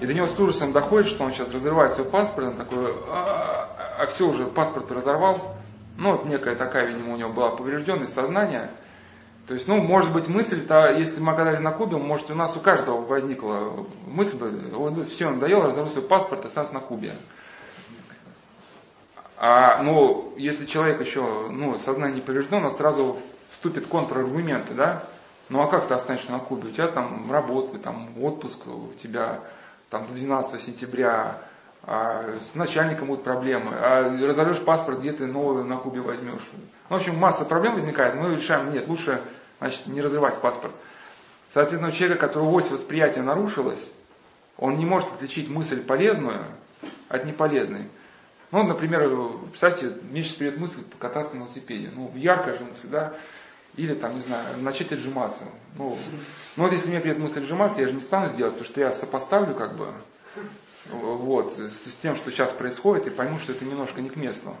[0.00, 3.96] И до него с ужасом доходит, что он сейчас разрывает свой паспорт, он такой, а,
[3.98, 5.56] а все уже, паспорт разорвал.
[5.96, 8.70] Ну, вот некая такая, видимо, у него была поврежденность сознания.
[9.46, 12.60] То есть, ну, может быть, мысль-то, если мы оказались на Кубе, может, у нас у
[12.60, 14.38] каждого возникла мысль,
[14.72, 17.12] вот, все, он надоело, разорвал свой паспорт, остался на Кубе.
[19.36, 23.18] А, ну, если человек еще, ну, сознание не повреждено, сразу
[23.50, 25.04] вступит контраргументы, да?
[25.50, 26.70] Ну, а как ты останешься на Кубе?
[26.70, 29.40] У тебя там работа, там отпуск, у тебя
[29.90, 31.38] там, до 12 сентября,
[31.82, 36.48] а с начальником будут проблемы, а разорвешь паспорт, где ты новый на Кубе возьмешь.
[36.88, 39.22] В общем, масса проблем возникает, мы решаем, нет, лучше
[39.58, 40.74] значит, не разрывать паспорт.
[41.54, 43.90] Соответственно, у человека, которого ось восприятия нарушилась,
[44.58, 46.44] Он не может отличить мысль полезную
[47.08, 47.88] от неполезной.
[48.50, 49.10] Ну, например,
[49.48, 51.90] представьте, мне сейчас придет мысль покататься на велосипеде.
[51.94, 53.14] Ну, яркая же мысль, да?
[53.76, 55.44] Или там, не знаю, начать отжиматься.
[55.76, 55.96] Ну,
[56.56, 58.92] ну вот если мне придет мысль отжиматься, я же не стану сделать, потому что я
[58.92, 59.92] сопоставлю как бы
[60.90, 64.54] вот, с тем, что сейчас происходит, и пойму, что это немножко не к месту.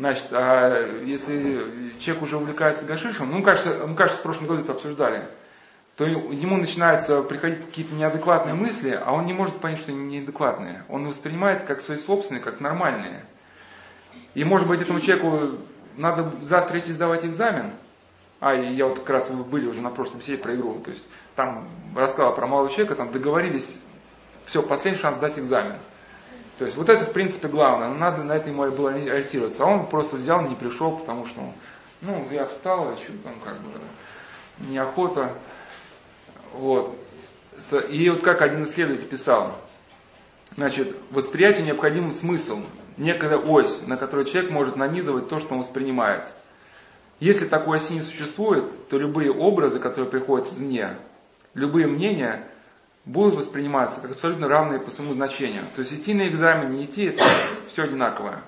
[0.00, 4.72] Значит, а если человек уже увлекается гашишем, ну, кажется, ну, кажется, в прошлом году это
[4.72, 5.28] обсуждали,
[5.96, 10.86] то ему начинаются приходить какие-то неадекватные мысли, а он не может понять, что они неадекватные.
[10.88, 13.26] Он воспринимает как свои собственные, как нормальные.
[14.32, 15.58] И может быть этому человеку
[15.98, 17.72] надо завтра идти сдавать экзамен,
[18.40, 20.92] а, и я вот как раз, вы были уже на прошлом беседе про игру, то
[20.92, 21.06] есть
[21.36, 23.78] там рассказал про молодого человека, там договорились,
[24.46, 25.76] все, последний шанс сдать экзамен.
[26.60, 29.64] То есть вот это в принципе главное, надо на это ему было ориентироваться.
[29.64, 31.40] А он просто взял, не пришел, потому что,
[32.02, 33.70] ну, я встал, а что там как бы
[34.68, 35.32] неохота.
[36.52, 36.94] Вот.
[37.88, 39.56] И вот как один исследователь писал,
[40.54, 42.60] значит, восприятию необходим смысл,
[42.98, 46.28] некая ось, на которой человек может нанизывать то, что он воспринимает.
[47.20, 50.98] Если такой оси не существует, то любые образы, которые приходят извне,
[51.54, 52.46] любые мнения
[53.04, 55.64] будут восприниматься как абсолютно равные по своему значению.
[55.74, 57.24] То есть идти на экзамен, не идти, это
[57.68, 58.42] все одинаковое.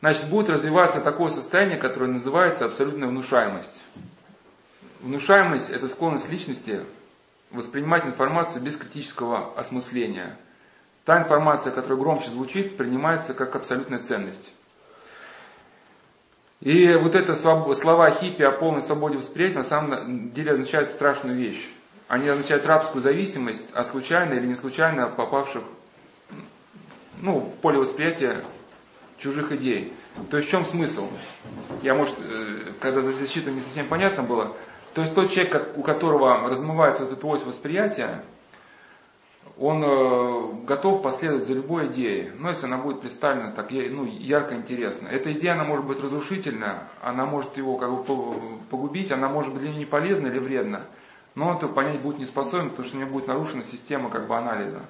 [0.00, 3.84] Значит, будет развиваться такое состояние, которое называется абсолютная внушаемость.
[5.00, 6.80] Внушаемость– это склонность личности
[7.50, 10.36] воспринимать информацию без критического осмысления.
[11.04, 14.52] Та информация, которая громче звучит, принимается как абсолютная ценность.
[16.60, 21.66] И вот это слова хиппи о полной свободе восприятия на самом деле означают страшную вещь.
[22.10, 25.62] Они означают рабскую зависимость от случайно или не случайно попавших
[27.20, 28.44] ну, в поле восприятия
[29.18, 29.92] чужих идей.
[30.28, 31.08] То есть в чем смысл?
[31.82, 34.56] Я, может, э, когда зачитываю, не совсем понятно было.
[34.92, 38.24] То есть тот человек, у которого размывается вот эта ось восприятия,
[39.56, 44.56] он э, готов последовать за любой идеей, но если она будет представлена так ну, ярко
[44.56, 45.06] интересно.
[45.06, 48.02] Эта идея, она может быть разрушительна, она может его как бы
[48.68, 50.86] погубить, она может быть для него не полезна или вредна,
[51.34, 54.26] но он это понять будет не способен, потому что у него будет нарушена система как
[54.26, 54.80] бы анализа.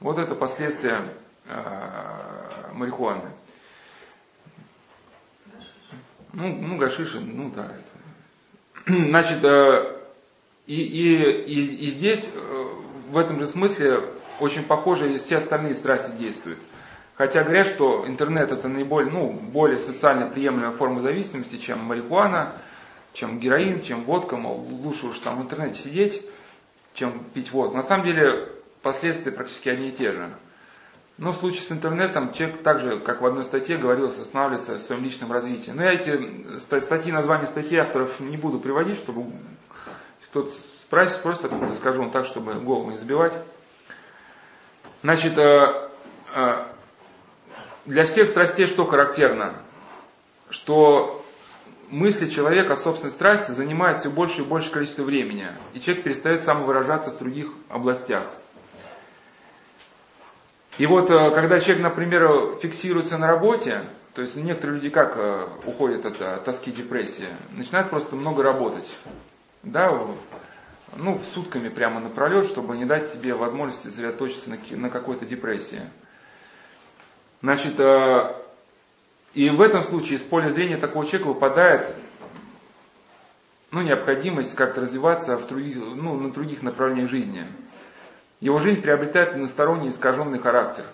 [0.00, 1.14] Вот это последствия
[1.46, 3.30] э, марихуаны.
[6.32, 7.66] Ну, ну, гашиши, ну да.
[7.66, 8.92] Это.
[9.08, 9.98] Значит, э,
[10.66, 12.64] и, и, и, и здесь э,
[13.10, 14.00] в этом же смысле
[14.40, 16.58] очень похоже все остальные страсти действуют.
[17.14, 22.54] Хотя говорят, что интернет это наиболее, ну, более социально приемлемая форма зависимости, чем марихуана,
[23.12, 26.22] чем героин, чем водка, мол, лучше уж там в интернете сидеть,
[26.94, 27.76] чем пить водку.
[27.76, 28.48] На самом деле
[28.82, 30.34] последствия практически одни и те же.
[31.18, 35.04] Но в случае с интернетом человек также, как в одной статье говорилось, останавливается в своем
[35.04, 35.70] личном развитии.
[35.70, 39.26] Но я эти статьи, названия статей авторов не буду приводить, чтобы
[40.24, 40.50] кто-то
[40.92, 43.32] Спросить просто скажу, он так, чтобы голову не забивать.
[45.02, 45.88] Значит, э,
[46.34, 46.64] э,
[47.86, 49.54] для всех страстей что характерно?
[50.50, 51.21] Что
[51.92, 56.40] мысли человека о собственной страсти занимают все больше и больше количество времени, и человек перестает
[56.40, 58.24] самовыражаться в других областях.
[60.78, 65.16] И вот э, когда человек, например, фиксируется на работе, то есть некоторые люди как
[65.66, 68.90] уходят от тоски, депрессии, начинают просто много работать.
[69.62, 70.06] Да,
[70.96, 75.82] ну, сутками прямо напролет, чтобы не дать себе возможности сосредоточиться на, на какой-то депрессии.
[77.42, 78.41] Значит, э,
[79.34, 81.94] и в этом случае из поля зрения такого человека выпадает
[83.70, 87.46] ну, необходимость как-то развиваться в других, ну, на других направлениях жизни.
[88.40, 90.84] Его жизнь приобретает односторонний искаженный характер.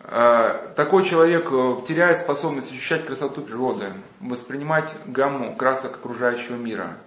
[0.00, 6.96] Э, такой человек э, теряет способность ощущать красоту природы, воспринимать гамму красок окружающего мира–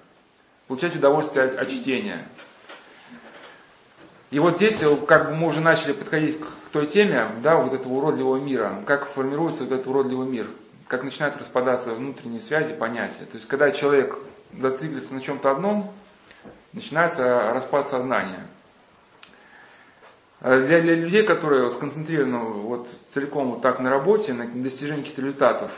[0.68, 2.28] получать удовольствие от, от чтения.
[4.34, 7.72] И вот здесь, э, как бы мы уже начали подходить к той теме, да, вот
[7.72, 10.48] этого уродливого мира, как формируется вот этот уродливый мир,
[10.88, 13.26] как начинают распадаться внутренние связи, понятия.
[13.26, 14.18] То есть, когда человек
[14.60, 15.94] зациклится на чем-то одном,
[16.72, 18.48] начинается распад сознания.
[20.40, 25.22] А для, для людей, которые сконцентрированы вот целиком вот так на работе, на достижении каких-то
[25.22, 25.72] результатов,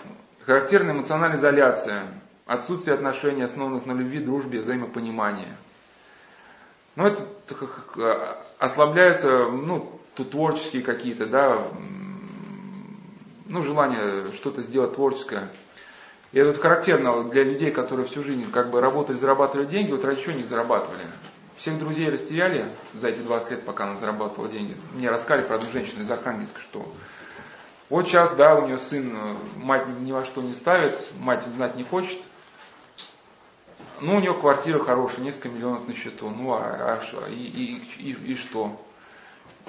[0.46, 2.04] характерна эмоциональная изоляция,
[2.46, 5.50] отсутствие отношений, основанных на любви, дружбе, взаимопонимании.
[6.96, 7.22] Ну, это
[8.60, 11.68] ослабляются, ну, творческие какие-то, да,
[13.48, 15.52] ну, желание что-то сделать творческое.
[16.32, 20.02] И это вот характерно для людей, которые всю жизнь как бы работали, зарабатывали деньги, вот
[20.02, 21.04] чего они зарабатывали.
[21.56, 24.76] Всех друзей растеряли за эти 20 лет, пока она зарабатывала деньги.
[24.94, 26.86] Мне рассказали про одну женщину из Архангельска, что
[27.90, 29.16] вот сейчас, да, у нее сын,
[29.56, 32.20] мать ни во что не ставит, мать знать не хочет–
[34.02, 36.30] Ну, у него квартира хорошая, несколько миллионов на счету.
[36.30, 38.80] Ну, а, а и, и, и, и что?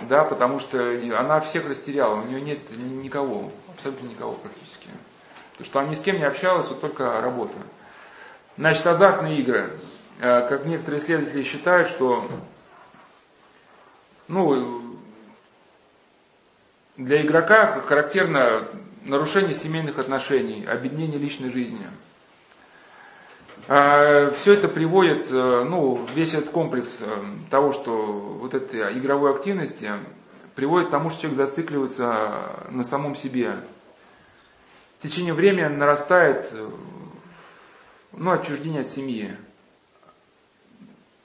[0.08, 4.88] Да, потому что она всех растеряла, у нее нет никого, абсолютно никого практически.
[5.52, 7.56] Потому что она ни с кем не общалась, вот только работа.
[8.56, 9.78] Значит, азартные игры.
[10.18, 12.26] Э, как некоторые исследователи считают, что
[14.28, 14.98] ну,
[16.96, 18.66] для игрока характерно
[19.04, 21.86] нарушение семейных отношений, объединение личной жизни.
[23.68, 29.32] А, Все это приводит, э, ну, весь этот комплекс э, того, что вот этой игровой
[29.34, 29.90] активности
[30.54, 33.56] приводит к тому, что человек зацикливается на самом себе.
[34.98, 36.70] В течение времени нарастает э,
[38.12, 39.36] ну, отчуждение от семьи.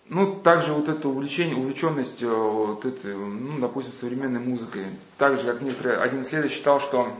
[0.09, 4.87] Ну, также вот это увлечение, увлеченность, вот этой, ну, допустим, современной музыкой.
[5.17, 7.13] Также, как некоторые, один исследователь считал, что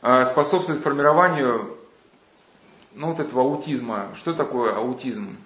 [0.00, 1.76] способствует формированию
[2.94, 4.10] ну, вот этого аутизма.
[4.16, 5.36] Что такое аутизм?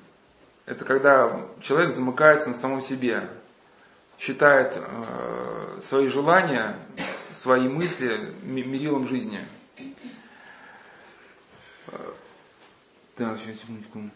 [0.66, 3.28] Это когда человек замыкается на самом себе,
[4.18, 6.77] считает э, свои желания,
[7.31, 9.47] свои мысли мерилом жизни.
[13.16, 14.10] Так, сейчас, секундочку.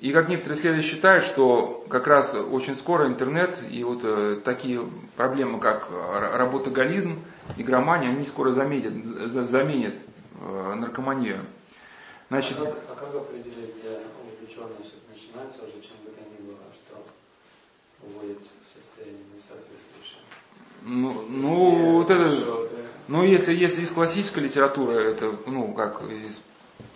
[0.00, 4.88] И как некоторые исследователи считают, что как раз очень скоро интернет и вот э, такие
[5.16, 7.18] проблемы, как работоголизм,
[7.56, 9.94] игромания, они скоро заметят, заменят
[10.40, 11.44] э, наркоманию.
[12.28, 16.58] Значит, а, как, а как определить, где увлеченность начинается уже, чем бы то ни было,
[16.74, 17.02] что
[18.06, 20.20] уводит в состояние несоответствующее?
[20.82, 22.68] Ну, ну вот это,
[23.08, 26.40] ну если, если из классической литературы, это, ну, как из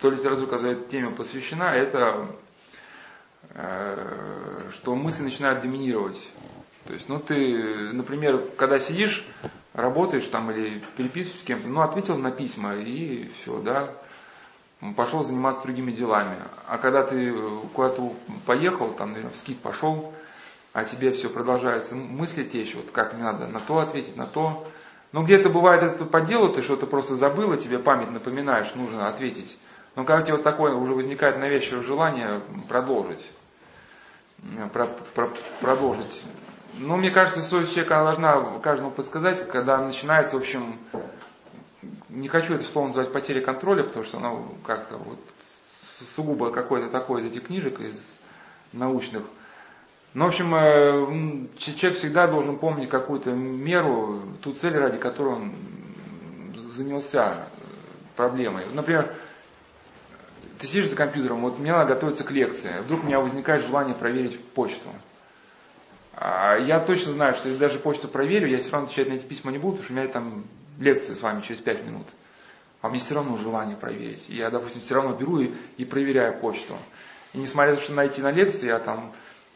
[0.01, 2.27] той литературы, которая этой теме посвящена, это
[3.55, 6.29] э, что мысли начинают доминировать.
[6.85, 9.25] То есть, ну ты, например, когда сидишь,
[9.73, 13.93] работаешь там или переписываешь с кем-то, ну ответил на письма и все, да,
[14.95, 16.37] пошел заниматься другими делами.
[16.67, 18.13] А когда ты э, куда-то
[18.45, 20.13] поехал, там, наверное, в скид пошел,
[20.73, 24.67] а тебе все продолжается мысли течь, вот как мне надо на то ответить, на то.
[25.11, 29.07] Но где-то бывает это по делу, ты что-то просто забыл, и тебе память напоминаешь, нужно
[29.07, 29.57] ответить.
[29.95, 33.25] Но когда у тебя вот такое уже возникает навязчивое желание продолжить,
[34.73, 35.29] про, про,
[35.61, 36.23] продолжить.
[36.73, 40.79] Ну, мне кажется, совесть человека должна каждому подсказать, когда начинается, в общем,
[42.13, 45.19] не хочу это слово называть потеря контроля, потому что оно как-то вот
[46.15, 48.19] сугубо какое-то такое из этих книжек, из
[48.71, 49.23] научных.
[50.13, 55.53] Но, в общем, э, человек всегда должен помнить какую-то меру, ту цель, ради которой он
[56.67, 57.47] занялся
[58.15, 58.65] проблемой.
[58.71, 59.11] Например,
[60.59, 63.95] ты сидишь за компьютером, вот мне надо готовиться к лекции, вдруг у меня возникает желание
[63.95, 64.89] проверить почту.
[66.15, 69.25] А я точно знаю, что если даже почту проверю, я все равно отвечать на эти
[69.25, 70.43] письма не буду, потому что у меня там
[70.79, 72.07] лекции с вами через 5 минут.
[72.81, 74.29] А мне все равно желание проверить.
[74.29, 76.77] И я, допустим, все равно беру и, и проверяю почту.
[77.33, 79.13] И несмотря на то, что найти на лекции, я там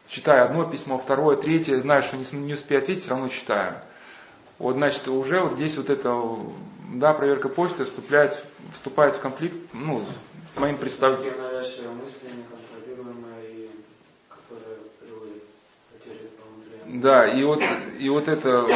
[0.08, 3.82] читаю одно письмо, второе, третье, знаю, что не, не успею ответить, все равно читаю.
[4.58, 6.36] Вот, значит, уже вот здесь вот это,
[6.94, 8.42] да, проверка почты вступает,
[8.72, 10.04] вступает в конфликт, ну,
[10.52, 11.34] с моим представлением.
[16.86, 17.62] Да, и вот,
[17.98, 18.66] и вот это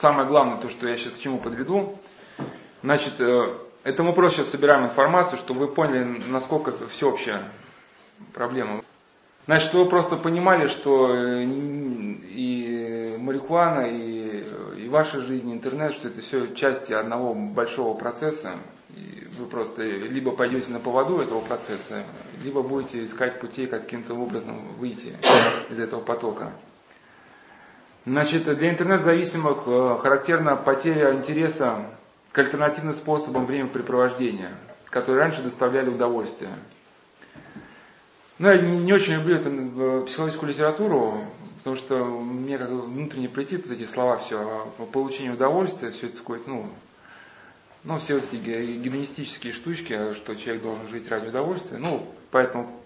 [0.00, 1.98] самое главное, то, что я сейчас к чему подведу,
[2.82, 3.54] значит, э,
[3.84, 7.44] это мы просто сейчас собираем информацию, чтобы вы поняли, насколько это всеобщая
[8.32, 8.82] проблема.
[9.46, 14.44] Значит, чтобы вы просто понимали, что э, и марихуана, и,
[14.84, 18.54] и ваша жизнь, интернет, что это все части одного большого процесса.
[18.96, 22.04] И вы просто либо пойдете на поводу этого процесса,
[22.42, 25.14] либо будете искать путей каким-то образом выйти
[25.68, 26.52] из этого потока.
[28.06, 31.84] Значит, для интернет-зависимых э, характерна потеря интереса
[32.32, 34.56] к альтернативным способам времяпрепровождения,
[34.86, 36.50] которые раньше доставляли удовольствие.
[38.38, 41.26] Ну, я не, очень люблю эту э, психологическую литературу,
[41.58, 46.16] потому что мне как внутренне претит вот эти слова все а получении удовольствия, все это
[46.16, 46.70] такое, ну,
[47.84, 51.76] ну, все вот эти гедонистические штучки, что человек должен жить ради удовольствия.
[51.76, 52.80] Ну, поэтому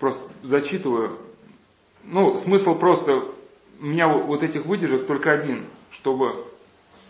[0.00, 1.20] просто зачитываю.
[2.04, 3.28] Ну, смысл просто
[3.82, 6.46] у меня вот этих выдержек только один, чтобы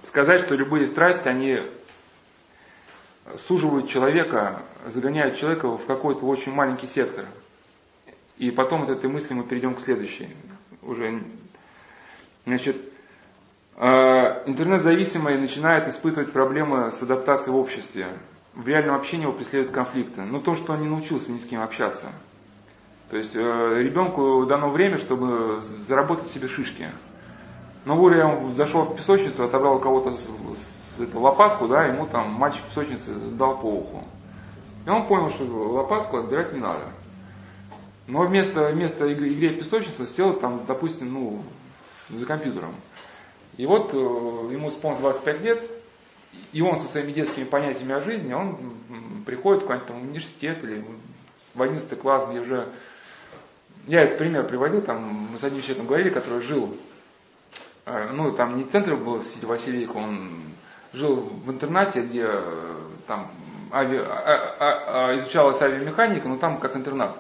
[0.03, 1.61] сказать, что любые страсти, они
[3.37, 7.27] суживают человека, загоняют человека в какой-то очень маленький сектор.
[8.39, 10.35] И потом от этой мысли мы перейдем к следующей.
[10.81, 11.23] Уже,
[12.47, 12.77] значит,
[13.77, 18.09] э, интернет-зависимый начинает испытывать проблемы с адаптацией в обществе.
[18.55, 20.23] В реальном общении его преследуют конфликты.
[20.23, 22.11] Но то, что он не научился ни с кем общаться–
[23.13, 26.89] то есть э, ребенку дано время, чтобы заработать себе шишки.
[27.85, 30.31] Но Гурия он зашел в песочницу, отобрал у кого-то с,
[30.97, 34.05] с, эту лопатку, да, ему там мальчик в песочнице дал по уху.
[34.87, 36.87] И он понял, что лопатку отбирать не надо.
[38.07, 41.43] Но вместо, вместо игры, игры в песочницу сел там, допустим, ну,
[42.09, 42.75] за компьютером.
[43.59, 45.71] И вот э, ему исполнилось 25 лет,
[46.55, 48.57] и он со своими детскими понятиями о жизни, он
[49.27, 50.83] приходит в какой-нибудь университет или
[51.55, 52.69] в 11 класс, где уже...
[53.87, 56.77] Я этот пример приводил, там мы с одним человеком говорили, который жил,
[57.87, 60.43] э, ну там не центр был Васильевка, он
[60.93, 62.77] жил в интернате, где э,
[63.07, 63.31] там
[63.73, 67.19] ави, а, а, а, изучалась авиамеханика, но там как интернат.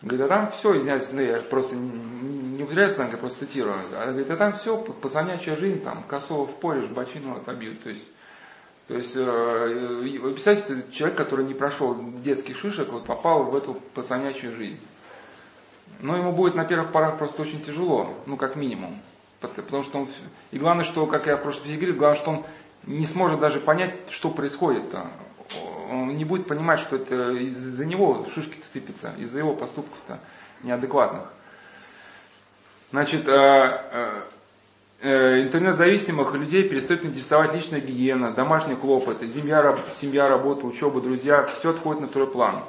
[0.00, 3.76] Говорит, а там все, извиняюсь, ну, я просто не, не сленг, я просто цитирую.
[3.92, 7.82] А говорит, а там все, пацанячья жизнь, там, косого в поле, бочину отобьют.
[7.82, 8.10] То есть,
[8.86, 13.74] то есть, э, вы представляете, человек, который не прошел детских шишек, вот попал в эту
[13.94, 14.78] пацанячью жизнь.
[16.00, 19.00] Но ему будет на первых порах просто очень тяжело, ну, как минимум.
[19.40, 20.08] Потому что он,
[20.50, 22.44] и главное, что, как я в прошлом видео говорил, главное, что он
[22.84, 24.92] не сможет даже понять, что происходит.
[24.92, 25.06] -то
[25.90, 30.20] он не будет понимать, что это из-за него шишки сыпятся, из-за его поступков-то
[30.62, 31.24] неадекватных.
[32.90, 34.22] Значит, э, э,
[35.00, 41.70] э, интернет-зависимых людей перестает интересовать личная гигиена, домашние хлопоты, семья, семья, работа, учеба, друзья, все
[41.70, 42.64] отходит на второй план.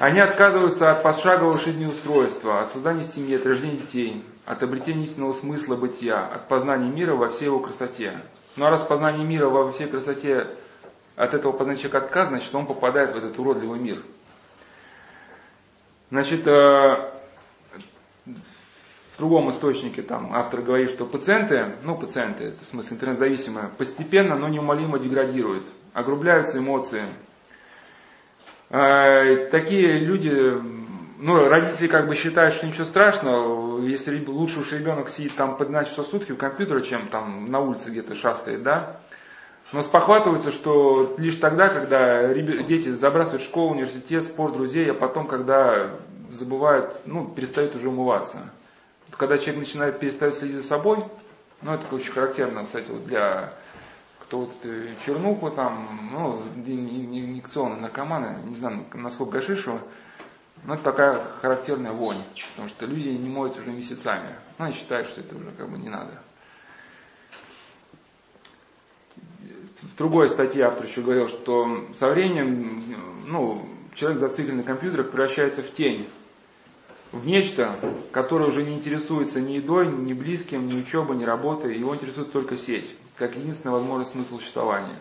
[0.00, 5.32] Они отказываются от пошагового жизненного устройства, от создания семьи, от рождения детей, от обретения истинного
[5.32, 8.18] смысла бытия, от познания мира во всей его красоте.
[8.56, 10.46] Ну а раз познание мира во всей красоте
[11.16, 14.02] от этого познания человек отказ, значит, он попадает в этот уродливый мир.
[16.10, 17.10] Значит, э,
[18.24, 24.34] в другом источнике там автор говорит, что пациенты, ну пациенты, это в смысле интернет-зависимые, постепенно,
[24.34, 27.04] но неумолимо деградируют, огрубляются эмоции.
[28.70, 30.54] Э, такие люди,
[31.18, 35.64] ну, родители как бы считают, что ничего страшного, если лучше уж ребенок сидит там по
[35.64, 39.00] 12 часов в сутки у компьютера, чем там на улице где-то шастает, да,
[39.72, 45.90] но спохватываются, что лишь тогда, когда дети забрасывают школу, университет, спорт, друзей, а потом, когда
[46.30, 48.38] забывают, ну, перестают уже умываться.
[49.16, 51.04] Когда человек начинает перестать следить за собой,
[51.62, 53.52] ну, это очень характерно, кстати, вот для
[54.30, 54.52] кто вот
[55.04, 59.80] чернуху там, ну, инъекционные наркоманы, не знаю, насколько гашишу,
[60.62, 64.36] но это такая характерная вонь, потому что люди не моются уже месяцами.
[64.56, 66.12] Ну, они считают, что это уже как бы не надо.
[69.82, 72.84] в другой статье автор еще говорил, что со временем
[73.26, 76.08] ну, человек, зацикленный на компьютерах, превращается в тень,
[77.10, 77.76] в нечто,
[78.12, 82.56] которое уже не интересуется ни едой, ни близким, ни учебой, ни работой, его интересует только
[82.56, 84.96] сеть, как единственный возможный смысл существования.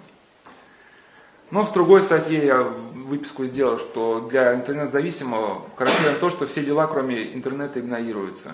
[1.49, 6.85] Но в другой статье я выписку сделал, что для интернет-зависимого характерно то, что все дела,
[6.85, 8.53] кроме интернета, игнорируются.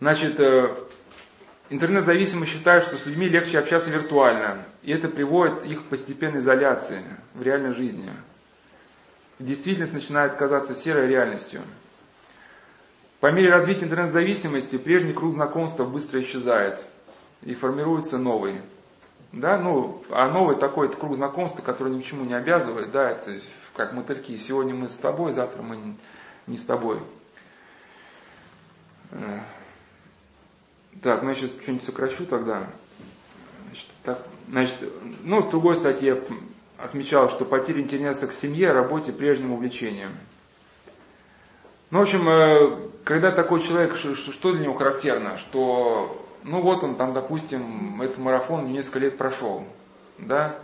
[0.00, 0.74] Значит, э,
[1.70, 7.02] Интернет-зависимые считают, что с людьми легче общаться виртуально, и это приводит их к постепенной изоляции
[7.34, 8.10] в реальной жизни.
[9.38, 11.60] Действительность начинает казаться серой реальностью.
[13.20, 16.80] По мере развития интернет-зависимости прежний круг знакомства быстро исчезает,
[17.42, 18.62] и формируется новый.
[19.32, 23.40] Да, ну, а новый такой круг знакомства, который ни к чему не обязывает, да, это
[23.74, 24.36] как мотыльки.
[24.36, 25.96] Сегодня мы с тобой, завтра мы
[26.46, 27.00] не с тобой.
[29.10, 29.40] Э,
[31.02, 32.68] так, ну я сейчас что-нибудь сокращу тогда.
[33.66, 34.76] Значит, так, значит,
[35.22, 36.22] ну, в другой статье
[36.78, 40.12] отмечал, что потеря интереса к семье, работе, прежним увлечениям.
[41.90, 46.96] Ну, в общем, э, когда такой человек, что для него характерно, что, ну вот он
[46.96, 49.64] там, допустим, этот марафон несколько лет прошел,
[50.18, 50.56] да,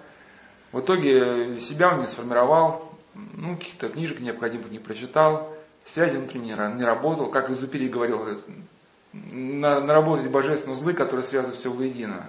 [0.72, 5.54] в итоге себя он не сформировал, ну, каких-то книжек необходимых не прочитал,
[5.86, 8.26] связи внутренние не работал, как Изупирий говорил,
[9.12, 12.28] на, наработать божественные узлы, которые связывают все воедино.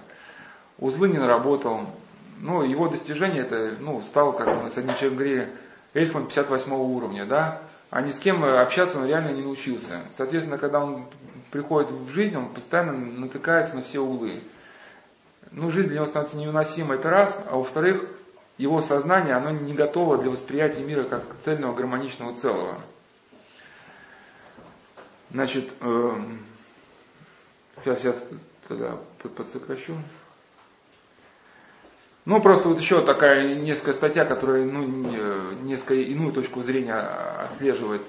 [0.77, 1.81] Узлы не наработал.
[2.39, 5.49] Ну, его достижение это, ну, стал, как мы с одним человеком говорили,
[5.93, 7.61] эльфом 58 уровня, да,
[7.95, 10.01] а ни с кем общаться он реально не научился.
[10.11, 11.07] Соответственно, когда он
[11.49, 14.43] приходит в жизнь, он постоянно натыкается на все углы.
[15.51, 18.03] Ну, жизнь для него становится невыносимой, это раз, а во-вторых,
[18.57, 22.81] его сознание, оно не готово для восприятия мира как цельного гармоничного целого.
[25.31, 26.11] Значит, э,
[27.81, 28.23] Сейчас, сейчас
[28.67, 28.97] тогда
[29.37, 29.95] подсокращу.
[32.25, 34.83] Ну, просто вот еще такая несколько статья, которая ну,
[35.61, 38.01] несколько иную точку зрения отслеживает.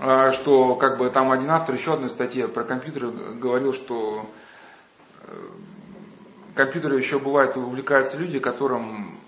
[0.00, 4.28] А, что как бы там один автор еще одной статье про компьютеры говорил, что
[5.22, 5.26] э,
[6.54, 9.18] компьютеры еще бывают увлекаются люди, которым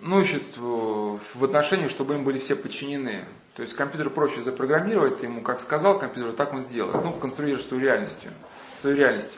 [0.00, 3.24] ну, ищут в отношении, чтобы им были все подчинены.
[3.54, 7.02] То есть компьютер проще запрограммировать, ему как сказал компьютер, так он сделает.
[7.02, 8.28] Ну, конструирует свою реальность.
[8.80, 9.32] Свою реальность.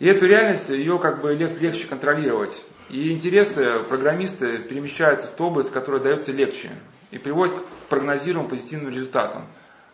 [0.00, 2.64] И эту реальность, ее как бы легче контролировать.
[2.88, 6.70] И интересы программиста перемещаются в ту область, которая дается легче
[7.10, 9.46] и приводит к прогнозируемым позитивным результатам.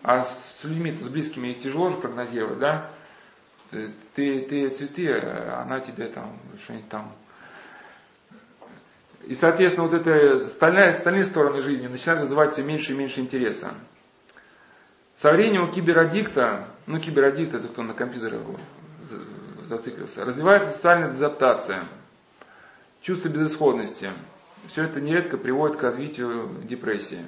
[0.02, 2.90] А с людьми, с близкими тяжело же прогнозировать, да?
[4.14, 7.12] Ты, ты цветы, а она тебе там что-нибудь там.
[9.24, 13.74] И, соответственно, вот эта остальная, остальные стороны жизни начинают вызывать все меньше и меньше интереса.
[15.16, 18.38] Со временем у киберадикта, ну киберадикт это кто на компьютере
[19.66, 21.84] зациклился, развивается социальная дезаптация,
[23.02, 24.10] чувство безысходности.
[24.68, 27.24] Все это нередко приводит к развитию депрессии.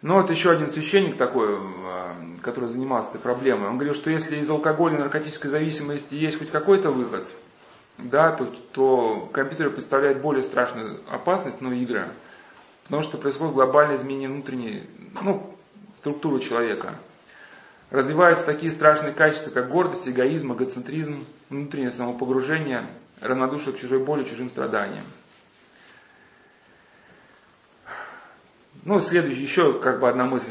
[0.00, 4.36] Ну вот еще один священник такой, а, который занимался этой проблемой, он говорил, что если
[4.36, 7.26] из алкоголя и наркотической зависимости есть хоть какой-то выход,
[7.98, 12.08] да, то, то компьютер представляет более страшную опасность, но игры,
[12.84, 14.84] потому что происходит глобальное изменение внутренней,
[15.20, 15.52] ну,
[15.96, 16.94] структуры человека.
[17.90, 22.86] Развиваются такие страшные качества, как гордость, эгоизм, эгоцентризм, внутреннее самопогружение,
[23.20, 25.06] равнодушие к чужой боли, чужим страданиям.
[28.84, 30.50] Ну, следующий, еще как бы одна мысль,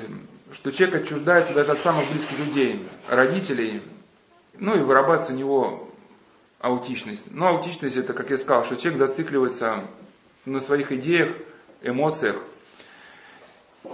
[0.51, 3.83] что человек отчуждается даже от самых близких людей, родителей,
[4.57, 5.89] ну и вырабатывается у него
[6.59, 7.31] аутичность.
[7.31, 9.85] Но аутичность это, как я сказал, что человек зацикливается
[10.45, 11.35] на своих идеях,
[11.81, 12.37] эмоциях.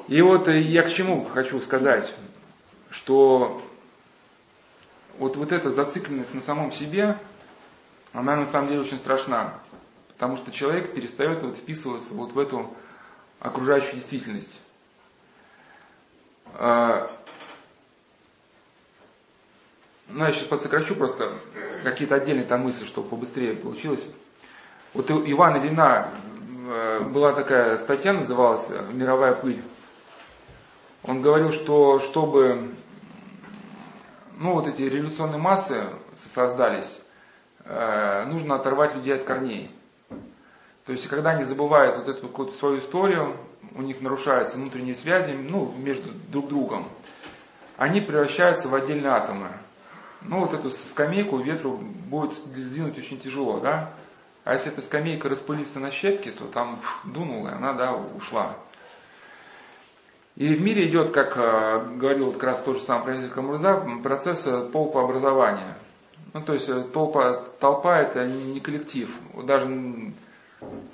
[0.07, 2.13] И вот я к чему хочу сказать,
[2.93, 3.61] что
[5.17, 7.17] вот, вот эта зацикленность на самом себе,
[8.13, 9.55] она на самом деле очень страшна,
[10.09, 12.71] потому что человек перестает вот вписываться вот в эту
[13.39, 14.61] окружающую действительность.
[16.53, 17.09] А,
[20.07, 21.33] ну, я сейчас подсокращу просто
[21.83, 24.03] какие-то отдельные там мысли, чтобы побыстрее получилось.
[24.93, 26.11] Вот у Ивана Ильина
[26.67, 29.63] э, была такая статья, называлась «Мировая пыль».
[31.03, 32.75] Он говорил, что чтобы
[34.43, 35.85] ну, вот эти революционные массы
[36.33, 36.99] создались,
[37.63, 39.71] э, нужно оторвать людей от корней.
[40.85, 43.37] То есть, когда они забывают вот эту какую-то свою историю,
[43.73, 46.89] у них нарушаются внутренние связи ну, между друг другом,
[47.77, 49.47] они превращаются в отдельные атомы.
[50.21, 53.93] Ну, вот эту скамейку ветру будет сдвинуть очень тяжело, да?
[54.43, 58.57] А если эта скамейка распылится на щепки, то там дунула, и она, да, ушла.
[60.35, 64.41] И в мире идет, как э, говорил как раз тот же самый профессор Камурза, процесс
[64.41, 65.77] толпообразования.
[66.33, 69.09] Ну, то есть э, толпа, толпа это не коллектив.
[69.43, 69.67] Даже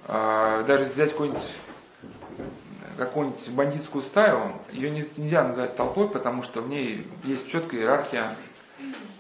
[0.08, 1.56] а, даже взять какую-нибудь
[2.98, 8.36] какую-нибудь бандитскую стаю, ее нельзя назвать толпой, потому что в ней есть четкая иерархия,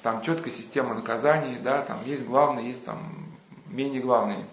[0.03, 3.29] там четкая система наказаний, да, там есть главные, есть там
[3.67, 4.45] менее главные.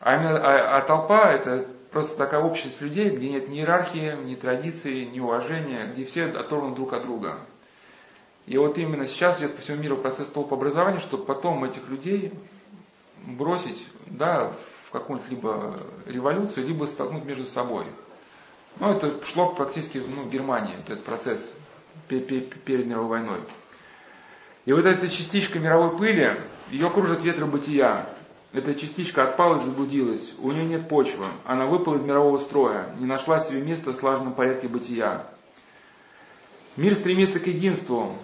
[0.00, 5.04] А, а, а толпа это просто такая общность людей, где нет ни иерархии, ни традиции,
[5.04, 7.40] ни уважения, где все оторваны друг от друга.
[8.46, 12.32] И вот именно сейчас идет по всему миру процесс толпообразования, чтобы потом этих людей
[13.24, 14.52] бросить да,
[14.90, 17.86] какую-нибудь либо революцию, либо столкнуть между собой.
[18.80, 21.52] Ну, это шло практически ну, в Германии, этот процесс
[22.08, 23.40] перед мировой войной.
[24.64, 26.36] И вот эта частичка мировой пыли,
[26.70, 28.08] ее кружат ветры бытия.
[28.52, 33.06] Эта частичка отпала и заблудилась, у нее нет почвы, она выпала из мирового строя, не
[33.06, 35.26] нашла себе места в слаженном порядке бытия.
[36.76, 38.16] Мир стремится к единству,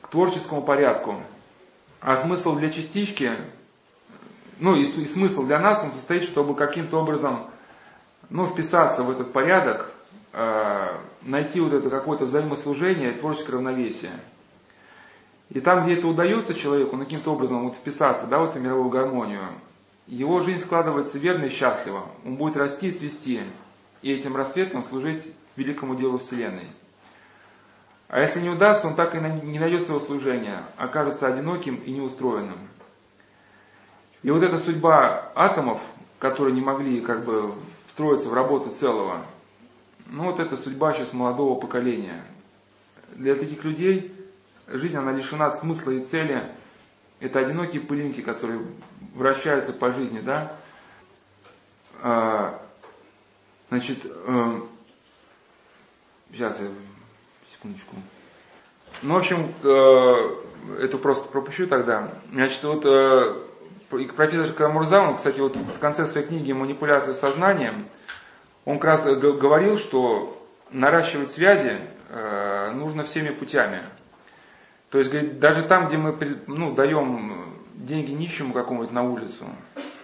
[0.00, 1.20] к творческому порядку,
[2.00, 3.38] а смысл для частички
[4.60, 7.50] ну и, и смысл для нас, он состоит, чтобы каким-то образом
[8.30, 9.92] ну, вписаться в этот порядок,
[10.32, 14.12] э, найти вот это какое-то взаимослужение, творческое равновесие.
[15.50, 18.88] И там, где это удается человеку, ну, каким-то образом вот вписаться да, в эту мировую
[18.88, 19.48] гармонию,
[20.06, 22.06] его жизнь складывается верно и счастливо.
[22.24, 23.42] Он будет расти и цвести,
[24.02, 25.24] и этим рассветом служить
[25.56, 26.68] великому делу Вселенной.
[28.08, 32.58] А если не удастся, он так и не найдет своего служения, окажется одиноким и неустроенным.
[34.22, 35.80] И вот эта судьба атомов,
[36.18, 37.54] которые не могли как бы
[37.86, 39.26] встроиться в работу целого,
[40.06, 42.24] ну вот это судьба сейчас молодого поколения.
[43.14, 44.13] Для таких людей
[44.66, 46.50] жизнь, она лишена смысла и цели.
[47.20, 48.60] Это одинокие пылинки, которые
[49.14, 50.56] вращаются по жизни, да.
[52.02, 52.60] А,
[53.70, 54.60] значит, э,
[56.32, 56.68] сейчас я,
[57.52, 57.96] секундочку.
[59.02, 62.10] Ну, в общем, э, это просто пропущу тогда.
[62.32, 63.36] Значит, вот э,
[64.16, 67.86] профессор Карамурза, он, кстати, вот в конце своей книги «Манипуляция сознанием»,
[68.64, 71.78] он как раз говорил, что наращивать связи
[72.08, 73.82] э, нужно всеми путями.
[74.94, 76.16] То есть, говорит, даже там, где мы
[76.46, 79.44] ну, даем деньги нищему какому-нибудь на улицу,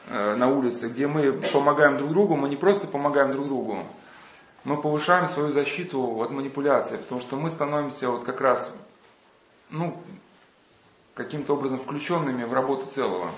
[0.08, 3.86] э, на улице, где мы помогаем друг другу, мы не просто помогаем друг другу,
[4.64, 8.76] мы повышаем свою защиту от манипуляции, потому что мы становимся вот как раз,
[9.68, 9.96] ну,
[11.14, 13.30] каким-то образом включенными в работу целого.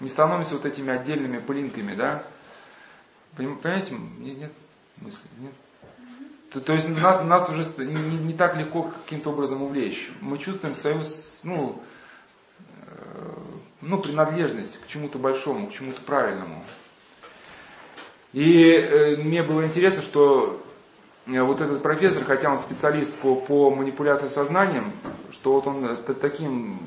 [0.00, 2.26] не становимся вот этими отдельными пылинками, да?
[3.38, 3.94] Понимаете?
[4.18, 4.52] Нет, нет
[4.98, 5.54] мысли, нет?
[6.50, 10.10] То, то есть нас, нас уже не, не так легко каким-то образом увлечь.
[10.20, 11.02] Мы чувствуем свою,
[11.44, 11.80] ну,
[12.86, 13.36] э,
[13.80, 16.64] ну, принадлежность к чему-то большому, к чему-то правильному.
[18.32, 20.60] И э, мне было интересно, что
[21.26, 24.92] э, вот этот профессор, хотя он специалист по, по манипуляции сознанием,
[25.30, 26.80] что вот он таким,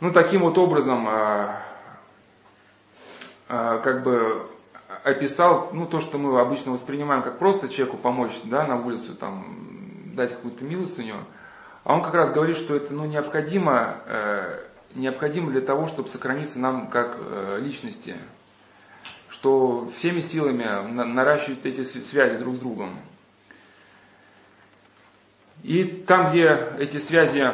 [0.00, 1.60] ну, таким вот образом, э,
[3.48, 4.48] э, как бы
[5.04, 10.14] описал, ну, то, что мы обычно воспринимаем как просто человеку помочь, да, на улицу, там,
[10.14, 11.24] дать какую-то милостыню,
[11.84, 14.60] а он как раз говорит, что это, ну, необходимо, э,
[14.94, 18.16] необходимо для того, чтобы сохраниться нам как э, личности,
[19.28, 22.98] что всеми силами на, наращивать эти связи друг с другом.
[25.62, 27.52] И там, где эти связи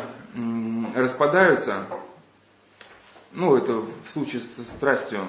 [0.94, 1.86] распадаются,
[3.32, 5.26] ну, это в случае со страстью,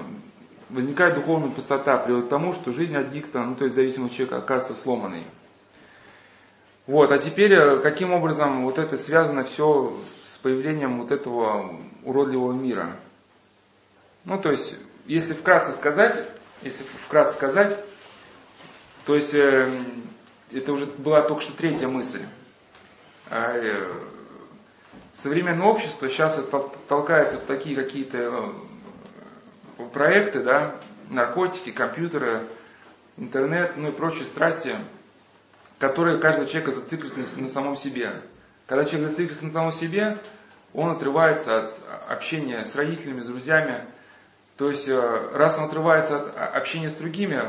[0.68, 4.82] возникает духовная пустота, приводит к тому, что жизнь аддикта, ну то есть зависимый человек оказывается
[4.82, 5.24] сломанный.
[6.86, 12.52] Вот, а теперь э, каким образом вот это связано все с появлением вот этого уродливого
[12.52, 12.96] мира?
[14.24, 14.76] Ну, то есть,
[15.06, 16.28] если вкратце сказать,
[16.62, 17.78] если вкратце сказать,
[19.04, 19.68] то есть э,
[20.52, 22.24] это уже была только что третья мысль.
[23.30, 23.92] А, э,
[25.14, 26.40] современное общество сейчас
[26.88, 28.52] толкается в такие какие-то э,
[29.92, 30.76] проекты, да,
[31.10, 32.46] наркотики, компьютеры,
[33.16, 34.76] интернет, ну и прочие страсти,
[35.78, 38.22] которые каждого человека зацикливаются на, самом себе.
[38.66, 40.18] Когда человек зацикливается на самом себе,
[40.72, 43.84] он отрывается от общения с родителями, с друзьями.
[44.56, 47.42] То есть, э, раз он отрывается от общения с другими,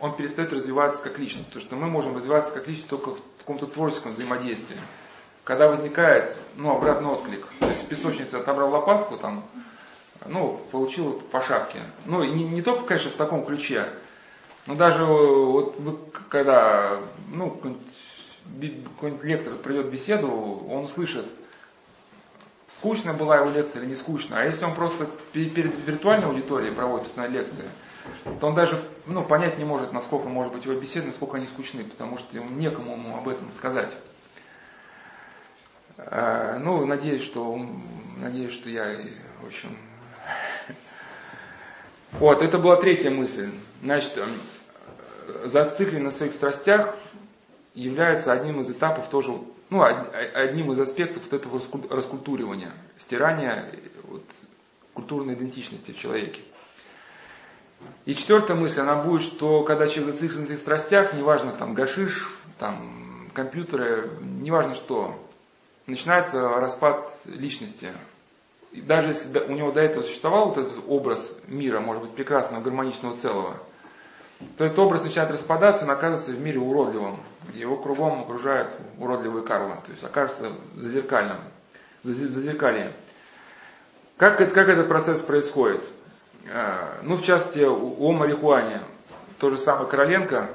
[0.00, 1.48] он перестает развиваться как личность.
[1.48, 4.78] Потому что мы можем развиваться как личность только в каком-то творческом взаимодействии.
[5.44, 7.46] Когда возникает ну, обратный отклик.
[7.58, 9.44] То есть в песочнице отобрал лопатку, там,
[10.26, 11.82] ну, получил по шапке.
[12.06, 13.88] Ну, не, не только, конечно, в таком ключе,
[14.66, 21.26] но даже вот вы, когда, ну, какой-нибудь лектор придет в беседу, он слышит,
[22.78, 24.42] скучная была его лекция или не скучная.
[24.42, 27.64] А если он просто перед виртуальной аудиторией проводит постоянно лекции,
[28.40, 31.84] то он даже ну, понять не может, насколько может быть его беседы, насколько они скучны,
[31.84, 33.90] потому что некому ему об этом сказать.
[35.96, 37.58] А, ну, надеюсь, что,
[38.16, 38.96] надеюсь, что я,
[39.42, 39.76] в общем,
[42.12, 43.50] вот, это была третья мысль.
[43.82, 46.96] Значит, э, зацикленность на своих страстях
[47.74, 49.32] является одним из этапов тоже,
[49.70, 51.60] ну, одним из аспектов вот этого
[51.90, 53.72] раскультуривания, стирания
[54.04, 54.24] вот,
[54.94, 56.42] культурной идентичности в человеке.
[58.04, 62.28] И четвертая мысль, она будет, что когда человек зациклен на своих страстях, неважно там гашиш,
[62.58, 65.14] там компьютеры, неважно что,
[65.86, 67.92] начинается распад личности,
[68.72, 73.16] даже если у него до этого существовал вот этот образ мира, может быть, прекрасного, гармоничного
[73.16, 73.56] целого,
[74.56, 77.18] то этот образ начинает распадаться, он оказывается в мире уродливым,
[77.48, 81.38] где его кругом окружают уродливые Карлы, то есть окажется зазеркальным,
[82.02, 82.92] зазеркальем.
[84.16, 85.88] Как, это, как этот процесс происходит?
[86.52, 88.82] А, ну, в частности, о марихуане.
[89.38, 90.50] То же самое Короленко,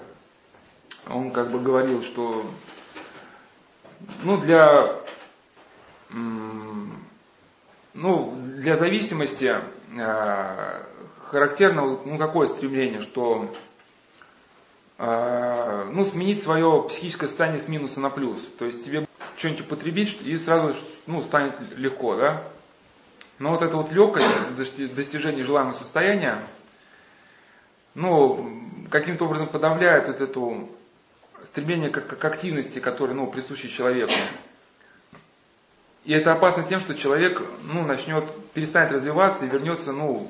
[1.10, 2.46] он как бы говорил, что
[4.24, 5.00] ну, для
[7.94, 9.56] ну, для зависимости
[9.98, 10.84] э,
[11.28, 13.54] характерно ну, какое стремление, что
[14.98, 18.42] э, ну, сменить свое психическое состояние с минуса на плюс.
[18.58, 19.08] То есть тебе
[19.38, 20.76] что-нибудь употребить и сразу
[21.06, 22.44] ну, станет легко, да?
[23.40, 26.48] Но вот это вот легкость достижения желаемого состояния,
[27.96, 30.68] ну, каким-то образом подавляет вот это
[31.44, 34.14] стремление к, к активности, которое, ну, присуще человеку.
[36.06, 40.30] И это опасно тем, что человек ну, начнет, перестанет развиваться и вернется, ну,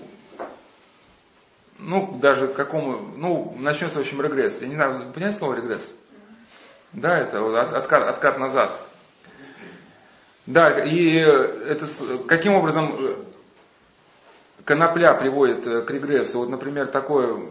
[1.80, 4.62] ну, даже к какому, ну, начнется, в общем, регресс.
[4.62, 5.94] Я не знаю, вы понимаете слово регресс?
[6.94, 8.80] Да, это вот откат, откат назад.
[10.46, 11.88] Да, и это
[12.28, 13.16] каким образом э,
[14.66, 16.40] конопля приводит э, к регрессу?
[16.40, 17.50] Вот, например, такой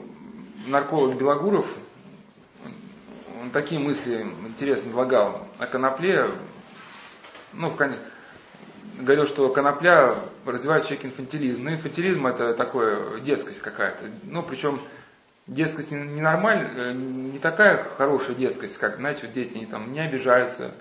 [0.67, 1.67] нарколог Белогуров,
[3.41, 6.27] он такие мысли интересно излагал о конопле,
[7.55, 7.71] ну,
[8.99, 11.63] говорил, что конопля развивает человек инфантилизм.
[11.63, 14.07] Ну, инфантилизм это такое, детскость какая-то.
[14.25, 14.81] Ну, причем
[15.47, 20.73] детскость не нормальная, не такая хорошая детскость, как, знаете, вот дети, они там не обижаются,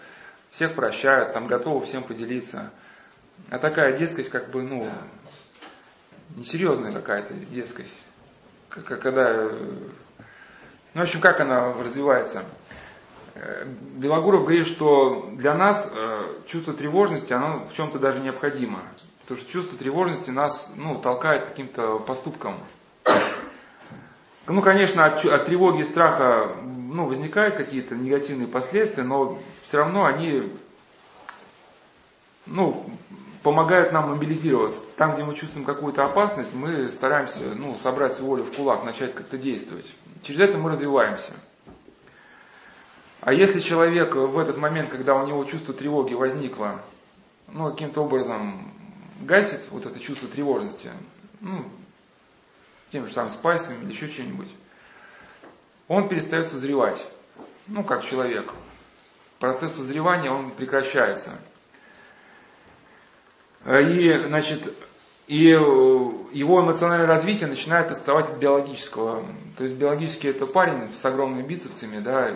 [0.49, 2.71] всех прощают, там готовы всем поделиться.
[3.49, 4.89] А такая детскость, как бы, ну,
[6.35, 8.05] несерьезная какая-то детскость.
[8.69, 9.49] Когда,
[10.93, 12.43] ну, в общем, как она развивается?
[13.95, 18.81] Белогуров говорит, что для нас э, чувство тревожности, оно в чем-то даже необходимо.
[19.21, 22.57] Потому что чувство тревожности нас ну, толкает каким-то поступкам.
[24.47, 30.05] Ну, конечно, от, от тревоги и страха ну, возникают какие-то негативные последствия, но все равно
[30.05, 30.51] они
[32.45, 32.85] ну,
[33.43, 34.81] помогают нам мобилизироваться.
[34.97, 39.13] Там, где мы чувствуем какую-то опасность, мы стараемся ну, собрать свою волю в кулак, начать
[39.13, 39.85] как-то действовать.
[40.23, 41.33] Через это мы развиваемся.
[43.21, 46.81] А если человек в этот момент, когда у него чувство тревоги возникло,
[47.47, 48.73] ну, каким-то образом
[49.21, 50.89] гасит вот это чувство тревожности,
[51.39, 51.65] ну,
[52.91, 54.49] тем же самым спайсом или еще чем-нибудь,
[55.87, 57.05] он перестает созревать,
[57.67, 58.51] ну, как человек.
[59.39, 61.31] Процесс созревания, он прекращается.
[63.67, 64.73] И, значит,
[65.31, 69.23] и его эмоциональное развитие начинает отставать от биологического.
[69.57, 72.31] То есть биологически это парень с огромными бицепсами, да,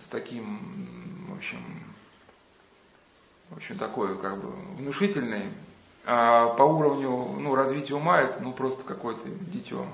[0.00, 1.58] с таким, в общем,
[3.50, 5.46] в общем, такой, как бы, внушительный,
[6.04, 9.84] а по уровню, ну, развития ума это, ну, просто какое-то дитё.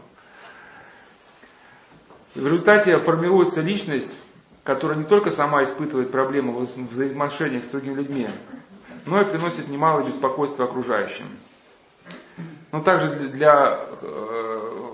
[2.35, 4.21] И в результате формируется личность,
[4.63, 8.29] которая не только сама испытывает проблемы в взаимоотношениях с другими людьми,
[9.07, 11.25] но и приносит немало беспокойства окружающим.
[12.73, 14.93] Но также для, э,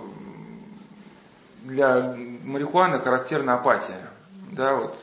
[1.62, 4.10] для марихуаны характерна апатия.
[4.50, 4.98] Да, вот,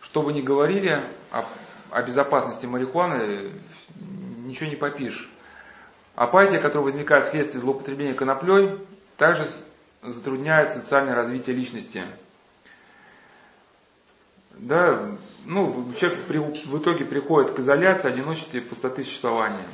[0.00, 1.44] что бы ни говорили о,
[1.90, 3.52] о безопасности марихуаны,
[3.96, 5.30] ничего не попишешь.
[6.14, 8.78] Апатия, которая возникает вследствие злоупотребления коноплей,
[9.18, 9.46] также
[10.02, 12.02] затрудняет социальное развитие личности.
[14.52, 15.10] Да,
[15.44, 19.66] ну, человек при, в итоге приходит к изоляции, одиночестве и пустоты существования.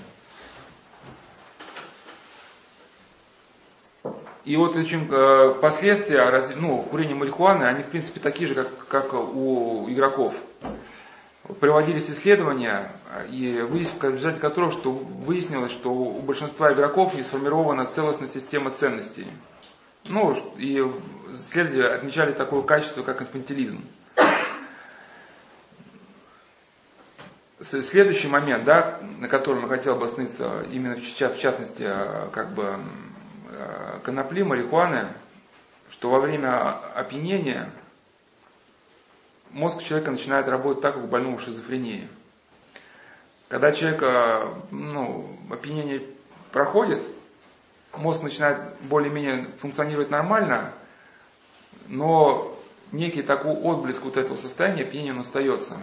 [4.44, 6.20] И вот очень э, последствия
[6.56, 10.34] ну, курения марихуаны, они в принципе такие же, как, как у игроков.
[11.60, 12.92] Приводились исследования,
[13.30, 19.26] и в результате которых что выяснилось, что у большинства игроков не сформирована целостная система ценностей.
[20.08, 20.82] Ну, и
[21.34, 23.82] исследователи отмечали такое качество, как инфантилизм.
[27.60, 31.88] Следующий момент, да, на котором я хотел бы остановиться, именно в частности,
[32.32, 33.13] как бы Э,
[34.05, 35.09] конопли, марихуаны,
[35.90, 37.70] что во время опьянения
[39.51, 42.09] мозг человека начинает работать так, как у больного шизофрении.
[43.48, 46.02] Когда человека ну, опьянение
[46.51, 47.02] проходит,
[47.93, 50.72] мозг начинает более-менее функционировать нормально,
[51.86, 52.59] но
[52.90, 55.76] некий такой отблеск вот этого состояния опьянения остается.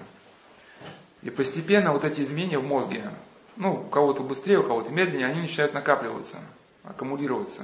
[1.21, 3.09] И постепенно вот эти изменения в мозге,
[3.55, 6.37] ну, у кого-то быстрее, у кого-то медленнее, они начинают накапливаться
[6.83, 7.63] аккумулироваться.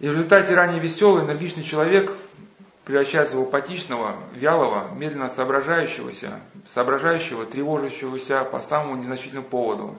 [0.00, 2.12] И в результате ранее веселый, энергичный человек
[2.84, 9.96] превращается в апатичного, вялого, медленно соображающегося, соображающего, тревожащегося по самому незначительному поводу,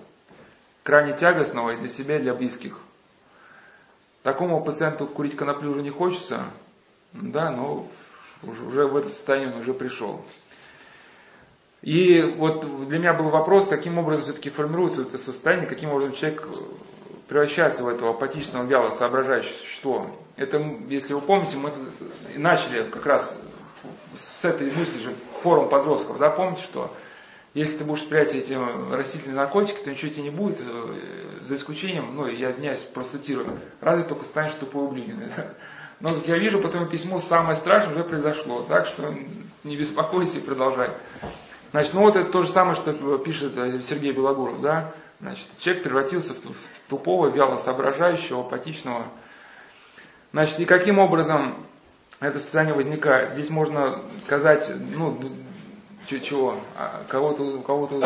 [0.84, 2.77] крайне тягостного и для себя, и для близких.
[4.23, 6.51] Такому пациенту курить коноплю уже не хочется,
[7.13, 7.88] да, но
[8.43, 10.23] уже в это состояние он уже пришел.
[11.81, 16.47] И вот для меня был вопрос, каким образом все-таки формируется это состояние, каким образом человек
[17.27, 20.07] превращается в этого апатичного, вяло соображающее существо.
[20.35, 20.57] Это,
[20.89, 21.72] если вы помните, мы
[22.35, 23.39] начали как раз
[24.15, 26.93] с этой мысли же форум подростков, да, помните, что
[27.53, 28.53] если ты будешь спрятать эти
[28.91, 34.03] растительные наркотики, то ничего тебе не будет, э, за исключением, ну, я извиняюсь, процитирую, разве
[34.03, 35.30] только станешь тупой ублюдиной.
[35.35, 35.53] Да?
[36.02, 39.15] Но, как я вижу, по твоему письму самое страшное уже произошло, так что
[39.64, 40.91] не беспокойся и продолжай.
[41.72, 45.84] Значит, ну вот это то же самое, что пишет э, Сергей Белогуров, да, Значит, человек
[45.84, 49.08] превратился в тупого, вяло соображающего, апатичного.
[50.32, 51.66] Значит, и каким образом
[52.20, 53.32] это состояние возникает?
[53.32, 55.18] Здесь можно сказать, ну,
[56.08, 58.02] чего, а кого-то у кого-то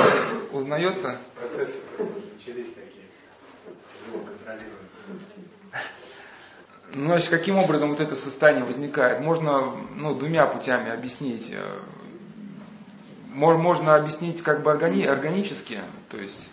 [0.51, 1.17] узнается?
[1.35, 3.05] Процессы начались такие,
[6.93, 9.21] ну, значит, каким образом вот это состояние возникает?
[9.21, 11.53] Можно ну, двумя путями объяснить.
[13.29, 16.49] Можно объяснить как бы органи- органически, то есть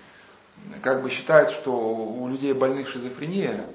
[0.82, 3.66] как бы считают, что у людей больных шизофрения,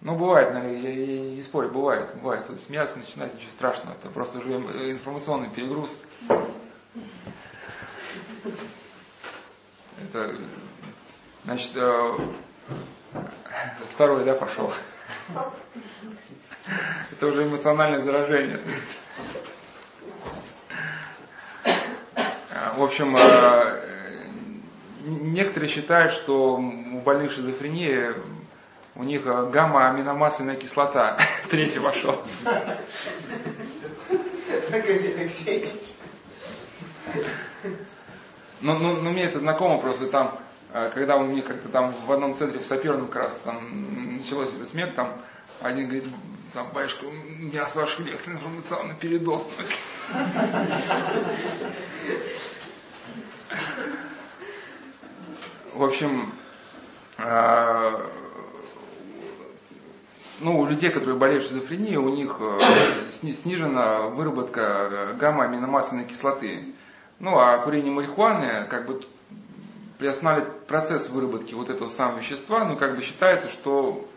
[0.00, 2.46] ну, бывает, наверное, я, я не спорю, бывает, бывает.
[2.46, 3.94] Тут смеяться начинать, ничего страшного.
[3.94, 4.54] Это просто уже
[4.90, 5.90] информационный перегруз.
[10.02, 10.34] Это,
[11.44, 12.18] значит, э,
[13.90, 14.72] второй, да, пошел.
[17.12, 18.62] Это уже эмоциональное заражение.
[22.76, 23.79] В общем, э,
[25.04, 28.14] некоторые считают, что у больных шизофрении
[28.94, 31.18] у них гамма-аминомасляная кислота.
[31.50, 32.20] Третий вошел.
[38.60, 40.38] Ну, ну, ну, мне это знакомо просто там
[40.72, 44.50] а, когда у них как-то там в одном центре в саперном как раз там началось
[44.50, 45.20] этот смех, там
[45.60, 46.04] один говорит,
[46.52, 49.48] там, батюшка, у меня с вашей лекции информационный передоз.
[55.74, 56.32] В общем,
[57.16, 58.06] а,
[60.40, 62.58] ну, у людей, которые болеют шизофренией, у них э,
[63.10, 66.74] снижена выработка э, гамма-аминомасляной кислоты.
[67.20, 69.02] Ну, а курение марихуаны как бы
[69.98, 74.08] приостанавливает процесс выработки вот этого самого вещества, но как бы считается, что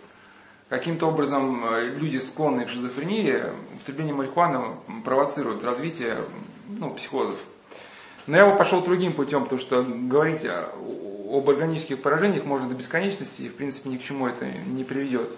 [0.70, 3.44] каким-то образом э, люди, склонные к шизофрении,
[3.76, 6.26] употребление марихуаны провоцирует развитие
[6.68, 7.38] ну, психозов.
[8.26, 10.46] Но я бы пошел другим путем, потому что говорить
[11.34, 15.30] об органических поражениях можно до бесконечности, и в принципе ни к чему это не приведет.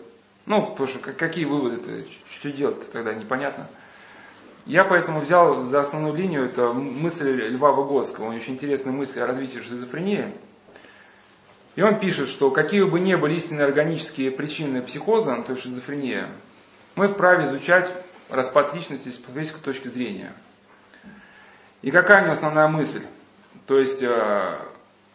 [0.45, 3.67] Ну, потому что какие выводы-то, что делать тогда, непонятно.
[4.65, 8.25] Я поэтому взял за основную линию это мысль Льва Выгодского.
[8.25, 10.33] Него очень интересная мысль о развитии шизофрении.
[11.75, 16.29] И он пишет, что какие бы ни были истинные органические причины психоза, то есть шизофрения,
[16.95, 17.91] мы вправе изучать
[18.29, 20.33] распад личности с психологической точки зрения.
[21.81, 23.03] И какая у него основная мысль?
[23.67, 24.57] То есть, э,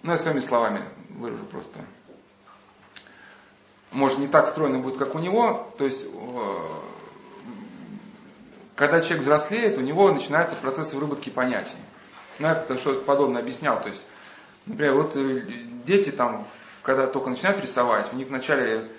[0.02, 1.80] ну я своими словами выражу просто
[3.90, 6.56] может не так стройно будет, как у него, то есть э,
[8.76, 11.76] когда человек взрослеет, у него начинается процесс выработки понятий.
[12.38, 13.80] Ну, я что-то подобное объяснял.
[13.82, 14.00] То есть,
[14.66, 15.40] например, вот э,
[15.84, 16.46] дети там,
[16.82, 18.90] когда только начинают рисовать, у них вначале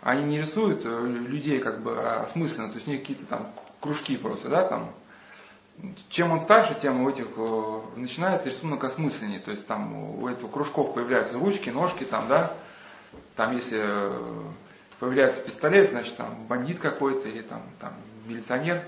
[0.00, 4.16] они не рисуют э, людей как бы осмысленно, то есть у них какие-то там кружки
[4.16, 4.92] просто, да, там.
[6.08, 7.26] Чем он старше, тем у этих
[7.96, 9.40] начинается рисунок осмысленнее.
[9.40, 12.52] То есть там у этих кружков появляются ручки, ножки там, да,
[13.36, 14.42] там, если э,
[14.98, 17.92] появляется пистолет, значит, там бандит какой-то или там, там
[18.24, 18.82] милиционер.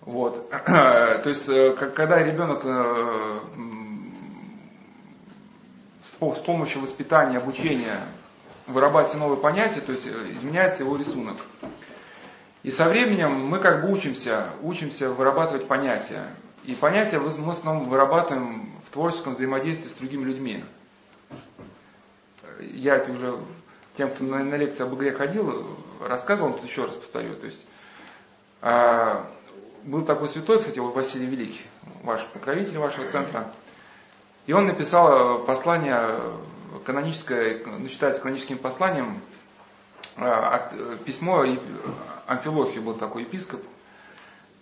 [0.00, 0.48] Вот.
[0.66, 3.40] То есть, э, когда ребенок э,
[6.04, 7.98] с помощью воспитания, обучения
[8.66, 11.38] вырабатывает новые понятия, то есть изменяется его рисунок.
[12.62, 16.34] И со временем мы как бы учимся, учимся вырабатывать понятия.
[16.64, 20.64] И понятия мы в основном вырабатываем в творческом взаимодействии с другими людьми
[22.60, 23.38] я это уже
[23.94, 27.34] тем, кто на, на лекции об игре ходил, рассказывал, тут еще раз повторю.
[27.34, 27.66] То есть,
[28.62, 29.26] а,
[29.84, 31.64] был такой святой, кстати, Василий Великий,
[32.02, 33.52] ваш покровитель вашего центра.
[34.46, 36.34] И он написал послание
[36.84, 39.20] каноническое, ну, считается каноническим посланием,
[41.04, 41.44] письмо
[42.26, 43.60] Амфилохию был такой епископ.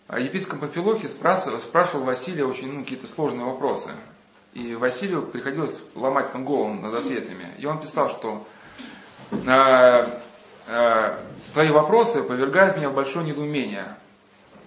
[0.08, 3.90] А епископ Амфилохий спрашивал Василия очень ну, какие-то сложные вопросы.
[4.54, 7.54] И Василию приходилось ломать там голову над ответами.
[7.58, 8.46] И он писал, что
[9.30, 10.08] э,
[10.66, 11.18] э,
[11.52, 13.96] твои вопросы повергают меня в большое недоумение.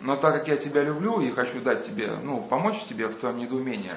[0.02, 3.38] Но так как я тебя люблю и хочу дать тебе, ну, помочь тебе в твоем
[3.38, 3.92] недоумении,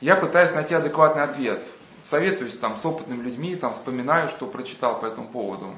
[0.00, 1.62] я пытаюсь найти адекватный ответ.
[2.02, 5.76] Советуюсь там с опытными людьми, там вспоминаю, что прочитал по этому поводу.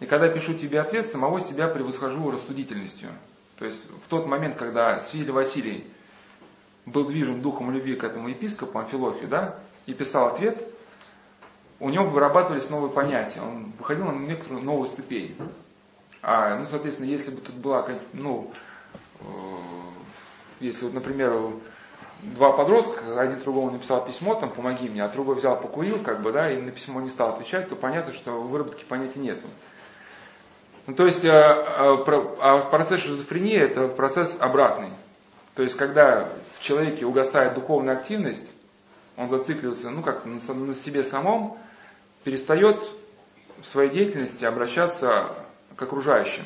[0.00, 3.10] И когда пишу тебе ответ, самого себя превосхожу рассудительностью.
[3.58, 5.86] То есть в тот момент, когда Свидели Василий
[6.86, 10.64] был движим духом любви к этому епископу Амфилохию, да, и писал ответ,
[11.80, 15.36] у него вырабатывались новые понятия, он выходил на некоторую новую ступень.
[16.22, 18.52] А, ну, соответственно, если бы тут была, ну,
[19.20, 19.24] э,
[20.60, 21.32] если вот, например,
[22.22, 26.32] два подростка, один другому написал письмо, там, помоги мне, а другой взял, покурил, как бы,
[26.32, 29.46] да, и на письмо не стал отвечать, то понятно, что выработки понятий нету.
[30.86, 32.04] Ну, то есть, а,
[32.40, 34.90] а процесс шизофрении это процесс обратный.
[35.54, 38.50] То есть, когда в человеке угасает духовная активность,
[39.16, 41.58] он зацикливается, ну, как на себе самом,
[42.24, 42.82] перестает
[43.60, 45.30] в своей деятельности обращаться
[45.76, 46.44] к окружающим.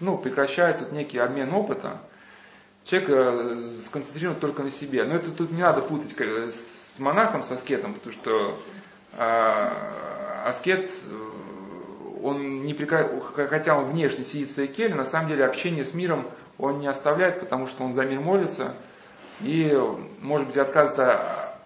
[0.00, 2.00] Ну, прекращается некий обмен опыта,
[2.84, 3.56] человек э,
[3.86, 5.04] сконцентрирован только на себе.
[5.04, 8.58] Но это тут не надо путать с монахом, с аскетом, потому что
[9.14, 10.90] а, аскет
[12.22, 15.92] он не прекращает, хотя он внешне сидит в своей келье, на самом деле общение с
[15.92, 18.76] миром он не оставляет, потому что он за мир молится
[19.40, 19.76] и,
[20.20, 21.56] может быть, отказывается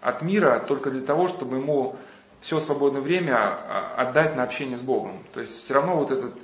[0.00, 1.96] от мира только для того, чтобы ему
[2.40, 5.22] все свободное время отдать на общение с Богом.
[5.32, 6.34] То есть все равно вот этот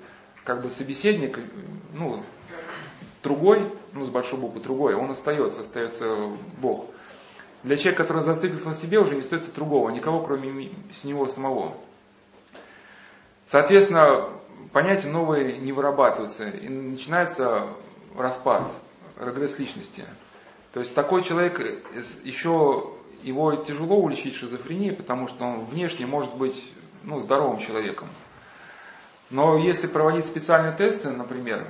[0.45, 1.41] как бы собеседник,
[1.93, 2.23] ну,
[3.27, 6.87] другой, ну, с большой буквы другой, он остается, остается Бог.
[7.65, 11.75] Для человека, который зациклился на себе, уже не остается другого, никого, кроме с него самого.
[13.47, 14.29] Соответственно,
[14.73, 17.67] понятия новые не вырабатываются, и начинается
[18.17, 18.71] распад,
[19.19, 20.05] регресс личности.
[20.73, 21.59] То есть такой человек,
[22.23, 22.93] еще
[23.23, 26.71] его тяжело уличить шизофренией, потому что он внешне может быть
[27.03, 28.09] ну, здоровым человеком.
[29.31, 31.67] Но если проводить специальные тесты, например,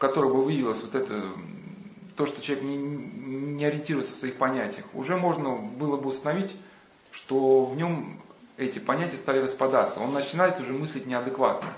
[0.00, 1.24] в которых бы выявилось вот это,
[2.16, 6.56] то, что человек не, не ориентируется в своих понятиях, уже можно было бы установить,
[7.12, 8.18] что в нем
[8.56, 10.00] эти понятия стали распадаться.
[10.00, 11.68] Он начинает уже мыслить неадекватно.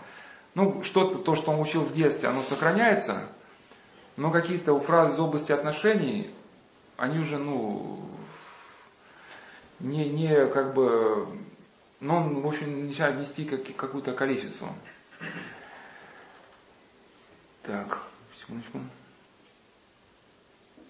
[0.55, 3.27] Ну, что-то, то, что он учил в детстве, оно сохраняется,
[4.17, 6.31] но какие-то фразы из области отношений,
[6.97, 8.09] они уже, ну,
[9.81, 11.27] не, не как бы,
[11.99, 14.69] но он, в общем, начинает нести как, какую-то колесицу.
[17.65, 17.99] Так,
[18.43, 18.81] секундочку.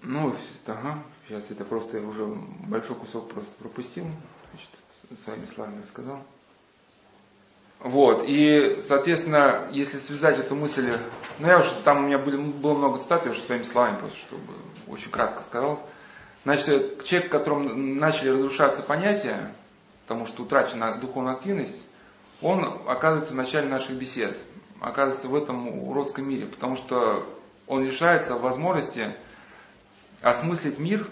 [0.02, 0.34] Ну,
[0.66, 2.26] ага, сейчас это просто уже
[2.66, 4.04] большой кусок просто пропустил,
[4.50, 6.22] значит, своими словами рассказал.
[7.78, 10.98] Вот, и, соответственно, если связать эту мысль,
[11.38, 14.18] ну я уже, там у меня были, было много цитат, я уже своими словами просто,
[14.18, 14.52] чтобы
[14.86, 15.80] очень кратко сказал.
[16.44, 19.52] Значит, человек, в котором начали разрушаться понятия,
[20.06, 21.84] потому что утрачена духовная активность,
[22.40, 24.36] он оказывается в начале наших бесед,
[24.80, 27.24] оказывается в этом уродском мире, потому что
[27.66, 29.14] он лишается возможности
[30.20, 31.08] осмыслить мир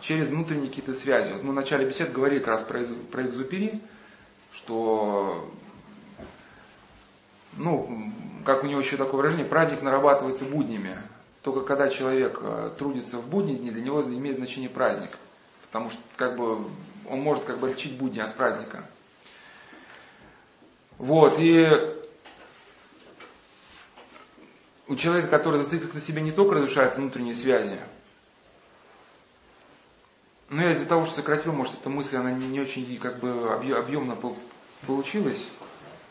[0.00, 1.32] через внутренние какие-то связи.
[1.32, 3.80] Вот мы в начале бесед говорили как раз про, про экзупери,
[4.52, 5.50] что
[7.56, 8.12] ну,
[8.44, 10.98] как у него еще такое выражение, праздник нарабатывается буднями.
[11.42, 15.16] Только когда человек э, трудится в будни дни, для него имеет значение праздник.
[15.62, 16.58] Потому что как бы,
[17.08, 18.84] он может как бы отличить будни от праздника.
[20.98, 21.66] Вот, и
[24.90, 27.78] у человека, который зациклится на себе, не только разрушаются внутренние связи,
[30.48, 34.18] но я из-за того, что сократил, может, эта мысль, она не очень как бы объемно
[34.84, 35.40] получилась.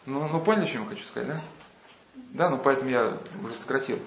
[0.06, 1.42] Ну, ну поняли, что я хочу сказать, да?
[2.32, 4.00] Да, ну поэтому я уже сократил.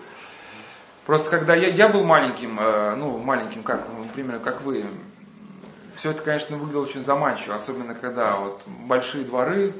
[1.04, 4.86] Просто когда я, я был маленьким, э, ну маленьким, как, ну, примерно как вы,
[5.96, 9.74] все это, конечно, выглядело очень заманчиво, особенно когда вот большие дворы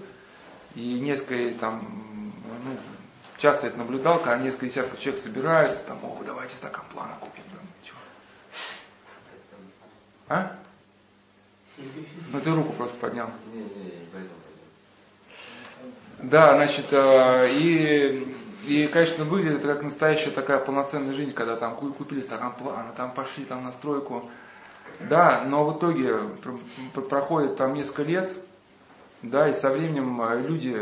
[0.75, 1.81] и несколько там,
[2.65, 2.77] ну,
[3.43, 7.61] часто это наблюдал, когда несколько десятков человек собираются, там, о, давайте стакан плана купим, там,
[7.83, 7.99] чего.
[10.29, 10.57] А?
[12.31, 13.29] Ну ты руку просто поднял.
[16.19, 22.21] Да, значит, э, и, и, конечно, выглядит как настоящая такая полноценная жизнь, когда там купили
[22.21, 24.31] стакан плана, там пошли там на стройку.
[25.01, 26.17] Да, но в итоге
[27.09, 28.33] проходит там несколько лет,
[29.23, 30.77] да, и со временем э, люди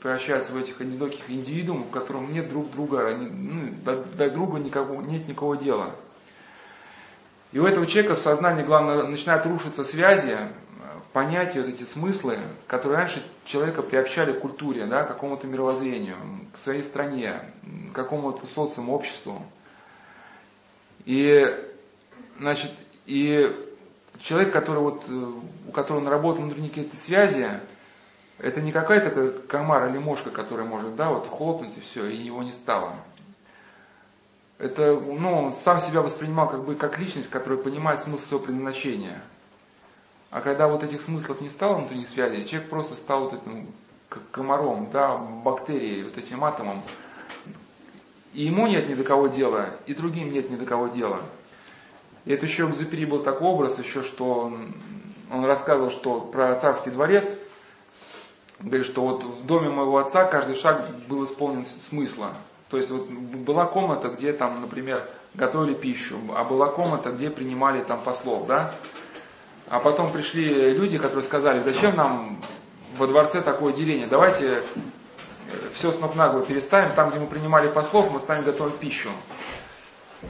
[0.00, 5.28] превращаются в этих одиноких индивидуумов, которым нет друг друга, ну, до, до друга никого, нет
[5.28, 5.94] никакого дела.
[7.52, 10.36] И у этого человека в сознании, главное, начинают рушиться связи,
[11.12, 16.16] понятия, вот эти смыслы, которые раньше человека приобщали к культуре, да, к какому-то мировоззрению,
[16.52, 17.40] к своей стране,
[17.92, 19.40] к какому-то социуму, обществу.
[21.04, 21.46] И,
[22.40, 22.72] значит,
[23.06, 23.48] и
[24.18, 27.48] человек, который вот, у которого наработаны какие-то связи,
[28.38, 32.42] это не какая-то комара или мошка, которая может, да, вот хлопнуть и все, и его
[32.42, 32.94] не стало.
[34.58, 39.22] Это, ну, сам себя воспринимал как бы как личность, которая понимает смысл своего предназначения–
[40.34, 43.68] а когда вот этих смыслов не стало внутренних связей, человек просто стал вот этим
[44.32, 46.82] комаром, да, бактерией, вот этим атомом.
[48.32, 51.20] И ему нет ни до кого дела, и другим нет ни до кого дела.
[52.24, 54.74] И это еще в Зупери был такой образ, еще что он,
[55.30, 57.38] он рассказывал, что про царский дворец,
[58.60, 62.30] говорит, что вот в доме моего отца каждый шаг был исполнен смысла.
[62.70, 65.02] То есть вот была комната, где там, например,
[65.34, 68.74] готовили пищу, а была комната, где принимали там послов, да,
[69.68, 72.38] а потом пришли люди, которые сказали, зачем нам
[72.96, 74.62] во дворце такое деление, давайте э,
[75.72, 79.10] все с ног на голову переставим, там, где мы принимали послов, мы ставим готовить пищу.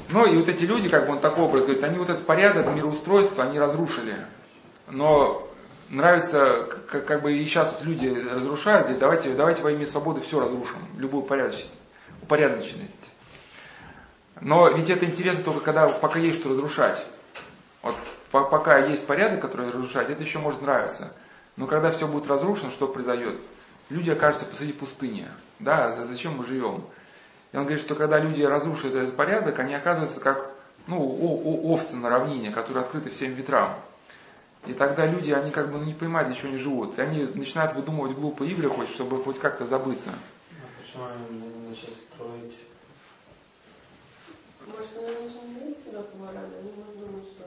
[0.09, 2.75] Ну и вот эти люди, как бы он такой образ говорит, они вот этот порядок,
[2.75, 4.17] мироустройство, они разрушили.
[4.89, 5.47] Но
[5.89, 10.21] нравится, как, как бы и сейчас вот люди разрушают, говорят, давайте, давайте во имя свободы
[10.21, 11.79] все разрушим, любую упорядоченность.
[12.23, 13.11] упорядоченность.
[14.41, 17.05] Но ведь это интересно только когда, пока есть что разрушать.
[17.83, 17.97] Вот
[18.31, 21.13] пока есть порядок, который разрушает, это еще может нравиться.
[21.57, 23.41] Но когда все будет разрушено, что произойдет?
[23.91, 25.29] Люди окажутся посреди пустыни.
[25.61, 26.85] Да, зачем мы живем?
[27.53, 30.51] И он говорит, что когда люди разрушат этот порядок, они оказываются как
[30.87, 30.99] ну,
[31.73, 33.79] овцы на равнине, которые открыты всем ветрам.
[34.67, 36.99] И тогда люди, они как бы ну, не понимают, для чего они живут.
[36.99, 40.11] И они начинают выдумывать глупые игры, хоть, чтобы хоть как-то забыться.
[40.11, 42.59] А почему они начали строить?
[44.67, 47.45] Может, они даже не видят себя como они могут думать, что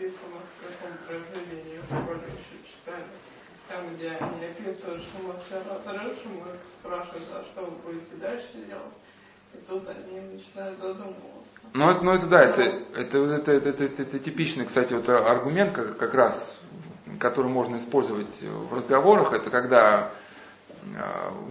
[0.00, 3.04] описано в каком произведении, в школе еще читали.
[3.68, 8.64] Там, где они описывают, что мы все разрушим, мы спрашивают, а что вы будете дальше
[8.66, 8.96] делать?
[9.54, 11.16] И тут они начинают задумываться.
[11.72, 15.08] Ну, это, ну это да, это, это, это, это, это, это, это типичный, кстати, вот
[15.08, 16.58] аргумент как, как раз,
[17.18, 20.12] который можно использовать в разговорах, это когда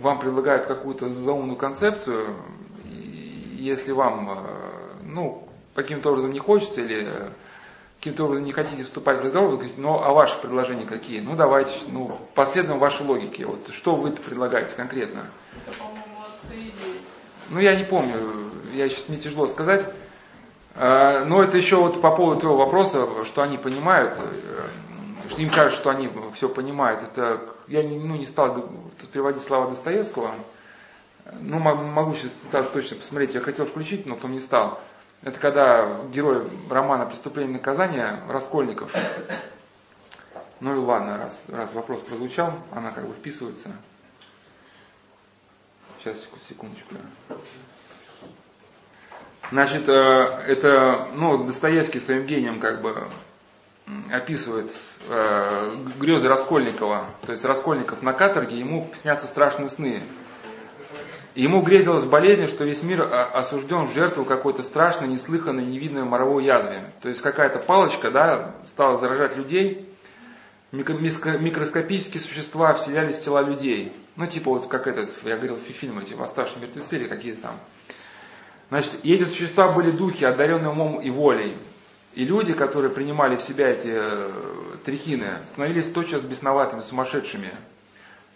[0.02, 2.36] вам предлагают какую-то заумную концепцию,
[2.86, 4.36] и, если вам, э,
[5.04, 7.32] ну, каким-то образом не хочется или
[8.00, 11.20] каким-то образом не хотите вступать в разговор, вы говорите, ну, а ваши предложения какие?
[11.20, 13.46] Ну, давайте, ну, последуем вашей логике.
[13.46, 15.28] Вот что вы предлагаете конкретно?
[15.66, 16.99] Это, по-моему, отцы и.
[17.50, 19.88] Ну, я не помню, я сейчас мне тяжело сказать.
[20.76, 24.68] А, Но это еще вот по поводу твоего вопроса, что они понимают, э,
[25.30, 27.02] что им кажется, что они все понимают.
[27.02, 28.70] Это я ну, не стал
[29.12, 30.32] приводить слова Достоевского.
[31.42, 32.32] Ну, могу сейчас
[32.74, 34.80] точно посмотреть, я хотел включить, но потом не стал.
[35.22, 38.92] Это когда герой романа «Преступление и наказание» Раскольников.
[40.62, 43.70] Ну и ладно, раз, раз вопрос прозвучал, она как бы вписывается.
[46.00, 46.18] Сейчас,
[46.48, 46.96] секундочку.
[49.52, 53.10] Значит, э, это, ну, Достоевский своим гением как бы
[54.10, 54.72] описывает
[55.10, 57.08] э, грезы Раскольникова.
[57.26, 60.02] То есть Раскольников на каторге, ему снятся страшные сны.
[61.36, 66.94] Ему грезилось болезнь, что весь мир осужден в жертву какой-то страшной, неслыханной, невидной моровой язве.
[67.02, 69.94] То есть какая-то палочка да, стала заражать людей,
[70.72, 73.92] микроскопические существа вселялись в тела людей.
[74.20, 77.56] Ну, типа вот как этот, я говорил, в фильме, эти восставшие мертвецы или какие-то там.
[78.68, 81.56] Значит, и эти существа были духи, одаренные умом и волей.
[82.16, 84.32] И люди, которые принимали в себя эти э,
[84.84, 87.54] трихины, становились тотчас бесноватыми, сумасшедшими.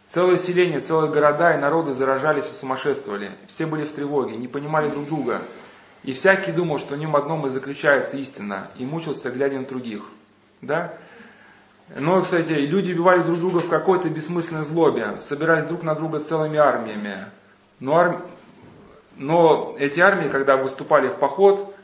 [0.07, 3.33] Целые селения, целые города и народы заражались и сумасшествовали.
[3.47, 5.41] Все были в тревоге, не понимали друг друга.
[6.03, 10.05] И всякий думал, что в нем одном и заключается истина, и мучился, глядя на других.
[10.61, 10.97] Да?
[11.95, 16.57] Но, кстати, люди убивали друг друга в какой-то бессмысленной злобе, собирались друг на друга целыми
[16.57, 17.27] армиями.
[17.79, 18.25] Но, ар...
[19.15, 21.75] Но эти армии, когда выступали в поход,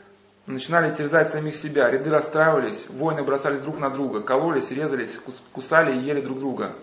[0.46, 5.16] начинали терзать самих себя, ряды расстраивались, воины бросались друг на друга, кололись, резались,
[5.52, 6.74] кусали и ели друг друга.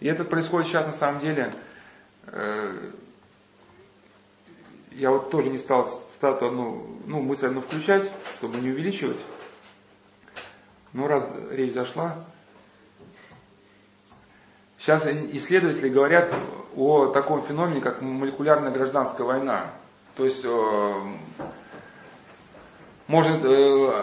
[0.00, 1.50] И это происходит сейчас на самом деле.
[2.26, 2.90] Э,
[4.92, 9.18] я вот тоже не стал стату одну, ну, мысль одну включать, чтобы не увеличивать.
[10.92, 12.24] Но раз речь зашла,
[14.78, 16.32] сейчас исследователи говорят
[16.76, 19.72] о таком феномене, как молекулярная гражданская война.
[20.16, 20.92] То есть, э,
[23.06, 23.48] может, э,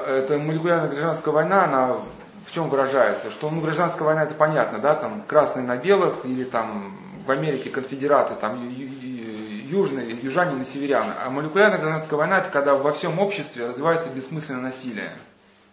[0.08, 1.98] эта молекулярная гражданская война, она
[2.46, 3.32] в чем выражается?
[3.32, 7.70] Что ну, гражданская война это понятно, да, там красные на белых или там в Америке
[7.70, 11.14] конфедераты, там южные, южане на северян.
[11.18, 15.12] А молекулярная гражданская война это когда во всем обществе развивается бессмысленное насилие.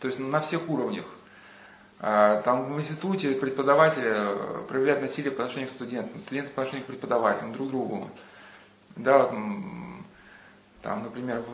[0.00, 1.04] То есть на всех уровнях.
[2.04, 6.84] А, там в институте преподаватели э, проявляют насилие по отношению к студентам, студенты по отношению
[6.84, 8.10] к преподавателям, друг другу.
[8.96, 9.26] Да,
[10.82, 11.44] там, например,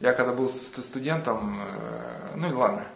[0.00, 2.86] я когда был студентом, э, ну и ладно,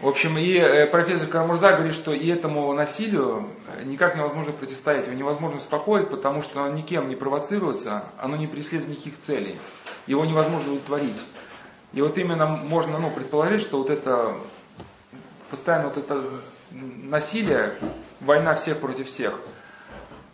[0.00, 3.48] в общем, и э, профессор Карамурза говорит, что и этому насилию
[3.86, 8.90] никак невозможно противостоять, его невозможно успокоить, потому что оно никем не провоцируется, оно не преследует
[8.90, 9.58] никаких целей,
[10.06, 11.20] его невозможно удовлетворить.
[11.92, 14.36] И вот именно можно ну, предположить, что вот это
[15.50, 16.22] постоянно вот это
[16.70, 17.74] насилие,
[18.20, 19.38] война всех против всех,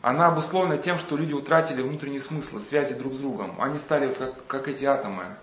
[0.02, 3.60] она обусловлена тем, что люди утратили внутренний смысл, связи друг с другом.
[3.60, 5.36] Они стали вот как, как эти атомы.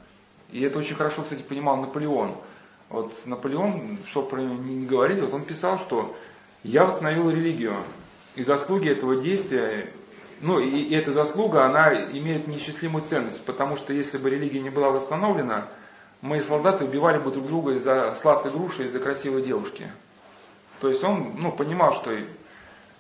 [0.51, 2.35] И это очень хорошо, кстати, понимал Наполеон.
[2.89, 6.15] Вот Наполеон, что про него не говорили, вот он писал, что
[6.63, 7.77] я восстановил религию.
[8.35, 9.91] И заслуги этого действия,
[10.41, 14.69] ну и, и эта заслуга, она имеет неисчислимую ценность, потому что если бы религия не
[14.69, 15.67] была восстановлена,
[16.21, 19.91] мои солдаты убивали бы друг друга из-за сладкой груши, из-за красивой девушки.
[20.79, 22.11] То есть он ну, понимал, что,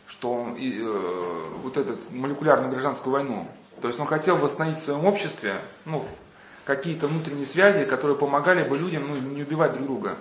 [0.07, 3.47] что он, и, э, вот эту молекулярную гражданскую войну,
[3.81, 6.05] то есть он хотел восстановить в своем обществе, ну,
[6.65, 10.17] какие-то внутренние связи, которые помогали бы людям ну, не убивать друг друга.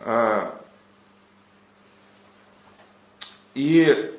[0.00, 0.58] А,
[3.54, 4.14] и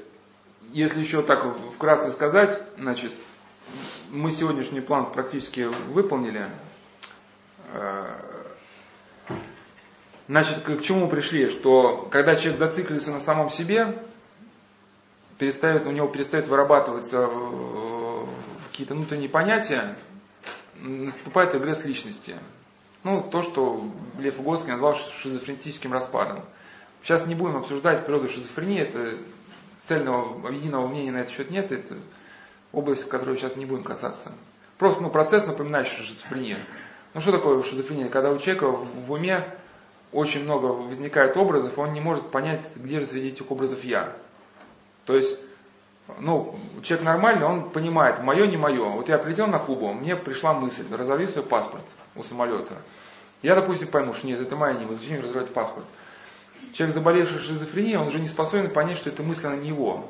[0.72, 3.12] если еще так вкратце сказать, значит,
[4.14, 6.48] мы сегодняшний план практически выполнили.
[7.74, 8.20] А,
[10.28, 11.50] значит, к чему пришли?
[11.50, 14.04] Что когда человек зациклится на самом себе,
[15.40, 17.28] перестает, у него перестает вырабатываться
[18.70, 19.98] какие-то внутренние понятия,
[20.76, 22.36] наступает регресс личности.
[23.04, 23.84] Ну, то, что
[24.20, 26.46] Лев Угодский назвал шизофреническим распадом.
[27.02, 29.18] Сейчас не будем обсуждать природу шизофрении, это
[29.82, 31.98] цельного единого мнения на этот счет нет, это
[32.74, 34.32] область, которую сейчас не будем касаться.
[34.78, 36.60] Просто ну, процесс, напоминающий шизофрению.
[37.14, 38.10] Ну что такое шизофрения?
[38.10, 39.48] Когда у человека в уме
[40.12, 44.14] очень много возникает образов, он не может понять, где же среди этих образов я.
[45.06, 45.40] То есть
[46.20, 48.84] ну, человек нормальный, он понимает, мое, не мое.
[48.90, 51.86] Вот я прилетел на Кубу, мне пришла мысль, разорви свой паспорт
[52.16, 52.82] у самолета.
[53.42, 55.86] Я, допустим, пойму, что нет, это моя не зачем разорвать паспорт.
[56.74, 60.10] Человек, заболевший шизофренией, он уже не способен понять, что эта мысль, она не его.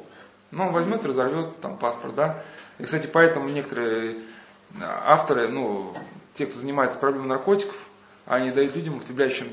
[0.53, 2.43] Но он возьмет и разорвет там паспорт, да.
[2.77, 4.17] И, кстати, поэтому некоторые
[4.79, 5.95] авторы, ну,
[6.35, 7.75] те, кто занимается проблемой наркотиков,
[8.25, 9.47] они дают людям, употребляющим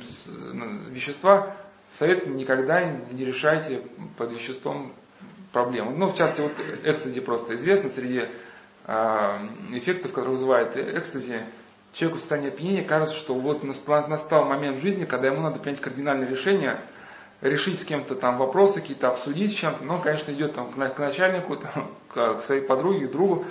[0.91, 1.57] вещества,
[1.91, 3.83] совет никогда не решайте
[4.17, 4.93] под веществом
[5.53, 5.93] проблему.
[5.93, 6.53] Ну, в частности, вот
[6.85, 8.27] экстази просто известно среди
[8.87, 8.93] э,
[9.73, 11.45] эффектов, которые вызывает экстази.
[11.93, 15.81] Человеку в состоянии опьянения кажется, что вот настал момент в жизни, когда ему надо принять
[15.81, 16.79] кардинальное решение,
[17.41, 19.85] решить с кем-то там вопросы какие-то, обсудить с чем-то.
[19.85, 23.47] Но, конечно, идет там к начальнику, там, к своей подруге, к другу.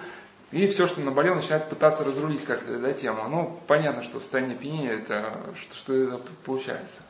[0.52, 3.28] И все, что наболел, начинает пытаться разрулить как-то да, тему.
[3.30, 7.03] Ну, понятно, что состояние опьянения, это, что, что это получается.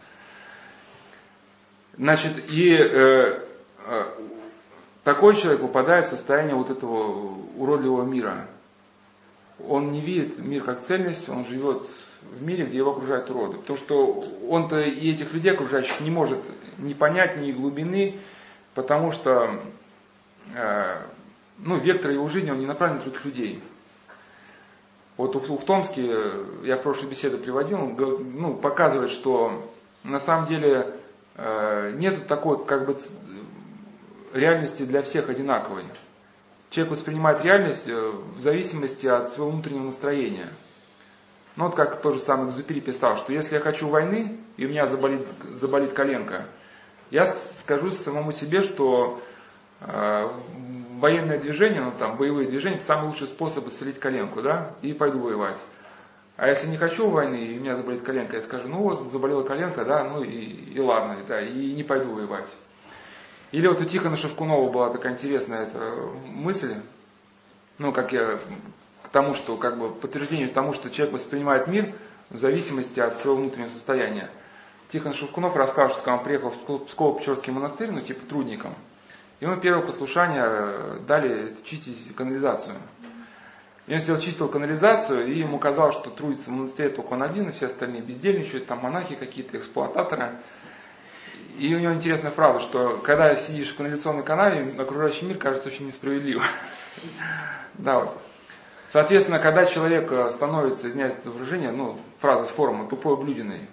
[1.97, 3.39] Значит, и э,
[3.85, 4.03] э,
[5.03, 8.47] такой человек попадает в состояние вот этого уродливого мира.
[9.65, 11.83] Он не видит мир как цельность, он живет
[12.21, 13.57] в мире, где его окружают уроды.
[13.57, 16.39] Потому что он-то и этих людей окружающих не может
[16.79, 18.19] ни понять, ни глубины,
[18.73, 19.59] потому что
[20.55, 21.01] э,
[21.57, 23.63] ну, вектор его жизни, он не направлен на других людей.
[25.17, 27.95] Вот у Ухтомский, я в прошлой беседе приводил, он
[28.35, 29.69] ну, показывает, что
[30.03, 30.95] на самом деле
[31.35, 32.95] э, нет такой как бы
[34.33, 35.83] реальности для всех одинаковой.
[36.69, 40.49] Человек воспринимает реальность э, в зависимости от своего внутреннего настроения.
[41.55, 44.69] Ну вот как тот же самый Экзупери писал, что если я хочу войны, и у
[44.69, 46.45] меня заболит, заболит коленка,
[47.11, 49.21] я скажу самому себе, что
[49.81, 50.29] э,
[50.99, 55.19] военное движение, ну там боевые движения, это самый лучший способ исцелить коленку, да, и пойду
[55.19, 55.59] воевать.
[56.37, 59.43] А если не хочу войны, и у меня заболит коленка, я скажу, ну вот заболела
[59.43, 62.47] коленка, да, ну и, и ладно, да, и не пойду воевать.
[63.51, 65.79] Или вот у Тихона Шевкунова была такая интересная эта
[66.25, 66.75] мысль,
[67.77, 68.39] ну, как я,
[69.03, 71.93] к тому, что, как бы, подтверждение тому, что человек воспринимает мир
[72.29, 74.29] в зависимости от своего внутреннего состояния.
[74.89, 78.73] Тихон Шевкунов рассказывал, что когда он приехал в Псково-Печорский монастырь, ну, типа трудником,
[79.39, 82.75] ему первое послушание э, дали чистить канализацию.
[83.85, 87.49] И он сел чистил канализацию, и ему казалось, что трудится в монастыре только он один,
[87.49, 90.39] и все остальные бездельничают, там монахи какие-то, эксплуататоры.
[91.57, 95.87] И у него интересная фраза, что когда сидишь в канализационной канаве, окружающий мир кажется очень
[95.87, 96.43] несправедливым.
[97.75, 98.17] Да, вот.
[98.89, 103.69] Соответственно, когда человек э, становится, извиняюсь это выражение, ну, фраза с форума, тупой облюденный,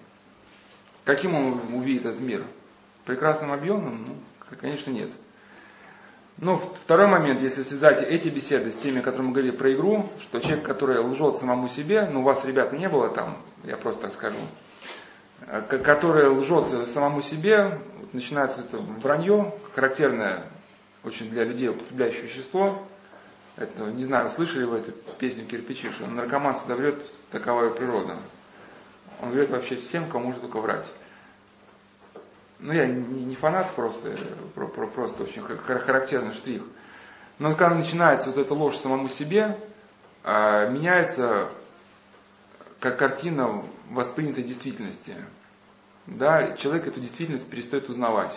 [1.06, 2.44] каким он увидит этот мир?
[3.06, 4.04] Прекрасным объемным?
[4.06, 5.10] Ну, конечно, нет.
[6.36, 10.38] Ну, второй момент, если связать эти беседы с теми, которые мы говорили про игру, что
[10.40, 14.12] человек, который лжет самому себе, ну, у вас, ребята, не было там, я просто так
[14.12, 14.36] скажу,
[15.42, 17.78] Э, которая лжет самому себе,
[18.12, 20.44] начинается это вранье, характерное
[21.04, 22.82] очень для людей, употребляющих вещество.
[23.56, 28.16] Это, не знаю, слышали вы эту песню Кирпичи, что наркоман всегда врет, такова природа.
[29.22, 30.86] Он врет вообще всем, кому может только врать.
[32.58, 34.16] Ну, я не, не фанат просто,
[34.54, 36.62] про, про, просто очень характерный штрих.
[37.38, 39.58] Но когда начинается вот эта ложь самому себе,
[40.24, 41.50] а, меняется
[42.80, 45.14] как картина воспринятой действительности.
[46.06, 48.36] Да, человек эту действительность перестает узнавать.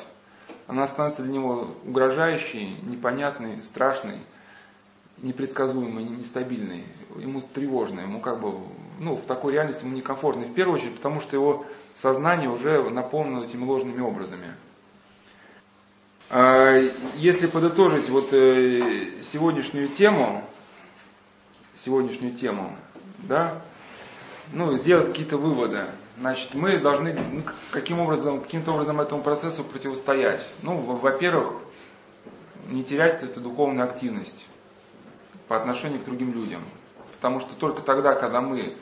[0.67, 4.19] Она становится для него угрожающей, непонятной, страшной,
[5.17, 6.85] непредсказуемой, нестабильной.
[7.15, 8.59] Ему тревожно, ему как бы,
[8.99, 10.43] ну, в такой реальности ему некомфортно.
[10.43, 14.53] в первую очередь, потому что его сознание уже наполнено этими ложными образами.
[16.29, 16.77] А,
[17.15, 20.43] если подытожить вот э, сегодняшнюю тему,
[21.83, 22.75] сегодняшнюю тему,
[23.19, 23.61] да,
[24.51, 25.85] ну, сделать какие-то выводы.
[26.17, 30.45] Значит, мы должны ну, каким образом, каким-то образом этому процессу противостоять.
[30.61, 31.53] Ну, во-первых,
[32.67, 34.45] не терять эту духовную активность
[35.47, 36.61] по отношению к другим людям.
[37.19, 38.73] Потому что только тогда, когда мы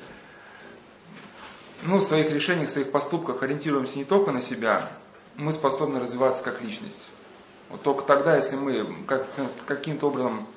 [1.82, 4.92] ну, в своих решениях, в своих поступках ориентируемся не только на себя,
[5.36, 7.10] мы способны развиваться как личность.
[7.70, 9.26] Вот только тогда, если мы как,
[9.66, 10.48] каким-то образом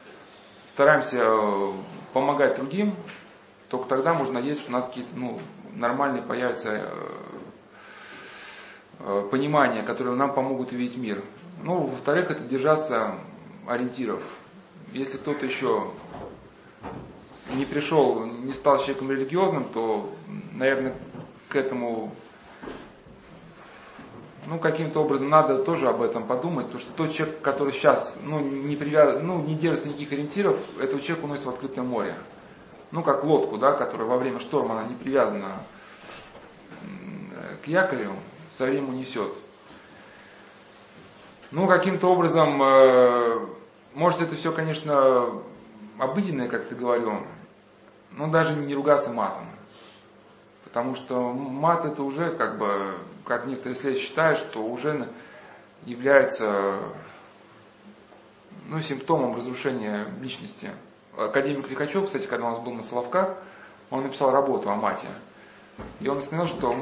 [0.67, 1.73] стараемся э,
[2.13, 2.95] помогать другим,
[3.71, 5.41] только тогда можно надеяться, что у нас какие-то ну,
[5.75, 6.89] нормальные появятся э,
[8.99, 11.25] э, понимания, которые нам помогут увидеть мир.
[11.63, 13.21] Ну, во-вторых, это держаться
[13.67, 14.23] ориентиров.
[14.93, 15.91] Если кто-то еще
[17.55, 20.13] не пришел, не стал человеком религиозным, то,
[20.53, 20.95] наверное,
[21.49, 22.13] к этому,
[24.47, 28.39] ну, каким-то образом надо тоже об этом подумать, потому что тот человек, который сейчас, ну,
[28.41, 29.21] не, привяз...
[29.23, 32.17] ну, не держится никаких ориентиров, этого человека уносит в открытое море
[32.91, 35.63] ну как лодку, да, которая во время шторма она не привязана
[37.63, 38.13] к якорю,
[38.55, 39.33] со временем несет.
[41.51, 43.47] Ну, каким-то образом, э,
[43.95, 45.43] может это все, конечно,
[45.99, 47.27] обыденное, как ты говорил,
[48.13, 49.47] но даже не ругаться матом.
[50.65, 55.09] Потому что мат это уже, как бы, как некоторые исследователи считают, что уже
[55.85, 56.81] является
[58.69, 60.71] ну, симптомом разрушения личности.
[61.17, 63.37] Академик Лихачев, кстати, когда у нас был на Соловках,
[63.91, 65.09] он написал работу о мате.
[65.99, 66.75] И он установил, что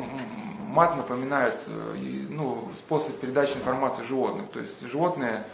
[0.60, 4.50] мат напоминает э, ну, способ передачи информации животных.
[4.50, 5.46] То есть животные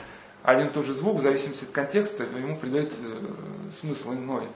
[0.42, 4.48] один и тот же звук, в зависимости от контекста, ему придает э, смысл иной.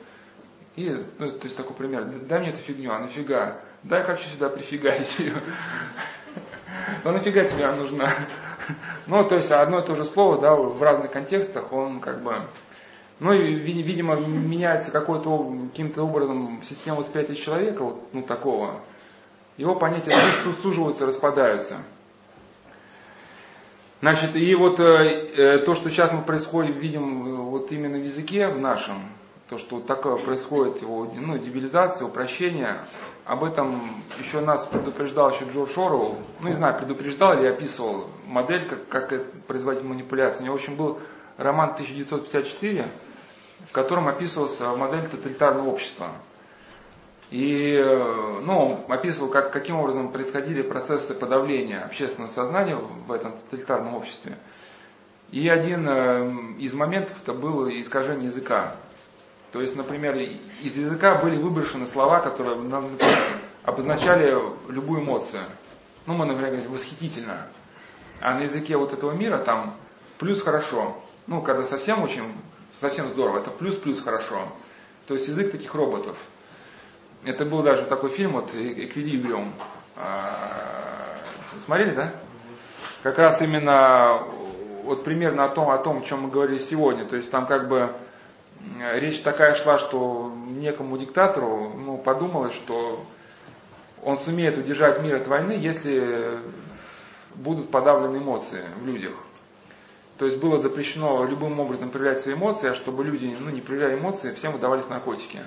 [0.78, 3.58] И, ну, то есть такой пример, дай мне эту фигню, а нафига?
[3.82, 5.34] Дай хочу сюда прифигать ее.
[7.02, 8.08] Ну нафига тебе она нужна?
[9.08, 12.42] Ну, то есть одно и то же слово, да, в разных контекстах, он как бы
[13.18, 18.80] ну и, видимо, меняется какой-то каким-то образом система восприятия человека, вот, ну такого.
[19.56, 20.14] Его понятия
[20.62, 21.78] суживаются, распадаются.
[24.00, 28.04] Значит, и вот э, э, то, что сейчас мы происходит, видим э, вот именно в
[28.04, 29.17] языке в нашем,
[29.48, 32.78] то, что вот такое происходит, его ну, дебилизация, упрощение,
[33.24, 33.80] об этом
[34.18, 39.32] еще нас предупреждал еще Джордж Оруэлл, ну не знаю, предупреждал или описывал модель, как, как
[39.46, 40.42] производить манипуляции.
[40.42, 40.98] У него, в общем, был
[41.38, 42.90] роман 1954,
[43.68, 46.08] в котором описывался модель тоталитарного общества.
[47.30, 47.78] И
[48.42, 54.36] ну, описывал, как, каким образом происходили процессы подавления общественного сознания в этом тоталитарном обществе.
[55.30, 58.76] И один э, из моментов это было искажение языка.
[59.52, 62.58] То есть, например, из языка были выброшены слова, которые
[63.62, 64.36] обозначали
[64.68, 65.42] любую эмоцию.
[66.06, 67.46] Ну, мы, например, говорим восхитительно.
[68.20, 69.76] А на языке вот этого мира там
[70.18, 71.00] плюс хорошо.
[71.26, 72.32] Ну, когда совсем очень
[72.80, 73.38] совсем здорово.
[73.38, 74.48] Это плюс-плюс хорошо.
[75.06, 76.16] То есть язык таких роботов.
[77.24, 79.52] Это был даже такой фильм, вот «Эквилибриум».
[79.96, 81.16] А,
[81.64, 82.12] смотрели, да?
[83.02, 84.22] Как раз именно
[84.84, 87.04] вот примерно о том, о том, о чем мы говорили сегодня.
[87.04, 87.90] То есть там как бы
[88.94, 93.04] речь такая шла, что некому диктатору ну, подумалось, что
[94.02, 96.38] он сумеет удержать мир от войны, если
[97.34, 99.14] будут подавлены эмоции в людях.
[100.18, 103.98] То есть было запрещено любым образом проявлять свои эмоции, а чтобы люди ну, не проявляли
[103.98, 105.40] эмоции, всем выдавались наркотики.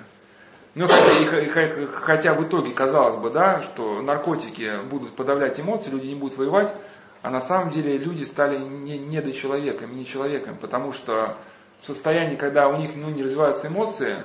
[0.73, 6.37] Ну, хотя, в итоге казалось бы, да, что наркотики будут подавлять эмоции, люди не будут
[6.37, 6.73] воевать,
[7.21, 11.35] а на самом деле люди стали не, недочеловеками, не человеком, потому что
[11.81, 14.23] в состоянии, когда у них ну, не развиваются эмоции,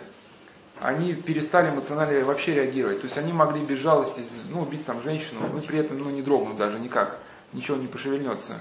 [0.80, 3.00] они перестали эмоционально вообще реагировать.
[3.00, 6.22] То есть они могли без жалости ну, убить там женщину, но при этом ну, не
[6.22, 7.18] дрогнуть даже никак,
[7.52, 8.60] ничего не пошевельнется.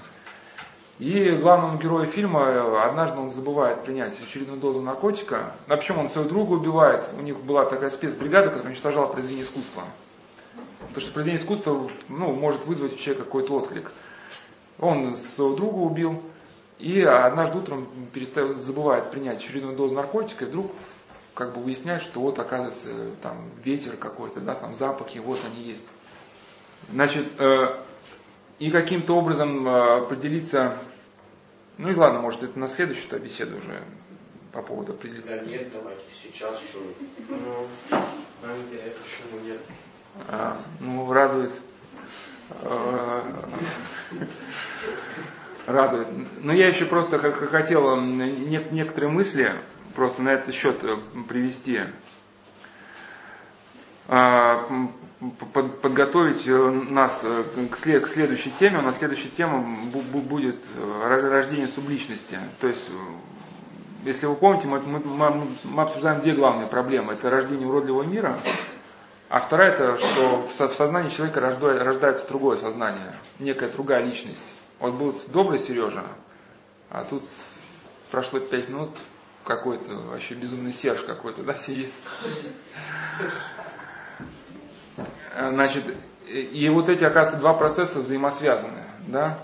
[0.98, 5.52] И главному герою фильма однажды он забывает принять очередную дозу наркотика.
[5.68, 7.06] А почему он своего друга убивает?
[7.18, 9.84] У них была такая спецбригада, которая уничтожала произведение искусства.
[10.88, 13.92] Потому что произведение искусства ну, может вызвать у человека какой-то отклик.
[14.78, 16.22] Он своего друга убил,
[16.78, 20.72] и однажды утром перестает, забывает принять очередную дозу наркотика, и вдруг
[21.34, 25.88] как бы выясняет, что вот оказывается там ветер какой-то, да, там запахи, вот они есть.
[26.90, 27.78] Значит, э,
[28.58, 30.76] и каким-то образом э, определиться,
[31.78, 33.82] ну и ладно, может это на следующую беседу уже
[34.52, 35.38] по поводу определиться.
[35.38, 36.78] Да нет, давайте сейчас что.
[37.28, 37.66] Ну,
[38.42, 39.60] нам интересно, почему нет.
[40.28, 41.52] А, ну, радует.
[45.66, 46.08] Э, радует.
[46.42, 49.52] Но я еще просто хотел некоторые мысли
[49.94, 50.96] просто на этот счет э,
[51.28, 51.80] привести.
[55.82, 58.78] Подготовить э, нас э, к следующей теме.
[58.78, 62.38] У нас следующая тема будет э, рождение субличности.
[62.60, 62.88] То есть,
[64.04, 64.80] если вы помните, мы,
[65.64, 67.14] мы обсуждаем две главные проблемы.
[67.14, 68.38] Это рождение уродливого мира,
[69.28, 73.10] а вторая это, что в сознании человека рождается другое сознание,
[73.40, 74.55] некая другая личность.
[74.78, 76.06] Вот был добрый Сережа,
[76.90, 77.24] а тут
[78.10, 78.90] прошло пять минут,
[79.44, 81.90] какой-то вообще безумный Серж какой-то, да, сидит.
[85.34, 85.84] Значит,
[86.26, 89.38] и вот эти, оказывается, два процесса взаимосвязаны, да?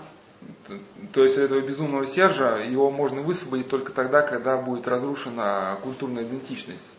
[1.13, 6.93] То есть этого безумного Сержа, его можно высвободить только тогда, когда будет разрушена культурная идентичность.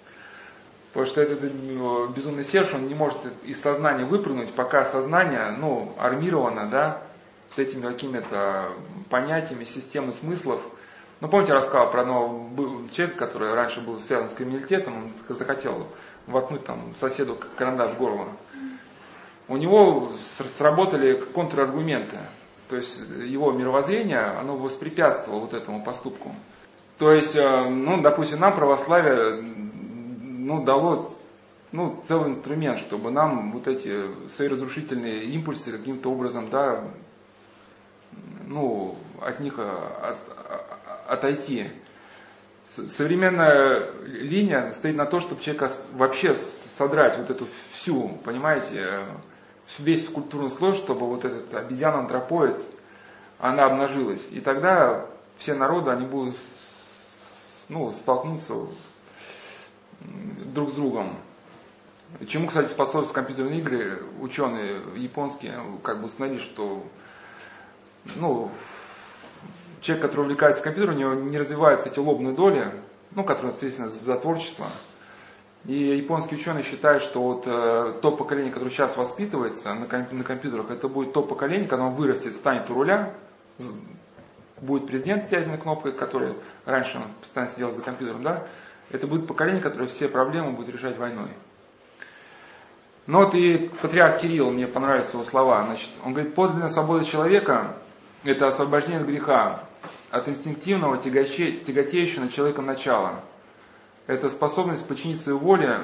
[0.92, 5.92] Потому что этот э, безумный Серж, он не может из сознания выпрыгнуть, пока сознание, ну,
[5.98, 7.02] армировано, да,
[7.56, 8.70] вот этими какими-то
[9.10, 10.60] понятиями, системы смыслов.
[11.20, 12.50] Ну, помните, я рассказал про одного
[12.92, 15.86] человека, который раньше был связан с криминалитетом, он захотел
[16.26, 18.28] воткнуть там соседу карандаш в горло
[19.48, 20.12] у него
[20.56, 22.18] сработали контраргументы.
[22.68, 26.34] То есть его мировоззрение, оно воспрепятствовало вот этому поступку.
[26.98, 31.10] То есть, э, ну, допустим, нам православие ну, дало
[31.72, 36.84] ну, целый инструмент, чтобы нам вот эти свои разрушительные импульсы каким-то образом, да,
[38.46, 40.14] ну, от них э,
[41.06, 41.70] отойти.
[42.66, 49.04] Современная линия стоит на то, чтобы человека вообще содрать вот эту всю, понимаете,
[49.78, 52.56] весь культурный слой, чтобы вот этот обезьян-антропоид,
[53.38, 54.26] она обнажилась.
[54.30, 56.36] И тогда все народы, они будут
[57.68, 58.54] ну, столкнуться
[60.00, 61.16] друг с другом.
[62.26, 66.84] Чему, кстати, способствуют компьютерные игры, ученые японские как бы установили, что
[68.16, 68.50] ну,
[69.84, 72.72] человек, который увлекается компьютером, у него не развиваются эти лобные доли,
[73.12, 74.66] ну, которые ответственны за творчество.
[75.66, 80.70] И японские ученые считают, что вот э, то поколение, которое сейчас воспитывается на, на компьютерах,
[80.70, 83.14] это будет то поколение, когда он вырастет, станет у руля,
[84.60, 86.34] будет президент с ядерной кнопкой, который
[86.66, 88.46] раньше он постоянно сидел за компьютером, да,
[88.90, 91.30] это будет поколение, которое все проблемы будет решать войной.
[93.06, 97.76] Но вот и патриарх Кирилл, мне понравились его слова, значит, он говорит, подлинная свобода человека–
[98.24, 99.64] это освобождение от греха,
[100.10, 103.20] от инстинктивного, тяготеющего на человека начала.
[104.06, 105.80] Это способность подчинить свою воле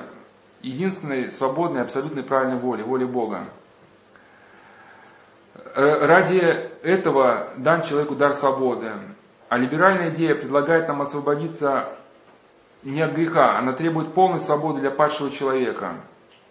[0.62, 3.48] единственной свободной, абсолютной правильной воле, воле Бога.
[5.74, 8.92] Ради этого дан человеку дар свободы.
[9.48, 11.88] А либеральная идея предлагает нам освободиться
[12.82, 15.96] не от греха, она требует полной свободы для падшего человека.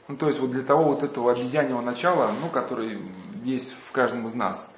[0.07, 2.99] Ну, то есть вот для того вот этого обезьяньего начала, ну, который
[3.43, 4.69] есть в каждом из нас.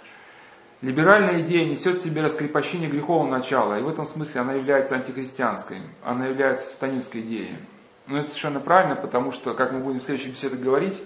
[0.82, 5.84] Либеральная идея несет в себе раскрепощение греховного начала, и в этом смысле она является антихристианской,
[6.04, 7.56] она является сатанинской идеей.
[8.08, 11.00] Но это совершенно правильно, потому что, как мы будем в следующей беседе говорить,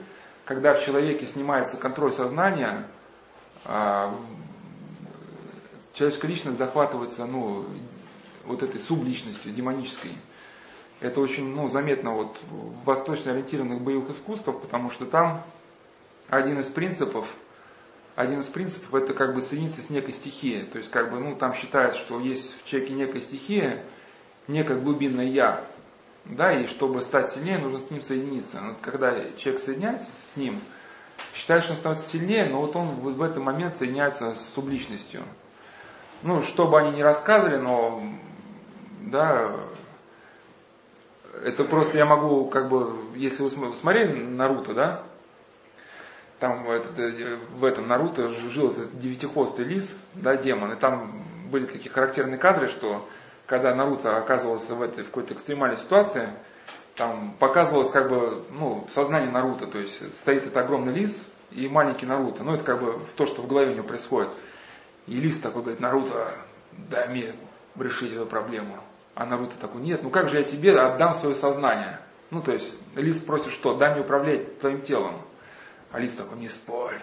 [0.45, 2.87] когда в человеке снимается контроль сознания,
[3.65, 4.17] а,
[5.93, 7.65] человеческая личность захватывается ну,
[8.45, 10.11] вот этой субличностью, демонической.
[11.01, 15.41] Это очень ну, заметно вот, в восточно ориентированных боевых искусствах, потому что там
[16.29, 17.27] один из принципов–
[18.15, 20.65] один из принципов это как бы соединиться с некой стихией.
[20.65, 23.83] То есть как бы, ну, там считается, что есть в человеке некая стихия,
[24.47, 25.65] некое глубинное я.
[26.23, 28.59] Да, и чтобы стать сильнее, нужно с ним соединиться.
[28.61, 30.59] Вот когда человек соединяется с ним,
[31.35, 35.21] считает, что он становится сильнее, но вот он в этот момент соединяется с субличностью.
[36.23, 38.01] Ну, что бы они ни рассказывали, но,
[39.01, 39.55] да,
[41.43, 45.03] это просто я могу, как бы, если вы смотрели Наруто, да,
[46.39, 51.65] там этот, э, в этом Наруто жил этот девятихвостый лис, да, демон, и там были
[51.65, 53.07] такие характерные кадры, что
[53.45, 56.29] когда Наруто оказывался в этой в какой-то экстремальной ситуации,
[56.95, 62.05] там показывалось как бы ну, сознание Наруто, то есть стоит этот огромный лис и маленький
[62.05, 64.33] Наруто, ну это как бы то, что в голове у него происходит.
[65.07, 66.33] И лис такой говорит, Наруто,
[66.71, 67.33] дай мне
[67.77, 68.77] решить эту проблему.
[69.13, 71.99] А Наруто такой, нет, ну как же я тебе отдам свое сознание?
[72.31, 75.21] Ну то есть лис просит что, дай мне управлять твоим телом.
[75.95, 77.01] Алис такой, не спорь.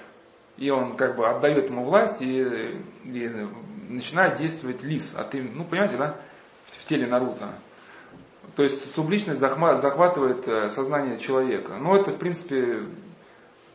[0.57, 3.49] И он как бы отдает ему власть и, и
[3.89, 5.15] начинает действовать лис.
[5.17, 6.17] А ты, ну понимаете, да,
[6.67, 7.55] в теле Наруто.
[8.57, 11.79] То есть субличность захватывает э, сознание человека.
[11.79, 12.85] Но это, в принципе,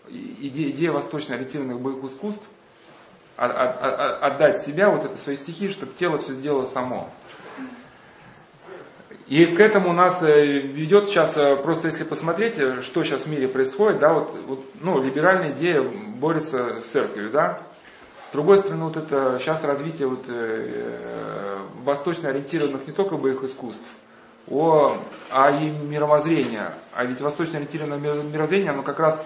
[0.08, 2.46] идея, идея восточно-ориентированных боевых искусств.
[3.38, 7.10] Отдать себя, вот это свои стихии, чтобы тело все сделало само.
[9.28, 13.30] И к этому нас э, ведет сейчас, э, просто если посмотреть, э, что сейчас в
[13.30, 17.62] мире происходит, да, вот, вот ну, либеральная идея борется с церковью, да.
[18.22, 23.86] С другой стороны, вот это сейчас развитие вот, э, восточно ориентированных не только боевых искусств,
[24.48, 24.98] о,
[25.30, 26.74] а и мировоззрения.
[26.94, 29.26] А ведь восточно ориентированное мировоззрение, оно как раз,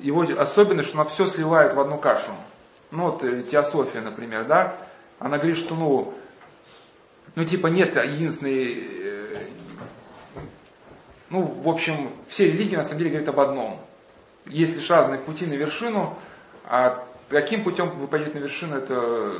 [0.00, 2.32] его особенность, что оно все сливает в одну кашу.
[2.90, 4.76] Ну вот теософия, например, да,
[5.20, 6.14] она говорит, что ну,
[7.36, 8.74] ну, типа, нет единственной...
[8.74, 9.46] Э,
[11.28, 13.80] ну, в общем, все религии на самом деле говорят об одном.
[14.46, 16.16] Есть лишь разные пути на вершину,
[16.64, 19.34] а каким путем вы пойдете на вершину, это,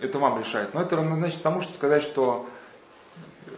[0.00, 0.72] это вам решает.
[0.72, 2.48] Но это значит тому, что сказать, что
[3.46, 3.50] э,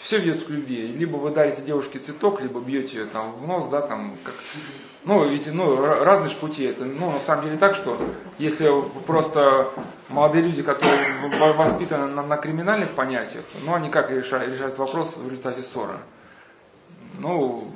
[0.00, 0.86] все ведет к любви.
[0.86, 4.34] Либо вы дарите девушке цветок, либо бьете ее там в нос, да, там, как,
[5.08, 6.64] ну, ведь, ну, разные же пути.
[6.64, 7.96] Это, ну, на самом деле так, что
[8.36, 8.70] если
[9.06, 9.70] просто
[10.10, 10.98] молодые люди, которые
[11.54, 16.00] воспитаны на, на криминальных понятиях, ну, они как решают, решают вопрос в результате ссоры?
[17.18, 17.72] Ну,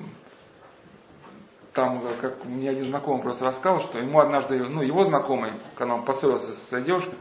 [1.73, 6.05] там, как мне один знакомый просто рассказал, что ему однажды, ну, его знакомый, когда он
[6.05, 7.15] поссорился с девушкой,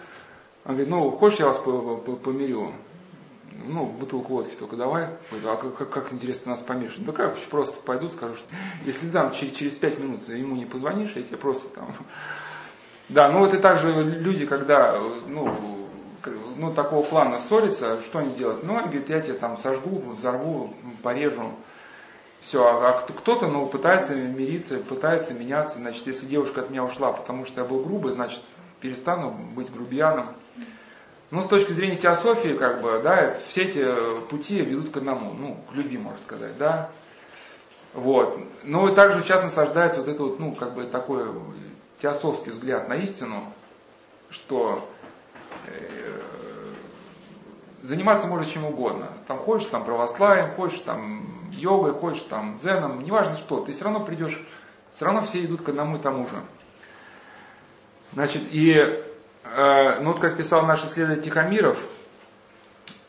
[0.65, 2.73] он говорит, ну, хочешь, я вас помирю?
[3.65, 5.09] Ну, бутылку водки только давай.
[5.31, 7.03] А как, как, как интересно нас помешать?
[7.03, 8.47] Да как, просто пойду, скажу, что
[8.85, 11.93] если там через, через пять минут ему не позвонишь, я тебе просто там...
[13.09, 15.53] Да, ну вот и также люди, когда, ну,
[16.55, 18.63] ну, такого плана ссорятся, что они делают?
[18.63, 20.73] Ну, они говорят, я тебя там сожгу, взорву,
[21.03, 21.51] порежу.
[22.41, 25.77] Все, а, а кто-то, ну, пытается мириться, пытается меняться.
[25.77, 28.41] Значит, если девушка от меня ушла, потому что я был грубый, значит,
[28.79, 30.35] перестану быть грубияном.
[31.31, 35.63] Ну, с точки зрения теософии, как бы, да, все эти пути ведут к одному, ну,
[35.69, 36.89] к любви, можно сказать, да.
[37.93, 38.37] Вот.
[38.63, 41.25] Ну, и также сейчас насаждается вот это вот, ну, как бы такой
[41.99, 43.45] теософский взгляд на истину,
[44.29, 44.85] что
[45.67, 46.19] э,
[47.81, 49.07] заниматься можно чем угодно.
[49.27, 54.01] Там хочешь там православием, хочешь там йогой, хочешь там дзеном, неважно что, ты все равно
[54.01, 54.45] придешь,
[54.91, 56.35] все равно все идут к одному и тому же.
[58.13, 59.03] Значит, и э,
[59.55, 61.77] ну вот как писал наш исследователь Тихомиров,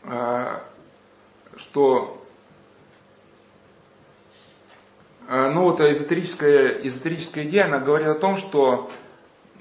[0.03, 0.59] э,
[1.55, 2.21] что
[5.27, 8.91] э, ну вот эзотерическая, эзотерическая идея, она говорит о том, что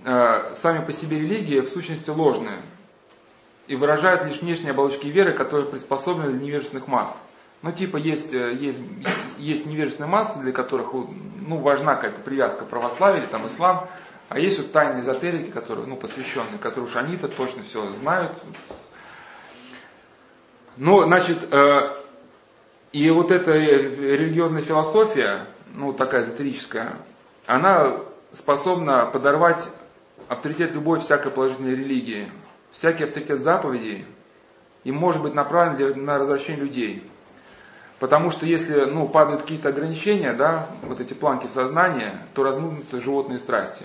[0.05, 2.63] э, сами по себе религии в сущности ложные
[3.69, 7.25] и выражают лишь внешние оболочки веры, которые приспособлены для невежественных масс.
[7.63, 8.81] Ну, типа, есть, э, есть,
[9.39, 13.89] есть невежественные массы, для которых ну, важна какая-то привязка православия или там ислам,
[14.33, 18.33] а есть вот тайные эзотерики, которые, ну, посвященные, которые уж они-то точно все знают.
[20.79, 21.97] Ну, значит, э,
[22.93, 26.95] и вот эта религиозная философия, ну, такая эзотерическая,
[27.45, 27.99] она
[28.31, 29.69] способна подорвать
[30.29, 32.33] авторитет любой всякой положительной религии.
[32.71, 34.07] Всякий авторитет заповедей
[34.85, 37.11] и может быть направлен на развращение людей.
[37.99, 42.99] Потому что если ну, падают какие-то ограничения, да, вот эти планки в сознании, то размнутся
[42.99, 43.85] животные страсти.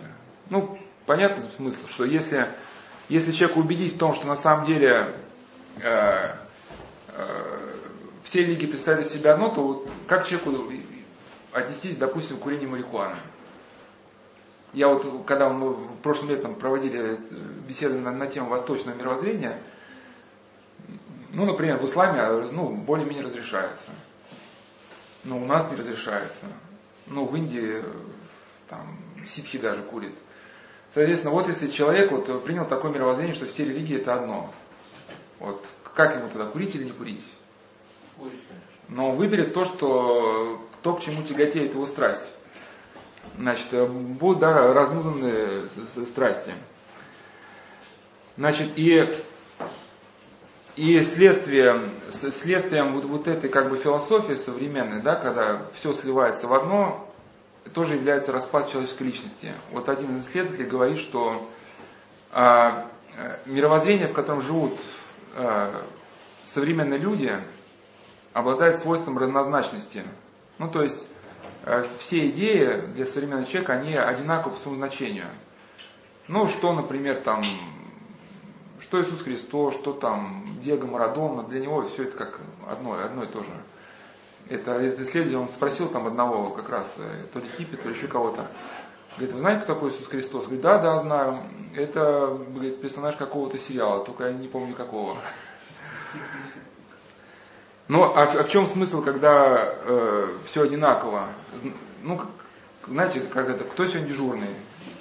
[0.49, 2.53] Ну, понятный смысл, что если,
[3.09, 5.15] если человека убедить в том, что на самом деле
[5.81, 6.35] э,
[7.09, 7.75] э,
[8.23, 10.71] все религии представляют себя одно, то вот как человеку
[11.51, 13.17] отнестись, допустим, к курению марихуаны?
[14.73, 17.17] Я вот, когда мы в прошлом летом проводили
[17.67, 19.59] беседы на, на тему восточного мировоззрения,
[21.33, 23.91] ну, например, в исламе, ну, более-менее разрешается.
[25.23, 26.45] Но у нас не разрешается.
[27.05, 27.83] Ну, в Индии,
[28.69, 30.13] там, ситхи даже курят.
[30.93, 34.51] Соответственно, вот если человек вот принял такое мировоззрение, что все религии это одно,
[35.39, 37.33] вот как ему тогда курить или не курить?
[38.17, 38.77] Курить, конечно.
[38.89, 42.31] Но он выберет то, что то, к чему тяготеет его страсть.
[43.37, 45.67] Значит, будут да, размазаны
[46.05, 46.53] страсти.
[48.37, 49.15] Значит, и,
[50.75, 56.53] и следствием, следствием вот, вот этой как бы философии современной, да, когда все сливается в
[56.53, 57.11] одно,
[57.77, 59.53] тоже является распад человеческой личности.
[59.71, 61.47] Вот один из исследователей говорит, что
[62.31, 62.89] а,
[63.45, 64.79] мировоззрение, в котором живут
[65.35, 65.83] а,
[66.43, 67.31] современные люди,
[68.33, 70.01] обладает свойством равнозначности.
[70.57, 71.07] Ну, то есть,
[71.65, 75.27] а, все идеи для современного человека, они одинаковы по своему значению.
[76.27, 77.43] Ну, что, например, там,
[78.79, 83.27] что Иисус Христос, что там Диего Марадона, для него все это как одно, одно и
[83.27, 83.51] то же
[84.49, 87.95] это, это исследование, он спросил там одного как раз, э, то ли Хиппи, то ли
[87.95, 88.47] еще кого-то.
[89.17, 90.43] Говорит, вы знаете, кто такой Иисус Христос?
[90.43, 91.43] Говорит, да, да, знаю.
[91.75, 95.17] Это говорит, персонаж какого-то сериала, только я не помню какого.
[97.87, 101.29] Ну, а, а в чем смысл, когда э, все одинаково?
[102.03, 102.21] Ну,
[102.85, 104.49] знаете, как это, кто сегодня дежурный?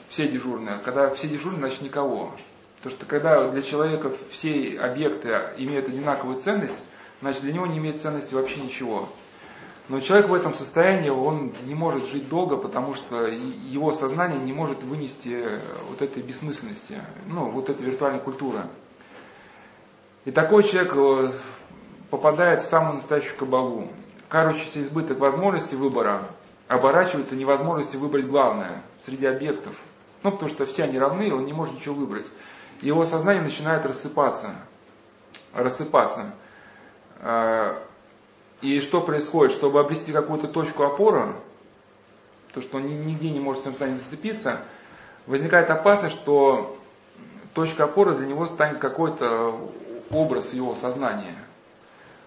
[0.08, 0.78] Все дежурные.
[0.78, 2.32] Когда все дежурные, значит никого.
[2.76, 6.82] Потому что когда для человека все объекты имеют одинаковую ценность,
[7.20, 9.08] значит для него не имеет ценности вообще ничего.
[9.88, 14.52] Но человек в этом состоянии, он не может жить долго, потому что его сознание не
[14.52, 18.62] может вынести э, вот этой бессмысленности, ну, вот этой виртуальной культуры.
[20.24, 21.32] И такой человек э,
[22.10, 23.88] попадает в самую настоящую кабалу.
[24.28, 26.22] Кажущийся избыток возможностей выбора
[26.66, 29.76] оборачивается невозможностью выбрать главное среди объектов.
[30.24, 32.26] Ну, потому что все они равны, он не может ничего выбрать.
[32.80, 34.50] Его сознание начинает рассыпаться.
[35.54, 36.34] Рассыпаться.
[38.66, 39.52] Э, и что происходит?
[39.54, 41.36] Чтобы обрести какую-то точку опоры,
[42.52, 44.60] то, что он нигде не может в своем сознании зацепиться,
[45.26, 46.76] возникает опасность, что
[47.54, 49.70] точка опоры для него станет какой-то
[50.10, 51.36] образ его сознания.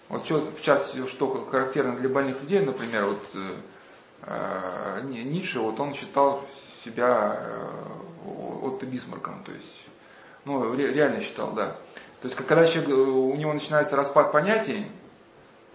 [0.10, 3.30] Вот что, в частности, что характерно для больных людей, например, вот
[4.26, 6.44] э, Ницше, вот он считал
[6.84, 9.86] себя э, Отто Бисмарком, то есть,
[10.46, 11.76] ну, реально считал, да.
[12.22, 14.88] То есть, когда человек, у него начинается распад понятий,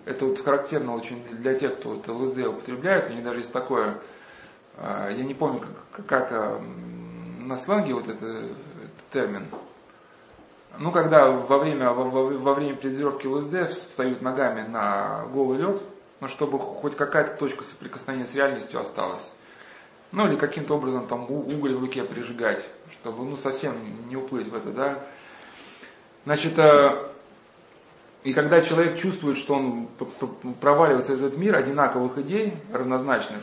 [0.05, 3.11] это вот характерно очень для тех, кто вот ЛСД употребляет.
[3.11, 3.99] У них даже есть такое,
[4.77, 6.61] а, я не помню, как, как а,
[7.41, 9.47] на сленге вот это, этот термин.
[10.79, 15.81] Ну, когда во время, во, во время предзировки ЛСД встают ногами на голый лед,
[16.21, 19.31] ну, чтобы хоть какая-то точка соприкосновения с реальностью осталась.
[20.11, 23.75] Ну, или каким-то образом там уголь в руке прижигать, чтобы, ну, совсем
[24.09, 25.05] не уплыть в это, да.
[26.25, 27.14] Значит, а,
[28.25, 29.89] и когда человек чувствует, что он
[30.61, 33.43] проваливается в этот мир одинаковых идей, равнозначных,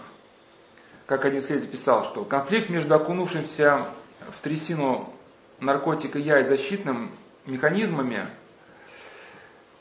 [1.06, 3.86] как один исследователь писал, что конфликт между окунувшимся
[4.20, 5.14] в трясину
[5.60, 7.12] наркотика я и защитным
[7.46, 8.28] механизмами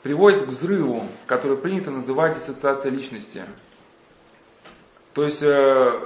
[0.03, 3.43] приводит к взрыву, который принято называть диссоциацией личности.
[5.13, 5.99] То есть э,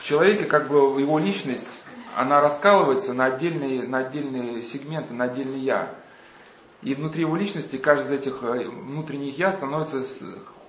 [0.00, 1.82] в человеке как бы его личность,
[2.16, 5.94] она раскалывается на отдельные, на отдельные сегменты, на отдельный я.
[6.82, 10.02] И внутри его личности каждый из этих э, внутренних я становится,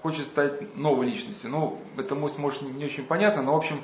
[0.02, 1.50] хочет стать новой личностью.
[1.50, 3.82] Ну, это может, не очень понятно, но в общем,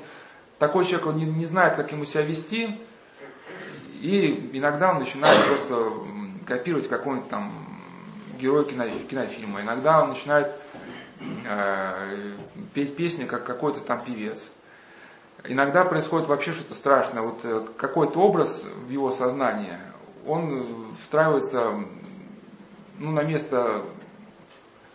[0.58, 2.80] такой человек он не, не знает, как ему себя вести,
[4.00, 5.92] и иногда он начинает просто
[6.46, 7.52] копировать какой-нибудь там
[8.38, 9.62] герой кино, кинофильма.
[9.62, 10.52] Иногда он начинает
[11.46, 12.32] э,
[12.74, 14.52] петь песни, как какой-то там певец.
[15.44, 17.22] Иногда происходит вообще что-то страшное.
[17.22, 19.78] Вот э, какой-то образ в его сознании,
[20.26, 21.84] он встраивается
[22.98, 23.84] ну, на место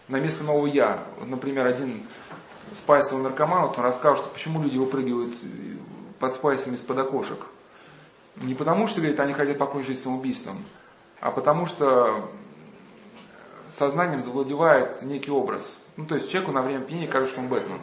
[0.10, 1.04] на место нового я.
[1.26, 2.04] Например, один
[2.74, 5.36] спайсовый наркоман, вот он рассказал, что почему люди выпрыгивают
[6.20, 7.46] под спайсами из-под окошек.
[8.38, 10.66] Не потому, что, говорит, они хотят покончить самоубийством,
[11.20, 12.30] а потому что
[13.72, 15.70] сознанием завладевает некий образ.
[15.96, 17.82] Ну, то есть человеку на время пьяни кажется, что он Бэтмен.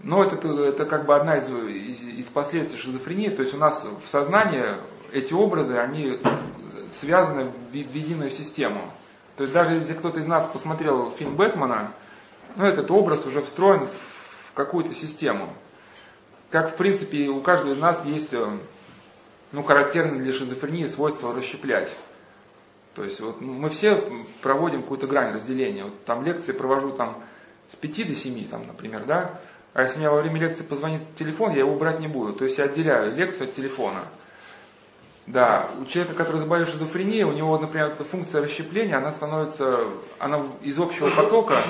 [0.00, 3.30] Но это, это как бы одна из, из, из последствий шизофрении.
[3.30, 4.76] То есть у нас в сознании
[5.12, 6.20] эти образы, они
[6.90, 8.90] связаны в, в единую систему.
[9.36, 11.92] То есть даже если кто-то из нас посмотрел фильм Бэтмена,
[12.56, 15.52] ну, этот образ уже встроен в какую-то систему.
[16.50, 18.58] Как, в принципе, у каждого из нас есть э,
[19.52, 21.94] ну, характерное для шизофрении свойство расщеплять.
[22.94, 25.84] То есть вот мы все проводим какую-то грань разделения.
[25.84, 27.22] Вот там лекции провожу там
[27.68, 29.40] с 5 до 7, там, например, да.
[29.74, 32.32] А если мне во время лекции позвонит телефон, я его брать не буду.
[32.32, 34.08] То есть я отделяю лекцию от телефона.
[35.28, 39.80] Да, у человека, который заболел шизофренией, у него, например, функция расщепления, она становится,
[40.18, 41.64] она из общего потока,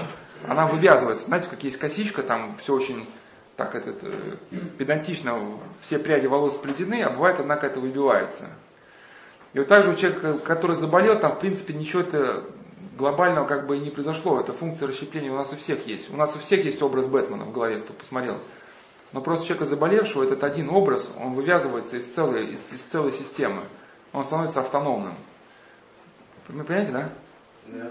[0.46, 1.24] она вывязывается.
[1.24, 3.08] Знаете, как есть косичка, там все очень
[3.56, 4.36] так этот, э,
[4.78, 8.48] педантично, все пряди волос сплетены, а бывает, однако, это выбивается.
[9.54, 12.44] И вот также у человека, который заболел, там, в принципе, ничего это
[12.96, 14.38] глобального как бы и не произошло.
[14.38, 16.12] Это функция расщепления у нас у всех есть.
[16.12, 18.38] У нас у всех есть образ Бэтмена в голове, кто посмотрел.
[19.12, 23.62] Но просто человека заболевшего, этот один образ, он вывязывается из целой, из, из целой системы.
[24.12, 25.16] Он становится автономным.
[26.48, 27.12] Вы понимаете, да?
[27.66, 27.90] Да.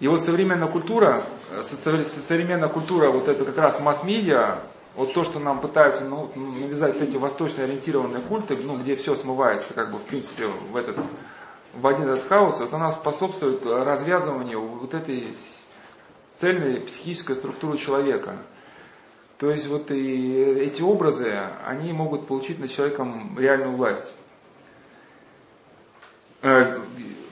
[0.00, 1.22] И вот современная культура,
[1.60, 4.60] современная культура, вот это как раз масс-медиа,
[4.96, 9.74] вот то, что нам пытаются ну, навязать эти восточно ориентированные культы, ну, где все смывается,
[9.74, 10.98] как бы, в принципе, в этот,
[11.74, 15.36] в один этот хаос, вот она способствует развязыванию вот этой
[16.34, 18.38] цельной психической структуры человека.
[19.38, 21.32] То есть вот и эти образы,
[21.64, 24.14] они могут получить над человеком реальную власть.
[26.42, 26.80] Э,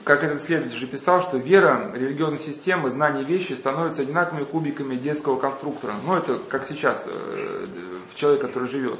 [0.03, 5.39] как этот следователь же писал, что вера, религиозная система, знание вещи становятся одинаковыми кубиками детского
[5.39, 5.95] конструктора.
[6.03, 7.67] Ну, это как сейчас э,
[8.15, 8.99] человек, который живет.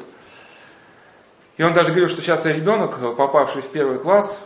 [1.58, 4.40] И он даже говорил, что сейчас ребенок, попавший в первый класс,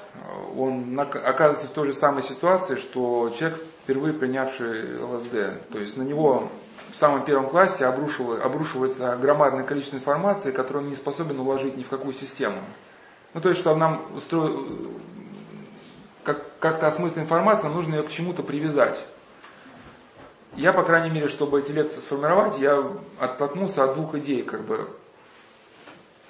[0.55, 5.69] он оказывается в той же самой ситуации, что человек, впервые принявший ЛСД.
[5.71, 6.49] То есть на него
[6.91, 11.89] в самом первом классе обрушивается громадное количество информации, которую он не способен уложить ни в
[11.89, 12.61] какую систему.
[13.33, 14.49] Ну, то есть, чтобы нам устро...
[16.23, 19.05] как, как-то осмыслить информацию, нужно ее к чему-то привязать.
[20.55, 22.81] Я, по крайней мере, чтобы эти лекции сформировать, я
[23.19, 24.89] оттолкнулся от двух идей, как бы,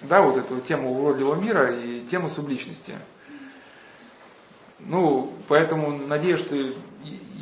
[0.02, 2.96] да, вот эту тему уродливого мира и тему субличности.
[4.80, 6.56] Ну, поэтому надеюсь, что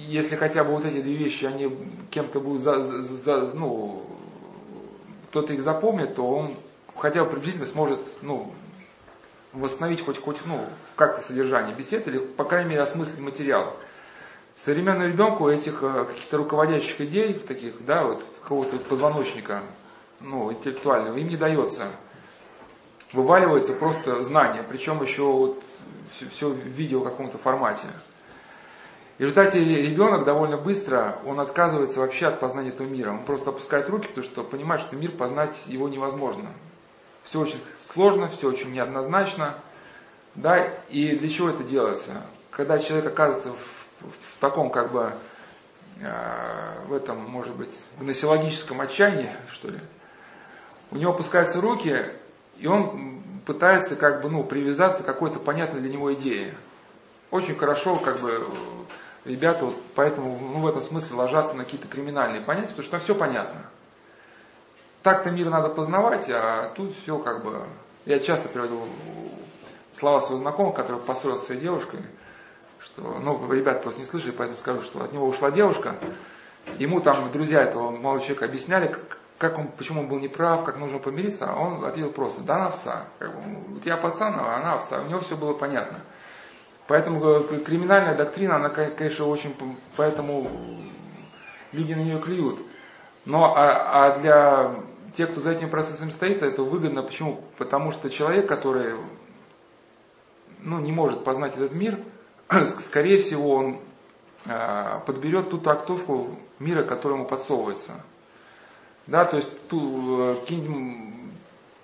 [0.08, 1.76] если хотя бы вот эти две вещи, они
[2.12, 4.06] кем-то будут, за, за, ну,
[5.30, 6.56] кто-то их запомнит, то он
[6.96, 8.54] хотя бы приблизительно сможет, ну,
[9.54, 13.76] восстановить хоть, хоть, ну, как-то содержание бесед или, по крайней мере, осмыслить материал.
[14.56, 19.64] Современному ребенку этих э, каких-то руководящих идей, таких, да, вот, какого-то позвоночника,
[20.20, 21.88] ну, интеллектуального, им не дается.
[23.12, 25.64] Вываливается просто знание, причем еще вот
[26.12, 27.88] все, все в видео каком-то формате.
[29.18, 33.12] В результате ребенок довольно быстро, он отказывается вообще от познания этого мира.
[33.12, 36.50] Он просто опускает руки, потому что понимает, что мир познать его невозможно.
[37.24, 39.56] Все очень сложно, все очень неоднозначно.
[40.34, 42.24] Да, и для чего это делается?
[42.50, 45.14] Когда человек оказывается в, в таком как бы
[46.00, 49.80] э, в этом, может быть, гносеологическом отчаянии, что ли,
[50.90, 52.04] у него опускаются руки,
[52.58, 56.56] и он пытается как бы, ну, привязаться к какой-то понятной для него идее.
[57.30, 58.48] Очень хорошо как бы
[59.26, 63.16] ребята вот поэтому ну, в этом смысле ложатся на какие-то криминальные понятия, потому что все
[63.16, 63.62] понятно.
[65.02, 67.64] Так-то мир надо познавать, а тут все как бы...
[68.06, 68.88] Я часто приводил
[69.94, 72.00] слова своего знакомого, который поссорился с своей девушкой,
[72.80, 75.96] что, ну, ребят просто не слышали, поэтому скажу, что от него ушла девушка,
[76.78, 78.96] ему там друзья этого молодого человека объясняли,
[79.38, 82.68] как он, почему он был неправ, как нужно помириться, а он ответил просто, да она
[82.68, 83.08] овца.
[83.20, 83.42] Как бы,
[83.74, 85.02] вот я пацан, а она овца.
[85.02, 86.00] У него все было понятно.
[86.88, 89.56] Поэтому э, криминальная доктрина, она, конечно, очень,
[89.96, 90.50] поэтому
[91.72, 92.60] люди на нее клюют.
[93.26, 94.76] Но а, а для
[95.14, 97.04] тех, кто за этим процессом стоит, это выгодно.
[97.04, 97.42] Почему?
[97.58, 98.96] Потому что человек, который
[100.60, 102.00] ну, не может познать этот мир,
[102.80, 103.80] скорее всего, он
[104.46, 107.94] э, подберет ту трактовку мира, которая ему подсовывается.
[109.08, 110.36] Да, то есть ту, э,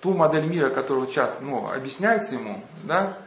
[0.01, 3.17] ту модель мира, которая сейчас ну, объясняется ему, да,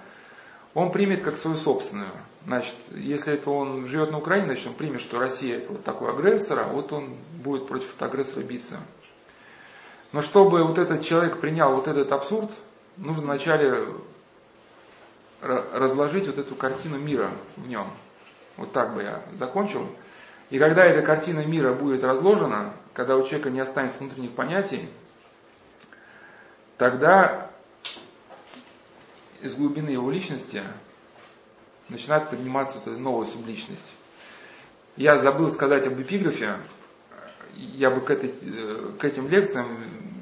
[0.74, 2.10] он примет как свою собственную.
[2.46, 6.10] Значит, если это он живет на Украине, значит он примет, что Россия это вот такой
[6.10, 8.78] агрессор, а вот он будет против этого агрессора биться.
[10.12, 12.50] Но чтобы вот этот человек принял вот этот абсурд,
[12.96, 13.86] нужно вначале
[15.40, 17.88] разложить вот эту картину мира в нем.
[18.56, 19.86] Вот так бы я закончил.
[20.50, 24.88] И когда эта картина мира будет разложена, когда у человека не останется внутренних понятий,
[26.76, 27.51] тогда
[29.42, 30.62] из глубины его личности
[31.88, 33.92] начинает подниматься вот эта новая субличность.
[34.96, 36.58] Я забыл сказать об эпиграфе.
[37.56, 38.30] Я бы к, этой,
[38.98, 39.66] к этим лекциям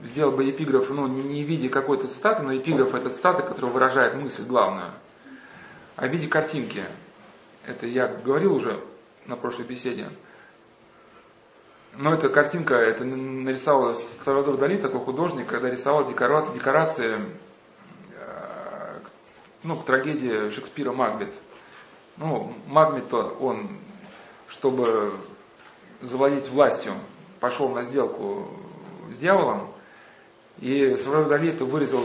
[0.03, 4.15] сделал бы эпиграф, ну, не в виде какой-то цитаты, но эпиграф это цитата, которая выражает
[4.15, 4.93] мысль главную,
[5.97, 6.85] а в виде картинки.
[7.67, 8.83] Это я говорил уже
[9.27, 10.09] на прошлой беседе.
[11.93, 17.19] Но эта картинка, это нарисовал Сальвадор Дали, такой художник, когда рисовал декорации, декорации
[19.63, 21.35] ну, к трагедии Шекспира Макбет.
[22.17, 23.79] Ну, Макбет, он,
[24.49, 25.15] чтобы
[26.01, 26.95] завладеть властью,
[27.41, 28.49] пошел на сделку
[29.13, 29.73] с дьяволом,
[30.59, 32.05] и Сальвадор Дали это вырезал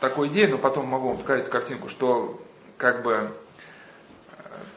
[0.00, 2.40] такую идею, но потом могу вам показать картинку, что
[2.76, 3.32] как бы,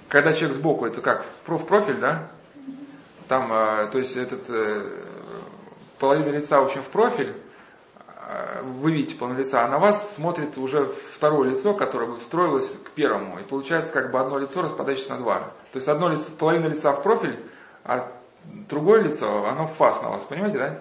[0.09, 2.32] когда человек сбоку, это как, в профиль, да,
[3.27, 5.42] там, а, то есть этот, э,
[6.00, 7.33] половина лица очень в профиль,
[8.63, 12.91] вы видите половину лица, а на вас смотрит уже второе лицо, которое бы встроилось к
[12.91, 13.39] первому.
[13.39, 15.39] И получается как бы одно лицо распадающееся на два.
[15.71, 17.39] То есть одно лицо, половина лица в профиль,
[17.83, 18.11] а
[18.69, 20.79] другое лицо, оно в фас на вас, понимаете, да?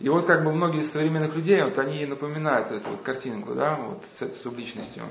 [0.00, 3.76] И вот как бы многие из современных людей, вот они напоминают эту вот картинку, да,
[3.76, 5.04] вот с этой субличностью.